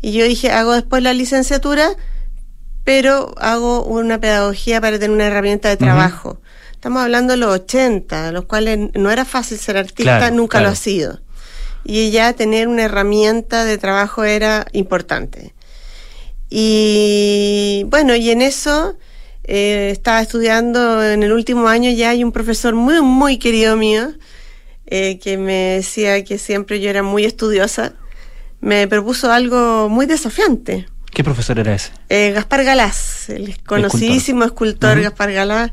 Y 0.00 0.12
yo 0.12 0.24
dije, 0.24 0.50
hago 0.50 0.72
después 0.72 1.02
la 1.02 1.12
licenciatura, 1.12 1.90
pero 2.84 3.34
hago 3.38 3.84
una 3.84 4.20
pedagogía 4.20 4.80
para 4.80 4.98
tener 4.98 5.14
una 5.14 5.26
herramienta 5.26 5.68
de 5.68 5.76
trabajo. 5.76 6.40
Estamos 6.72 7.02
hablando 7.02 7.32
de 7.32 7.36
los 7.36 7.54
80, 7.54 8.32
los 8.32 8.46
cuales 8.46 8.90
no 8.94 9.10
era 9.10 9.24
fácil 9.24 9.58
ser 9.58 9.76
artista, 9.76 10.18
Claro, 10.18 10.34
nunca 10.34 10.60
lo 10.60 10.68
ha 10.68 10.74
sido. 10.74 11.20
Y 11.84 12.10
ya 12.10 12.32
tener 12.32 12.68
una 12.68 12.84
herramienta 12.84 13.64
de 13.64 13.78
trabajo 13.78 14.24
era 14.24 14.66
importante. 14.72 15.54
Y 16.50 17.84
bueno, 17.86 18.14
y 18.16 18.30
en 18.30 18.42
eso 18.42 18.96
eh, 19.44 19.90
estaba 19.90 20.20
estudiando 20.20 21.02
en 21.04 21.22
el 21.22 21.32
último 21.32 21.66
año 21.66 21.90
ya 21.90 22.10
hay 22.10 22.22
un 22.22 22.30
profesor 22.30 22.74
muy, 22.74 23.00
muy 23.00 23.38
querido 23.38 23.76
mío 23.76 24.12
eh, 24.86 25.18
que 25.18 25.38
me 25.38 25.76
decía 25.76 26.22
que 26.24 26.38
siempre 26.38 26.80
yo 26.80 26.90
era 26.90 27.02
muy 27.02 27.24
estudiosa. 27.24 27.94
Me 28.60 28.86
propuso 28.86 29.32
algo 29.32 29.88
muy 29.88 30.06
desafiante. 30.06 30.86
¿Qué 31.12 31.22
profesor 31.22 31.58
era 31.58 31.74
ese? 31.74 31.92
Eh, 32.08 32.32
Gaspar 32.32 32.64
Galás, 32.64 33.28
el 33.28 33.62
conocidísimo 33.64 34.44
escultor 34.44 34.94
Ujú. 34.94 35.02
Gaspar 35.04 35.32
Galás. 35.32 35.70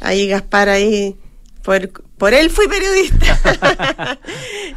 Ahí 0.00 0.26
Gaspar 0.26 0.68
ahí, 0.68 1.16
por, 1.62 1.88
por 2.18 2.34
él 2.34 2.50
fui 2.50 2.66
periodista. 2.68 4.18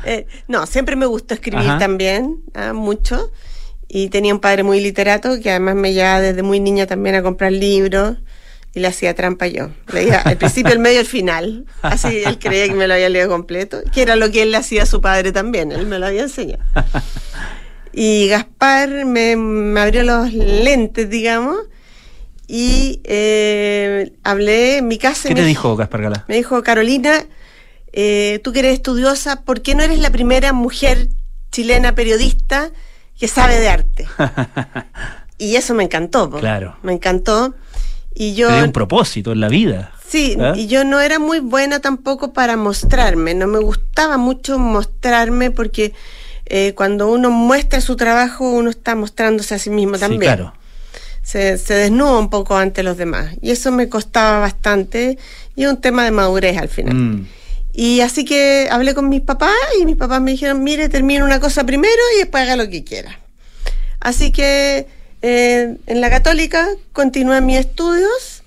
Eh, 0.08 0.28
no, 0.48 0.68
siempre 0.68 0.96
me 0.96 1.08
gustó 1.08 1.34
escribir 1.34 1.68
Ajá. 1.68 1.80
también, 1.80 2.44
ah, 2.54 2.74
mucho. 2.74 3.32
Y 3.88 4.10
tenía 4.10 4.36
un 4.36 4.40
padre 4.40 4.62
muy 4.62 4.80
literato 4.80 5.40
que 5.42 5.50
además 5.50 5.74
me 5.74 5.94
llevaba 5.94 6.22
desde 6.22 6.44
muy 6.44 6.60
niña 6.60 6.86
también 6.86 7.16
a 7.16 7.24
comprar 7.24 7.52
libros 7.52 8.18
y 8.76 8.82
le 8.82 8.88
hacía 8.88 9.16
trampa 9.16 9.48
yo. 9.48 9.72
Leía 9.92 10.20
al 10.20 10.38
principio, 10.38 10.74
el 10.74 10.80
medio 10.80 10.98
y 10.98 11.00
el 11.00 11.08
final. 11.08 11.66
Así 11.82 12.22
él 12.24 12.38
creía 12.38 12.68
que 12.68 12.76
me 12.76 12.88
lo 12.88 12.94
había 12.94 13.10
leído 13.10 13.30
completo, 13.30 13.82
que 13.92 14.04
era 14.04 14.16
lo 14.16 14.30
que 14.30 14.44
él 14.44 14.52
le 14.52 14.58
hacía 14.58 14.84
a 14.84 14.86
su 14.86 15.02
padre 15.02 15.32
también, 15.32 15.72
él 15.72 15.88
me 15.88 15.98
lo 15.98 16.06
había 16.06 16.22
enseñado. 16.24 16.64
Y 17.98 18.28
Gaspar 18.28 19.06
me, 19.06 19.38
me 19.38 19.80
abrió 19.80 20.04
los 20.04 20.34
lentes, 20.34 21.10
digamos, 21.10 21.58
y 22.46 23.00
eh, 23.06 24.12
hablé 24.24 24.80
en 24.80 24.88
mi 24.90 24.98
casa. 24.98 25.30
¿Qué 25.30 25.34
me 25.34 25.42
te 25.42 25.48
dijo 25.48 25.78
Gaspar 25.78 26.02
Galá? 26.02 26.26
Me 26.28 26.36
dijo, 26.36 26.62
Carolina, 26.62 27.26
eh, 27.94 28.42
tú 28.44 28.52
que 28.52 28.60
eres 28.60 28.74
estudiosa, 28.74 29.44
¿por 29.44 29.62
qué 29.62 29.76
no 29.76 29.84
eres 29.84 30.00
la 30.00 30.10
primera 30.10 30.52
mujer 30.52 31.08
chilena 31.52 31.96
periodista 31.96 32.70
que 33.18 33.30
sabe 33.30 33.60
de 33.60 33.70
arte? 33.70 34.08
Y 35.38 35.58
eso 35.58 35.74
me 35.74 35.84
encantó. 35.84 36.30
po. 36.30 36.40
Claro. 36.40 36.78
Me 36.82 36.94
encantó. 36.94 37.56
Y 38.14 38.36
yo... 38.36 38.48
Te 38.48 38.64
un 38.64 38.72
propósito 38.72 39.34
en 39.34 39.42
la 39.42 39.50
vida. 39.50 39.92
Sí, 40.08 40.38
¿Ah? 40.40 40.54
y 40.56 40.68
yo 40.68 40.86
no 40.86 41.02
era 41.02 41.20
muy 41.20 41.42
buena 41.42 41.82
tampoco 41.82 42.32
para 42.32 42.56
mostrarme, 42.56 43.34
no 43.34 43.48
me 43.48 43.60
gustaba 43.60 44.16
mucho 44.16 44.58
mostrarme 44.60 45.52
porque 45.52 45.94
eh, 46.48 46.74
cuando 46.76 47.10
uno 47.12 47.32
muestra 47.32 47.82
su 47.82 47.96
trabajo 47.96 48.50
uno 48.50 48.70
está 48.70 48.96
mostrándose 48.96 49.56
a 49.56 49.60
sí 49.60 49.70
mismo 49.70 49.96
Sí, 49.96 50.02
también. 50.02 50.22
claro. 50.22 50.54
Se, 51.24 51.58
se 51.58 51.74
desnuda 51.74 52.20
un 52.20 52.30
poco 52.30 52.56
ante 52.56 52.84
los 52.84 52.98
demás 52.98 53.34
y 53.42 53.50
eso 53.52 53.72
me 53.72 53.90
costaba 53.90 54.40
bastante 54.40 55.18
y 55.56 55.64
es 55.64 55.70
un 55.70 55.82
tema 55.82 56.04
de 56.04 56.12
madurez 56.12 56.58
al 56.58 56.70
final. 56.70 56.94
Mm. 56.94 57.28
Y 57.74 58.02
así 58.02 58.24
que 58.26 58.68
hablé 58.72 58.94
con 58.94 59.10
mis 59.10 59.22
papás 59.22 59.52
y 59.82 59.86
mis 59.86 59.98
papás 59.98 60.22
me 60.22 60.32
dijeron, 60.32 60.64
mire, 60.64 60.88
termina 60.88 61.26
una 61.26 61.40
cosa 61.40 61.64
primero 61.66 61.94
y 62.16 62.20
después 62.20 62.44
haga 62.44 62.56
lo 62.56 62.70
que 62.70 62.84
quiera. 62.84 63.20
Así 64.00 64.32
que 64.32 64.88
eh, 65.24 65.76
en 65.88 66.00
la 66.02 66.10
católica 66.12 66.68
continué 66.94 67.42
mis 67.42 67.58
estudios, 67.58 68.44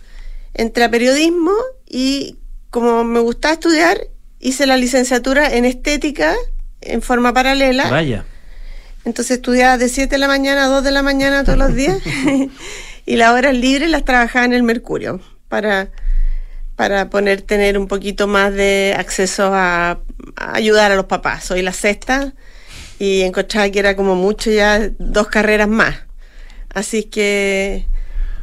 entré 0.55 0.85
a 0.85 0.91
periodismo 0.91 1.51
y 1.89 2.37
como 2.71 3.03
me 3.05 3.19
gustaba 3.21 3.55
estudiar, 3.55 3.99
hice 4.41 4.67
la 4.67 4.77
licenciatura 4.77 5.53
en 5.57 5.65
estética 5.65 6.35
en 6.81 7.03
forma 7.03 7.33
paralela. 7.33 7.89
Vaya. 7.91 8.25
Entonces 9.05 9.39
estudiaba 9.39 9.79
de 9.79 9.89
7 9.89 10.11
de 10.11 10.19
la 10.19 10.29
mañana 10.29 10.65
a 10.65 10.69
2 10.69 10.85
de 10.85 10.91
la 10.91 11.03
mañana 11.03 11.45
todos 11.45 11.59
los 11.59 11.75
días 11.75 11.99
y 13.07 13.17
las 13.17 13.33
horas 13.33 13.55
libres 13.55 13.91
las 13.91 14.05
trabajaba 14.05 14.45
en 14.45 14.53
el 14.53 14.63
Mercurio 14.63 15.21
para, 15.49 15.89
para 16.77 17.09
poner, 17.09 17.43
tener 17.43 17.79
un 17.79 17.89
poquito 17.89 18.27
más 18.27 18.53
de 18.53 18.95
acceso 18.97 19.51
a, 19.55 20.01
a 20.37 20.55
ayudar 20.55 20.93
a 20.93 20.97
los 20.97 21.07
papás. 21.07 21.45
Soy 21.45 21.63
la 21.63 21.73
sexta 21.73 22.35
y 22.99 23.23
encontraba 23.23 23.71
que 23.71 23.79
era 23.79 23.97
como 23.97 24.15
mucho 24.15 24.51
ya 24.51 24.91
dos 24.99 25.29
carreras 25.29 25.69
más. 25.69 25.97
Así 26.69 27.05
que 27.05 27.87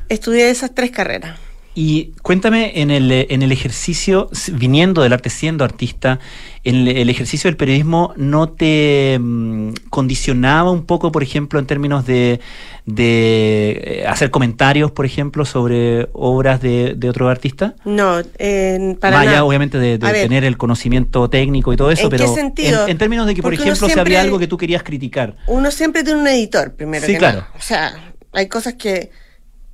estudié 0.09 0.49
esas 0.49 0.73
tres 0.73 0.91
carreras. 0.91 1.37
Y 1.77 2.13
cuéntame 2.21 2.79
en 2.81 2.89
el, 2.89 3.11
en 3.11 3.41
el 3.41 3.51
ejercicio, 3.51 4.29
viniendo 4.53 5.01
del 5.01 5.11
arte, 5.11 5.29
siendo 5.29 5.65
artista, 5.65 6.19
en 6.63 6.75
el, 6.75 6.87
el 6.87 7.09
ejercicio 7.09 7.49
del 7.49 7.57
periodismo 7.57 8.13
no 8.15 8.47
te 8.47 9.17
mm, 9.19 9.71
condicionaba 9.89 10.71
un 10.71 10.85
poco, 10.85 11.11
por 11.11 11.21
ejemplo, 11.21 11.59
en 11.59 11.65
términos 11.65 12.05
de, 12.05 12.39
de 12.85 13.81
eh, 13.83 14.07
hacer 14.07 14.31
comentarios, 14.31 14.91
por 14.91 15.05
ejemplo, 15.05 15.43
sobre 15.43 16.07
obras 16.13 16.61
de, 16.61 16.93
de 16.95 17.09
otro 17.09 17.27
artista? 17.27 17.75
No, 17.83 18.19
eh, 18.39 18.95
para 19.01 19.17
Más 19.17 19.21
allá, 19.23 19.31
nada. 19.31 19.43
obviamente, 19.43 19.77
de, 19.77 19.97
de 19.97 20.07
A 20.07 20.11
ver, 20.13 20.23
tener 20.23 20.45
el 20.45 20.57
conocimiento 20.57 21.29
técnico 21.29 21.73
y 21.73 21.77
todo 21.77 21.91
eso, 21.91 22.03
¿En 22.03 22.09
qué 22.09 22.17
pero 22.17 22.33
sentido? 22.33 22.83
En, 22.85 22.91
en 22.91 22.97
términos 22.97 23.27
de 23.27 23.35
que, 23.35 23.41
por 23.41 23.51
Porque 23.51 23.63
ejemplo, 23.63 23.87
se 23.87 23.93
siempre- 23.93 24.15
había 24.15 24.21
algo 24.21 24.39
que 24.39 24.47
tú 24.47 24.57
querías 24.57 24.81
criticar. 24.81 25.35
Uno 25.47 25.69
siempre 25.71 26.03
tiene 26.05 26.21
un 26.21 26.27
editor, 26.27 26.73
primero 26.73 27.05
Sí, 27.05 27.11
que 27.13 27.17
claro. 27.19 27.45
O 27.57 27.61
sea, 27.61 28.13
hay 28.31 28.47
cosas 28.47 28.75
que, 28.75 29.11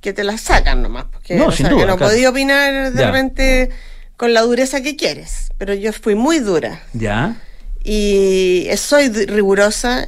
que 0.02 0.12
te 0.12 0.24
las 0.24 0.42
sacan 0.42 0.82
nomás. 0.82 1.06
Porque, 1.10 1.34
No, 1.36 1.46
o 1.46 1.52
sin 1.52 1.66
sea, 1.66 1.70
duda, 1.70 1.80
que 1.84 1.86
no 1.92 1.96
claro. 1.96 2.12
podía 2.12 2.28
opinar 2.28 2.92
de 2.92 3.00
Ya. 3.00 3.06
repente 3.06 3.70
con 4.18 4.34
la 4.34 4.42
dureza 4.42 4.82
que 4.82 4.96
quieres. 4.96 5.48
Pero 5.56 5.72
yo 5.74 5.92
fui 5.94 6.14
muy 6.14 6.40
dura 6.40 6.82
¿Ya? 6.92 7.36
y 7.82 8.68
soy 8.76 9.08
rigurosa 9.08 10.06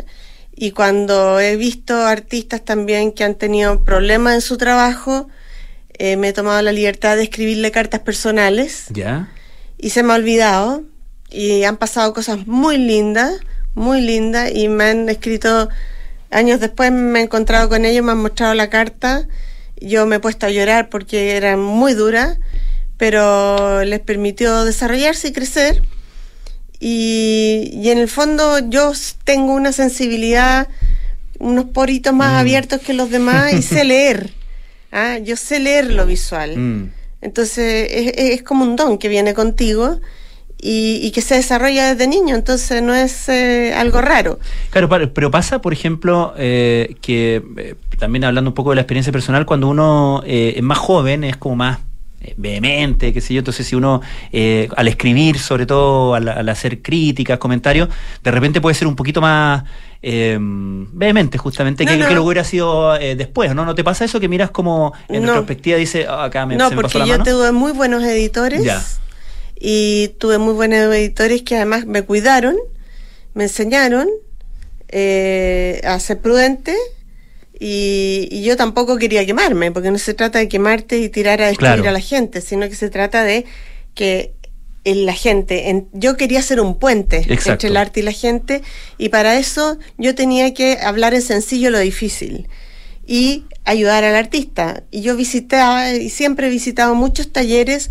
Y 0.57 0.71
cuando 0.71 1.41
he 1.41 1.57
visto 1.57 1.97
artistas 2.07 2.65
también 2.65 3.11
que 3.13 3.25
han 3.25 3.35
tenido 3.35 3.83
problemas 3.83 4.35
en 4.37 4.41
su 4.41 4.57
trabajo, 4.57 5.29
eh, 5.99 6.17
me 6.17 6.29
he 6.29 6.33
tomado 6.33 6.63
la 6.63 6.71
libertad 6.71 7.17
de 7.17 7.25
escribirle 7.25 7.73
cartas 7.73 8.01
personales. 8.03 8.85
¿Ya? 8.91 9.33
Y 9.79 9.91
se 9.91 10.05
me 10.05 10.13
ha 10.13 10.17
olvidado. 10.17 10.85
Y 11.29 11.65
han 11.65 11.77
pasado 11.77 12.13
cosas 12.15 12.47
muy 12.47 12.79
lindas, 12.79 13.33
muy 13.75 14.01
lindas. 14.01 14.53
Y 14.55 14.69
me 14.69 14.85
han 14.85 15.09
escrito, 15.09 15.69
años 16.31 16.61
después 16.61 16.93
me 16.93 17.19
he 17.19 17.23
encontrado 17.25 17.69
con 17.69 17.85
ellos, 17.85 18.05
me 18.05 18.13
han 18.13 18.19
mostrado 18.19 18.55
la 18.55 18.71
carta. 18.71 19.27
Yo 19.81 20.07
me 20.07 20.17
he 20.17 20.21
puesto 20.21 20.47
a 20.47 20.51
llorar 20.51 20.89
porque 20.89 21.37
era 21.37 21.57
muy 21.57 21.95
dura, 21.95 22.39
pero 22.97 23.85
les 23.85 24.01
permitió 24.01 24.65
desarrollarse 24.65 25.29
y 25.29 25.33
crecer. 25.33 25.83
Y, 26.81 27.71
y 27.73 27.91
en 27.91 27.99
el 27.99 28.09
fondo 28.09 28.59
yo 28.69 28.93
tengo 29.25 29.55
una 29.55 29.73
sensibilidad, 29.73 30.69
unos 31.39 31.67
poritos 31.67 32.13
más 32.13 32.41
abiertos 32.41 32.81
que 32.81 32.95
los 32.95 33.11
demás 33.11 33.53
y 33.53 33.63
sé 33.63 33.85
leer. 33.85 34.33
Ah, 34.93 35.19
Yo 35.19 35.37
sé 35.37 35.59
leer 35.59 35.93
lo 35.93 36.07
visual. 36.07 36.57
Mm. 36.57 36.93
Entonces 37.21 37.89
es, 37.91 38.13
es 38.17 38.43
como 38.43 38.65
un 38.65 38.77
don 38.77 38.99
que 38.99 39.09
viene 39.09 39.35
contigo 39.35 39.99
y, 40.65 41.01
y 41.03 41.11
que 41.11 41.21
se 41.21 41.35
desarrolla 41.35 41.95
desde 41.95 42.07
niño, 42.07 42.35
entonces 42.35 42.83
no 42.83 42.95
es 42.95 43.29
eh, 43.29 43.75
algo 43.77 44.01
raro. 44.01 44.39
Claro, 44.71 44.89
pero 45.13 45.31
pasa, 45.31 45.61
por 45.61 45.75
ejemplo, 45.75 46.33
eh, 46.39 46.97
que 47.03 47.43
eh, 47.59 47.75
también 47.99 48.25
hablando 48.25 48.51
un 48.51 48.55
poco 48.55 48.71
de 48.71 48.77
la 48.77 48.83
experiencia 48.83 49.13
personal, 49.13 49.47
cuando 49.47 49.69
uno 49.69 50.23
eh, 50.27 50.55
es 50.57 50.63
más 50.63 50.79
joven, 50.79 51.25
es 51.25 51.37
como 51.37 51.57
más 51.57 51.79
eh, 52.21 52.35
vehemente, 52.37 53.13
qué 53.13 53.21
sé 53.21 53.35
yo, 53.35 53.39
entonces 53.41 53.67
si 53.67 53.75
uno 53.77 54.01
eh, 54.33 54.69
al 54.77 54.89
escribir, 54.89 55.39
sobre 55.39 55.67
todo 55.67 56.15
al, 56.15 56.29
al 56.29 56.49
hacer 56.49 56.81
críticas, 56.83 57.39
comentarios, 57.39 57.89
de 58.23 58.31
repente 58.31 58.61
puede 58.61 58.75
ser 58.75 58.89
un 58.89 58.97
poquito 58.97 59.21
más 59.21 59.65
eh, 60.03 60.37
vehemente, 60.41 61.39
justamente, 61.39 61.85
No, 61.85 61.93
que, 61.93 61.99
no. 61.99 62.09
que 62.09 62.15
lo 62.15 62.25
hubiera 62.25 62.45
sido 62.45 62.95
eh, 62.97 63.15
después, 63.17 63.55
¿no? 63.55 63.65
¿No 63.65 63.75
te 63.75 63.83
pasa 63.85 64.05
eso 64.05 64.21
que 64.21 64.29
miras 64.29 64.51
como 64.51 64.93
en 65.09 65.23
No. 65.23 65.29
retrospectiva 65.29 65.79
dice, 65.79 66.07
"Ah, 66.09 66.25
acá 66.25 66.45
me, 66.47 66.57
no, 66.57 66.69
se 66.69 66.77
me 66.77 66.83
pasó 66.83 66.99
porque 66.99 67.09
yo 67.11 67.19
mano"? 67.19 67.25
tuve 67.31 67.53
muy 67.53 67.73
buenos 67.73 68.03
editores 68.05 68.63
Ya. 68.65 68.83
y 69.59 70.09
tuve 70.19 70.37
muy 70.39 70.53
buenos 70.55 70.79
editores 70.95 71.43
que 71.43 71.57
además 71.57 71.87
me 71.87 72.03
cuidaron, 72.03 72.57
me 73.35 73.45
enseñaron 73.45 74.09
a 74.93 75.99
ser 76.01 76.21
prudente 76.21 76.77
y, 77.69 78.29
y 78.31 78.43
yo 78.43 78.57
tampoco 78.59 78.99
quería 78.99 79.25
quemarme, 79.25 79.73
porque 79.73 79.91
no 79.91 79.97
se 79.99 80.13
trata 80.13 80.39
de 80.39 80.49
quemarte 80.49 80.99
y 80.99 81.09
tirar 81.09 81.41
a 81.41 81.47
destruir 81.47 81.75
Claro. 81.77 81.89
a 81.89 81.93
la 81.93 82.01
gente, 82.01 82.43
sino 82.43 82.69
que 82.69 82.75
se 82.75 82.91
trata 82.91 83.25
de 83.25 83.47
que 83.95 84.33
en 84.85 85.07
la 85.07 85.15
gente, 85.15 85.71
en- 85.71 85.89
yo 85.93 86.17
quería 86.19 86.43
ser 86.43 86.61
un 86.61 86.79
puente 86.79 87.17
Exacto. 87.29 87.53
entre 87.53 87.69
el 87.71 87.77
arte 87.79 88.01
y 88.01 88.03
la 88.03 88.13
gente 88.13 88.61
y 88.99 89.09
para 89.09 89.39
eso 89.39 89.79
yo 89.97 90.15
tenía 90.15 90.53
que 90.53 90.77
hablar 90.83 91.15
en 91.15 91.23
sencillo 91.23 91.71
lo 91.71 91.79
difícil 91.79 92.49
y 93.07 93.45
ayudar 93.65 94.05
al 94.05 94.15
artista. 94.15 94.83
Y 94.91 95.01
yo 95.01 95.17
visitaba 95.17 95.91
y 95.95 96.11
siempre 96.11 96.49
he 96.49 96.51
visitado 96.51 96.95
muchos 96.95 97.33
talleres 97.33 97.91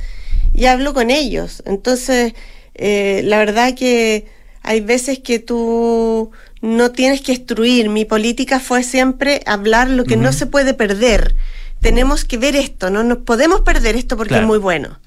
y 0.54 0.66
hablo 0.66 0.94
con 0.94 1.10
ellos. 1.10 1.64
Entonces, 1.66 2.34
eh, 2.76 3.22
la 3.26 3.40
verdad 3.40 3.74
que 3.74 4.26
hay 4.62 4.82
veces 4.82 5.18
que 5.18 5.40
tú 5.40 6.30
no 6.64 6.92
tienes 6.94 7.20
que 7.22 7.34
instruir. 7.34 7.90
Mi 7.90 8.06
política 8.06 8.62
fue 8.62 8.84
siempre 8.84 9.42
hablar 9.46 9.90
lo 9.90 10.06
que 10.06 10.16
no 10.16 10.32
se 10.32 10.46
puede 10.46 10.74
perder. 10.74 11.36
Tenemos 11.82 12.24
que 12.24 12.38
ver 12.38 12.56
esto, 12.56 12.90
no 12.90 13.04
nos 13.04 13.18
podemos 13.20 13.62
perder 13.62 13.98
esto 13.98 14.16
porque 14.16 14.30
Claro. 14.30 14.44
es 14.44 14.48
muy 14.48 14.60
bueno. 14.60 14.98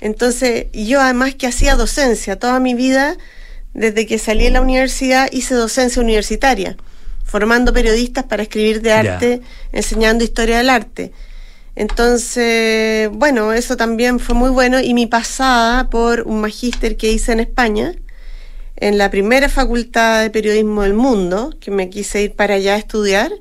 Entonces, 0.00 0.66
yo 0.72 1.00
además 1.00 1.34
que 1.34 1.48
hacía 1.48 1.74
docencia 1.74 2.38
toda 2.38 2.60
mi 2.60 2.74
vida, 2.74 3.16
desde 3.74 4.06
que 4.06 4.18
salí 4.18 4.44
de 4.44 4.50
la 4.50 4.60
universidad 4.60 5.28
hice 5.32 5.54
docencia 5.56 6.00
universitaria, 6.00 6.76
formando 7.24 7.72
periodistas 7.72 8.22
para 8.24 8.44
escribir 8.44 8.80
de 8.80 8.92
arte, 8.92 9.40
enseñando 9.72 10.22
historia 10.22 10.58
del 10.58 10.70
arte. 10.70 11.10
Entonces, 11.74 13.10
bueno, 13.12 13.52
eso 13.52 13.76
también 13.76 14.20
fue 14.20 14.36
muy 14.36 14.50
bueno 14.50 14.78
y 14.80 14.94
mi 14.94 15.06
pasada 15.06 15.90
por 15.90 16.22
un 16.22 16.40
magíster 16.40 16.96
que 16.96 17.10
hice 17.10 17.32
en 17.32 17.40
España, 17.40 17.92
en 18.76 18.98
la 18.98 19.10
primera 19.10 19.48
facultad 19.48 20.22
de 20.22 20.30
periodismo 20.30 20.82
del 20.82 20.94
mundo, 20.94 21.54
que 21.60 21.70
me 21.70 21.88
quise 21.88 22.22
ir 22.22 22.34
para 22.34 22.54
allá 22.54 22.74
a 22.74 22.78
estudiar. 22.78 23.32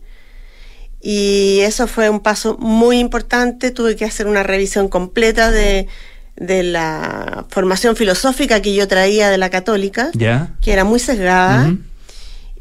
Y 1.01 1.59
eso 1.61 1.87
fue 1.87 2.09
un 2.09 2.19
paso 2.21 2.57
muy 2.57 2.99
importante. 2.99 3.71
Tuve 3.71 3.95
que 3.95 4.05
hacer 4.05 4.27
una 4.27 4.43
revisión 4.43 4.87
completa 4.87 5.51
de, 5.51 5.87
de 6.35 6.63
la 6.63 7.45
formación 7.49 7.95
filosófica 7.95 8.61
que 8.61 8.73
yo 8.73 8.87
traía 8.87 9.29
de 9.29 9.37
la 9.37 9.49
católica, 9.49 10.09
que 10.13 10.73
era 10.73 10.83
muy 10.83 10.99
sesgada. 10.99 11.67
Ujú. 11.67 11.79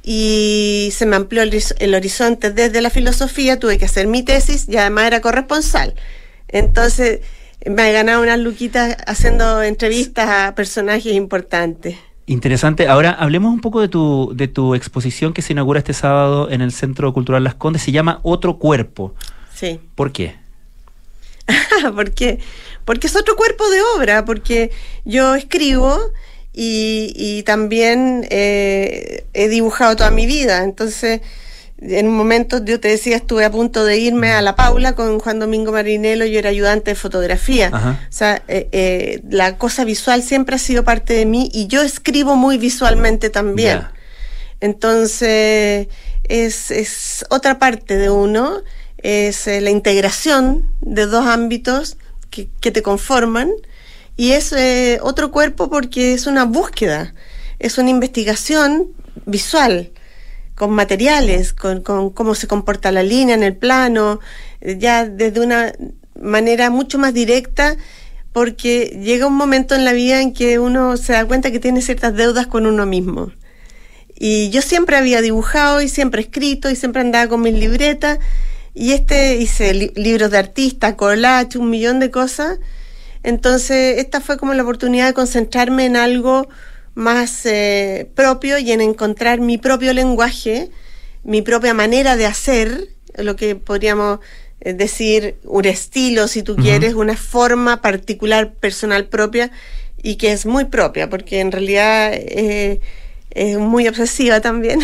Y 0.03 0.91
se 0.95 1.07
me 1.07 1.17
amplió 1.17 1.43
el, 1.43 1.63
el 1.79 1.95
horizonte 1.95 2.51
desde 2.51 2.83
la 2.83 2.91
filosofía. 2.91 3.59
Tuve 3.59 3.79
que 3.79 3.87
hacer 3.87 4.07
mi 4.09 4.23
tesis 4.23 4.67
y 4.69 4.77
además 4.77 5.07
era 5.07 5.21
corresponsal. 5.23 5.95
Entonces 6.49 7.21
me 7.65 7.89
he 7.89 7.93
ganado 7.93 8.21
unas 8.21 8.39
luquitas 8.39 8.97
haciendo 9.07 9.63
entrevistas 9.63 10.29
a 10.29 10.55
personajes 10.55 11.15
importantes. 11.15 11.97
Interesante. 12.27 12.89
Ahora 12.89 13.11
hablemos 13.11 13.53
un 13.53 13.61
poco 13.61 13.81
de 13.81 13.89
tu, 13.89 14.33
de 14.35 14.49
tu 14.49 14.75
exposición 14.75 15.33
que 15.35 15.43
se 15.43 15.53
inaugura 15.53 15.79
este 15.79 15.93
sábado 15.93 16.51
en 16.51 16.63
el 16.63 16.73
Centro 16.73 17.13
Cultural 17.13 17.45
Las 17.45 17.55
Condes. 17.55 17.83
Se 17.83 17.93
llama 17.93 18.21
Otro 18.23 18.59
Cuerpo. 18.59 19.15
Sí. 19.55 19.81
¿Por 19.95 20.13
qué? 20.13 20.37
porque 21.95 22.39
porque 22.85 23.07
es 23.07 23.17
otro 23.17 23.37
cuerpo 23.37 23.69
de 23.71 23.81
obra, 23.97 24.25
porque 24.25 24.71
yo 25.05 25.35
escribo 25.35 25.99
y, 26.53 27.13
y 27.17 27.43
también 27.43 28.27
eh, 28.31 29.25
he 29.33 29.49
dibujado 29.49 29.97
toda 29.97 30.11
mi 30.11 30.27
vida. 30.27 30.65
Entonces, 30.65 31.21
en 31.79 32.09
un 32.09 32.17
momento, 32.17 32.65
yo 32.65 32.81
te 32.81 32.89
decía, 32.89 33.17
estuve 33.17 33.45
a 33.45 33.51
punto 33.51 33.85
de 33.85 33.99
irme 33.99 34.33
a 34.33 34.43
La 34.43 34.57
Paula 34.57 34.95
con 34.95 35.19
Juan 35.19 35.39
Domingo 35.39 35.73
Marinelo, 35.73 36.25
yo 36.25 36.39
era 36.39 36.51
ayudante 36.51 36.93
de 36.93 36.95
fotografía. 36.95 37.71
Ajá. 37.73 38.01
O 38.09 38.13
sea, 38.13 38.43
eh, 38.49 38.69
eh, 38.73 39.23
la 39.29 39.59
cosa 39.59 39.85
visual 39.85 40.23
siempre 40.23 40.57
ha 40.57 40.59
sido 40.59 40.85
parte 40.85 41.15
de 41.15 41.27
mí 41.27 41.51
y 41.53 41.67
yo 41.67 41.83
escribo 41.83 42.37
muy 42.37 42.59
visualmente 42.59 43.29
también. 43.31 43.83
Entonces, 44.61 45.89
es, 46.25 46.71
es 46.71 47.25
otra 47.29 47.59
parte 47.59 47.97
de 47.97 48.11
uno, 48.11 48.63
es 48.99 49.47
eh, 49.47 49.61
la 49.61 49.71
integración 49.71 50.71
de 50.81 51.07
dos 51.07 51.27
ámbitos 51.27 51.97
que, 52.31 52.49
que 52.61 52.71
te 52.71 52.83
conforman 52.83 53.51
y 54.17 54.33
es 54.33 54.53
eh, 54.53 54.99
otro 55.03 55.31
cuerpo 55.31 55.69
porque 55.69 56.15
es 56.15 56.27
una 56.27 56.45
búsqueda, 56.45 57.15
es 57.59 57.79
una 57.79 57.91
investigación 57.91 58.89
visual 59.27 59.91
con 60.55 60.71
materiales, 60.71 61.53
con, 61.53 61.83
con 61.83 62.11
cómo 62.11 62.35
se 62.35 62.47
comporta 62.47 62.93
la 62.93 63.03
línea 63.03 63.35
en 63.35 63.43
el 63.43 63.57
plano, 63.57 64.21
ya 64.61 65.05
desde 65.05 65.41
una 65.41 65.73
manera 66.21 66.71
mucho 66.71 66.99
más 66.99 67.13
directa, 67.13 67.77
porque 68.33 69.01
llega 69.03 69.27
un 69.27 69.37
momento 69.37 69.75
en 69.75 69.85
la 69.85 69.93
vida 69.93 70.21
en 70.21 70.33
que 70.33 70.59
uno 70.59 70.97
se 70.97 71.13
da 71.13 71.25
cuenta 71.25 71.51
que 71.51 71.61
tiene 71.61 71.83
ciertas 71.83 72.15
deudas 72.15 72.47
con 72.47 72.67
uno 72.67 72.87
mismo. 72.87 73.31
Y 74.17 74.51
yo 74.51 74.63
siempre 74.63 74.97
había 74.97 75.21
dibujado 75.23 75.83
y 75.83 75.89
siempre 75.89 76.23
escrito 76.23 76.71
y 76.71 76.77
siempre 76.77 77.01
andaba 77.03 77.29
con 77.29 77.43
mis 77.43 77.55
libretas. 77.55 78.21
Y 78.73 78.93
este 78.93 79.37
hice 79.37 79.75
li- 79.75 79.93
libros 79.97 80.31
de 80.31 80.39
artista, 80.39 80.97
collage, 80.97 81.59
un 81.59 81.71
millón 81.71 81.99
de 82.01 82.11
cosas. 82.11 82.59
Entonces, 83.23 83.99
esta 83.99 84.21
fue 84.21 84.37
como 84.37 84.55
la 84.55 84.63
oportunidad 84.63 85.07
de 85.07 85.15
concentrarme 85.15 85.87
en 85.87 85.97
algo 85.97 86.49
más 86.95 87.45
eh, 87.47 88.09
propio 88.15 88.59
y 88.59 88.73
en 88.73 88.81
encontrar 88.81 89.41
mi 89.41 89.59
propio 89.59 89.93
lenguaje, 89.93 90.71
mi 91.25 91.43
propia 91.43 91.75
manera 91.75 92.17
de 92.17 92.27
hacer, 92.27 92.89
lo 93.17 93.37
que 93.37 93.57
podríamos 93.57 94.21
eh, 94.61 94.73
decir 94.75 95.37
un 95.45 95.65
estilo, 95.65 96.29
si 96.29 96.43
tú 96.43 96.57
quieres, 96.57 96.95
una 96.95 97.17
forma 97.17 97.81
particular, 97.81 98.53
personal 98.55 99.07
propia 99.07 99.51
y 100.03 100.17
que 100.17 100.33
es 100.33 100.47
muy 100.47 100.67
propia, 100.67 101.09
porque 101.11 101.41
en 101.41 101.51
realidad 101.51 102.13
eh, 102.15 102.81
es 103.31 103.59
muy 103.59 103.89
obsesiva 103.89 104.41
también, 104.41 104.81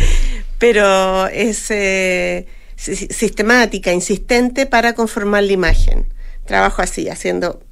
pero 0.58 1.26
es 1.28 1.70
eh, 1.70 2.46
si- 2.76 2.96
sistemática, 2.96 3.92
insistente 3.92 4.66
para 4.66 4.94
conformar 4.94 5.44
la 5.44 5.52
imagen. 5.52 6.06
Trabajo 6.46 6.82
así, 6.82 7.08
haciendo 7.08 7.62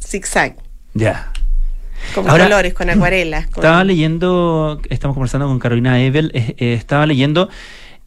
zigzag, 0.00 0.56
Ya. 0.94 1.32
Con 2.14 2.28
Ahora, 2.28 2.44
colores, 2.44 2.74
con 2.74 2.90
acuarelas. 2.90 3.46
con- 3.46 3.62
Estaba 3.64 3.84
leyendo, 3.84 4.80
estamos 4.90 5.14
conversando 5.14 5.46
con 5.46 5.58
Carolina 5.58 6.00
Ebel, 6.02 6.30
eh, 6.34 6.54
eh, 6.58 6.72
estaba 6.74 7.06
leyendo 7.06 7.48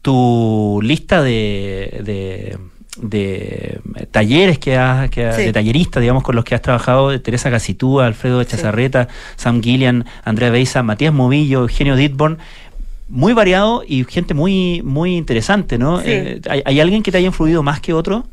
tu 0.02 0.80
lista 0.82 1.22
de, 1.22 2.00
de, 2.04 2.58
de, 3.00 3.80
talleres 4.10 4.58
que 4.58 4.76
has, 4.76 5.08
que 5.10 5.26
has- 5.26 5.36
Sí. 5.36 5.44
de 5.44 5.52
talleristas, 5.52 6.00
digamos, 6.00 6.22
con 6.22 6.34
los 6.36 6.44
que 6.44 6.54
has 6.54 6.62
trabajado, 6.62 7.18
Teresa 7.20 7.50
Casitúa, 7.50 8.06
Alfredo 8.06 8.42
Chazarreta, 8.44 9.08
Sam 9.36 9.62
Gillian, 9.62 10.04
Andrea 10.24 10.50
Beisa, 10.50 10.82
Matías 10.82 11.12
Movillo, 11.14 11.60
Eugenio 11.60 11.96
Ditborn. 11.96 12.38
Muy 13.08 13.32
variado 13.34 13.84
y 13.86 14.04
gente 14.04 14.32
muy, 14.34 14.80
muy 14.82 15.16
interesante, 15.16 15.76
¿no? 15.78 15.98
Sí. 16.00 16.04
Eh, 16.08 16.40
¿hay, 16.48 16.62
hay 16.64 16.80
alguien 16.80 17.02
que 17.02 17.12
te 17.12 17.18
haya 17.18 17.26
influido 17.26 17.62
más 17.62 17.80
que 17.80 17.92
otro? 17.92 18.24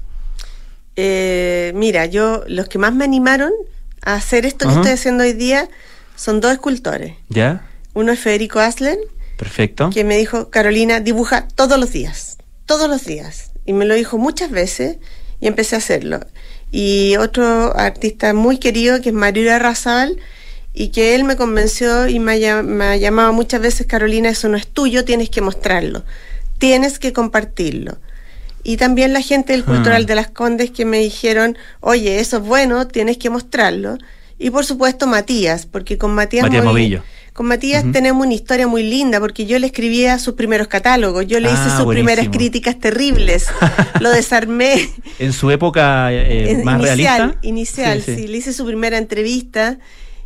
Eh, 0.95 1.71
mira, 1.75 2.05
yo 2.05 2.43
los 2.47 2.67
que 2.67 2.77
más 2.77 2.93
me 2.93 3.03
animaron 3.03 3.51
a 4.03 4.15
hacer 4.15 4.45
esto 4.45 4.67
que 4.67 4.75
estoy 4.75 4.91
haciendo 4.91 5.23
hoy 5.23 5.33
día 5.33 5.69
son 6.15 6.41
dos 6.41 6.51
escultores. 6.51 7.15
¿Ya? 7.29 7.65
Uno 7.93 8.11
es 8.11 8.19
Federico 8.19 8.59
Aslen 8.59 8.99
Perfecto. 9.37 9.89
que 9.89 10.03
me 10.03 10.17
dijo, 10.17 10.49
Carolina, 10.49 10.99
dibuja 10.99 11.47
todos 11.47 11.79
los 11.79 11.91
días, 11.91 12.37
todos 12.65 12.89
los 12.89 13.05
días. 13.05 13.51
Y 13.65 13.73
me 13.73 13.85
lo 13.85 13.93
dijo 13.95 14.17
muchas 14.17 14.51
veces 14.51 14.97
y 15.39 15.47
empecé 15.47 15.75
a 15.75 15.79
hacerlo. 15.79 16.19
Y 16.71 17.15
otro 17.17 17.75
artista 17.77 18.33
muy 18.33 18.57
querido, 18.57 19.01
que 19.01 19.09
es 19.09 19.15
Mario 19.15 19.53
Arrasal, 19.53 20.17
y 20.73 20.89
que 20.89 21.15
él 21.15 21.23
me 21.23 21.35
convenció 21.35 22.07
y 22.07 22.19
me 22.19 22.39
me 22.63 22.85
ha 22.85 22.95
llamado 22.95 23.33
muchas 23.33 23.61
veces, 23.61 23.87
Carolina, 23.87 24.29
eso 24.29 24.49
no 24.49 24.57
es 24.57 24.67
tuyo, 24.67 25.03
tienes 25.03 25.29
que 25.29 25.41
mostrarlo, 25.41 26.03
tienes 26.57 26.99
que 26.99 27.11
compartirlo. 27.11 27.97
Y 28.63 28.77
también 28.77 29.13
la 29.13 29.21
gente 29.21 29.53
del. 29.53 29.63
Cultural 29.63 30.05
de 30.05 30.15
las 30.15 30.29
Condes 30.29 30.71
que 30.71 30.85
me 30.85 30.99
dijeron, 30.99 31.57
oye, 31.79 32.19
eso 32.19 32.37
es 32.37 32.43
bueno, 32.43 32.87
tienes 32.87 33.17
que 33.17 33.29
mostrarlo. 33.29 33.97
Y 34.37 34.49
por 34.51 34.65
supuesto 34.65 35.05
Matías, 35.07 35.65
porque 35.65 35.97
con 35.97 36.13
Matías, 36.15 36.43
Matías 36.43 36.63
Movi- 36.63 36.67
Movillo. 36.67 37.03
con 37.33 37.45
Matías 37.45 37.83
tenemos 37.91 38.25
una 38.25 38.33
historia 38.33 38.67
muy 38.67 38.83
linda, 38.83 39.19
porque 39.19 39.45
yo 39.45 39.59
le 39.59 39.67
escribía 39.67 40.17
sus 40.19 40.35
primeros 40.35 40.67
catálogos, 40.67 41.27
yo 41.27 41.39
le 41.41 41.49
hice 41.51 41.57
Ah, 41.61 41.75
sus 41.75 41.85
buenísimo. 41.85 42.07
primeras 42.15 42.29
críticas 42.29 42.79
terribles, 42.79 43.47
lo 43.99 44.09
desarmé. 44.11 44.89
En 45.19 45.33
su 45.33 45.51
época 45.51 46.11
eh, 46.13 46.51
En- 46.51 46.63
más 46.63 46.79
inicial, 46.79 47.17
realista. 47.19 47.39
Inicial, 47.47 48.01
Sí, 48.01 48.15
sí, 48.15 48.21
sí. 48.21 48.27
Le 48.27 48.37
hice 48.37 48.53
su 48.53 48.65
primera 48.65 48.97
entrevista 48.97 49.77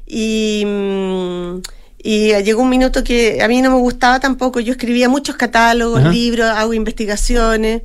y, 0.05 0.63
mm, 0.65 1.55
y 2.03 2.33
llegó 2.43 2.61
un 2.61 2.69
minuto 2.69 3.03
que 3.03 3.41
a 3.41 3.47
mí 3.47 3.61
no 3.61 3.71
me 3.71 3.77
gustaba 3.77 4.19
tampoco. 4.19 4.59
Yo 4.59 4.71
escribía 4.73 5.09
muchos 5.09 5.35
catálogos, 5.37 6.03
libros, 6.03 6.49
hago 6.49 6.73
investigaciones. 6.73 7.81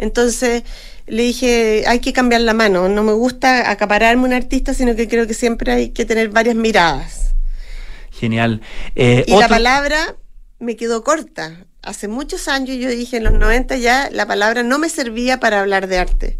Entonces 0.00 0.62
le 1.06 1.22
dije, 1.22 1.84
hay 1.86 2.00
que 2.00 2.12
cambiar 2.12 2.40
la 2.40 2.54
mano. 2.54 2.88
No 2.88 3.02
me 3.02 3.12
gusta 3.12 3.70
acapararme 3.70 4.24
un 4.24 4.32
artista, 4.32 4.74
sino 4.74 4.96
que 4.96 5.08
creo 5.08 5.26
que 5.26 5.34
siempre 5.34 5.72
hay 5.72 5.88
que 5.90 6.04
tener 6.04 6.28
varias 6.30 6.56
miradas. 6.56 7.34
Genial. 8.10 8.60
Eh, 8.96 9.24
Y 9.26 9.36
la 9.36 9.48
palabra 9.48 10.16
me 10.58 10.76
quedó 10.76 11.04
corta. 11.04 11.66
Hace 11.82 12.08
muchos 12.08 12.48
años 12.48 12.76
yo 12.76 12.88
dije, 12.90 13.16
en 13.18 13.24
los 13.24 13.32
90 13.32 13.76
ya 13.76 14.08
la 14.12 14.26
palabra 14.26 14.62
no 14.62 14.78
me 14.78 14.88
servía 14.88 15.40
para 15.40 15.60
hablar 15.60 15.86
de 15.86 15.98
arte. 15.98 16.38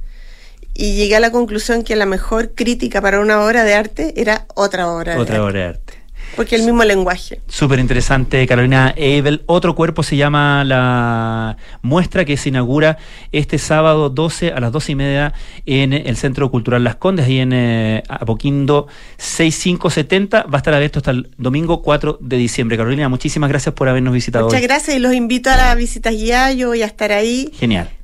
Y 0.74 0.94
llegué 0.94 1.16
a 1.16 1.20
la 1.20 1.30
conclusión 1.30 1.82
que 1.82 1.96
la 1.96 2.06
mejor 2.06 2.54
crítica 2.54 3.00
para 3.00 3.20
una 3.20 3.44
obra 3.44 3.64
de 3.64 3.74
arte 3.74 4.14
era 4.16 4.46
otra 4.54 4.88
obra 4.90 5.14
de 5.14 5.20
Otra 5.20 5.36
arte. 5.36 5.44
obra 5.46 5.60
de 5.60 5.66
arte. 5.66 5.94
Porque 6.36 6.56
el 6.56 6.62
mismo 6.62 6.84
lenguaje. 6.84 7.40
Súper 7.48 7.78
interesante, 7.78 8.46
Carolina 8.46 8.94
Abel. 8.96 9.42
Otro 9.46 9.74
cuerpo 9.74 10.02
se 10.02 10.16
llama 10.16 10.64
la 10.64 11.56
muestra 11.82 12.24
que 12.24 12.36
se 12.36 12.48
inaugura 12.48 12.98
este 13.32 13.58
sábado 13.58 14.10
12 14.10 14.52
a 14.52 14.60
las 14.60 14.72
12 14.72 14.92
y 14.92 14.94
media 14.94 15.34
en 15.66 15.92
el 15.92 16.16
Centro 16.16 16.50
Cultural 16.50 16.84
Las 16.84 16.96
Condes, 16.96 17.26
ahí 17.26 17.40
en 17.40 17.52
eh, 17.52 18.02
Apoquindo 18.08 18.86
6570. 19.18 20.44
Va 20.44 20.54
a 20.54 20.56
estar 20.58 20.74
abierto 20.74 21.00
hasta 21.00 21.10
el 21.10 21.30
domingo 21.36 21.82
4 21.82 22.18
de 22.20 22.36
diciembre. 22.36 22.76
Carolina, 22.76 23.08
muchísimas 23.08 23.50
gracias 23.50 23.74
por 23.74 23.88
habernos 23.88 24.14
visitado 24.14 24.46
Muchas 24.46 24.60
hoy. 24.60 24.66
gracias 24.66 24.96
y 24.96 25.00
los 25.00 25.14
invito 25.14 25.50
a 25.50 25.56
las 25.56 25.76
visitas 25.76 26.14
guiadas. 26.14 26.56
Yo 26.56 26.68
voy 26.68 26.82
a 26.82 26.86
estar 26.86 27.12
ahí. 27.12 27.50
Genial. 27.58 27.99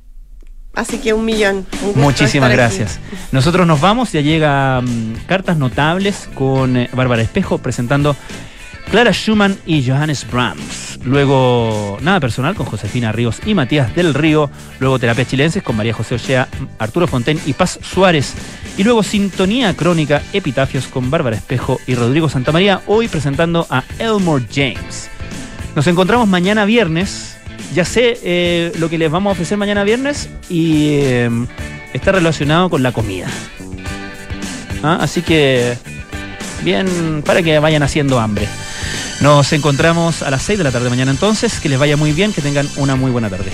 Así 0.77 0.99
que 0.99 1.11
un 1.11 1.25
millón. 1.25 1.65
Un 1.81 1.99
Muchísimas 1.99 2.49
aquí. 2.49 2.55
gracias. 2.55 2.99
Nosotros 3.31 3.65
nos 3.65 3.81
vamos, 3.81 4.11
ya 4.11 4.21
llega 4.21 4.79
mm, 4.81 5.25
Cartas 5.25 5.57
Notables 5.57 6.29
con 6.35 6.77
eh, 6.77 6.87
Bárbara 6.93 7.23
Espejo 7.23 7.57
presentando 7.57 8.15
Clara 8.91 9.11
Schumann 9.11 9.57
y 9.65 9.83
Johannes 9.85 10.25
Brahms. 10.31 10.99
Luego 11.03 11.97
Nada 12.01 12.19
Personal 12.19 12.53
con 12.53 12.67
Josefina 12.67 13.11
Ríos 13.11 13.39
y 13.47 13.55
Matías 13.55 13.95
del 13.95 14.13
Río. 14.13 14.51
Luego 14.79 14.99
Terapias 14.99 15.27
Chilenses 15.27 15.63
con 15.63 15.75
María 15.75 15.93
José 15.93 16.13
Ochea, 16.13 16.47
Arturo 16.77 17.07
Fontaine 17.07 17.41
y 17.47 17.53
Paz 17.53 17.79
Suárez. 17.81 18.35
Y 18.77 18.83
luego 18.83 19.01
Sintonía 19.01 19.73
Crónica 19.75 20.21
Epitafios 20.31 20.85
con 20.85 21.09
Bárbara 21.09 21.37
Espejo 21.37 21.79
y 21.87 21.95
Rodrigo 21.95 22.29
Santamaría. 22.29 22.81
Hoy 22.85 23.07
presentando 23.07 23.65
a 23.71 23.83
Elmore 23.97 24.45
James. 24.53 25.09
Nos 25.75 25.87
encontramos 25.87 26.27
mañana 26.27 26.65
viernes. 26.65 27.36
Ya 27.73 27.85
sé 27.85 28.19
eh, 28.23 28.71
lo 28.79 28.89
que 28.89 28.97
les 28.97 29.11
vamos 29.11 29.31
a 29.31 29.33
ofrecer 29.33 29.57
mañana 29.57 29.83
viernes 29.83 30.29
y 30.49 30.99
eh, 31.01 31.29
está 31.93 32.11
relacionado 32.11 32.69
con 32.69 32.83
la 32.83 32.91
comida. 32.91 33.27
Ah, 34.83 34.99
Así 35.01 35.21
que, 35.21 35.75
bien, 36.63 37.23
para 37.25 37.41
que 37.43 37.59
vayan 37.59 37.83
haciendo 37.83 38.19
hambre. 38.19 38.47
Nos 39.21 39.51
encontramos 39.53 40.21
a 40.21 40.29
las 40.29 40.43
6 40.43 40.59
de 40.59 40.63
la 40.63 40.71
tarde 40.71 40.89
mañana 40.89 41.11
entonces. 41.11 41.59
Que 41.59 41.69
les 41.69 41.79
vaya 41.79 41.97
muy 41.97 42.13
bien, 42.13 42.33
que 42.33 42.41
tengan 42.41 42.69
una 42.77 42.95
muy 42.95 43.11
buena 43.11 43.29
tarde. 43.29 43.51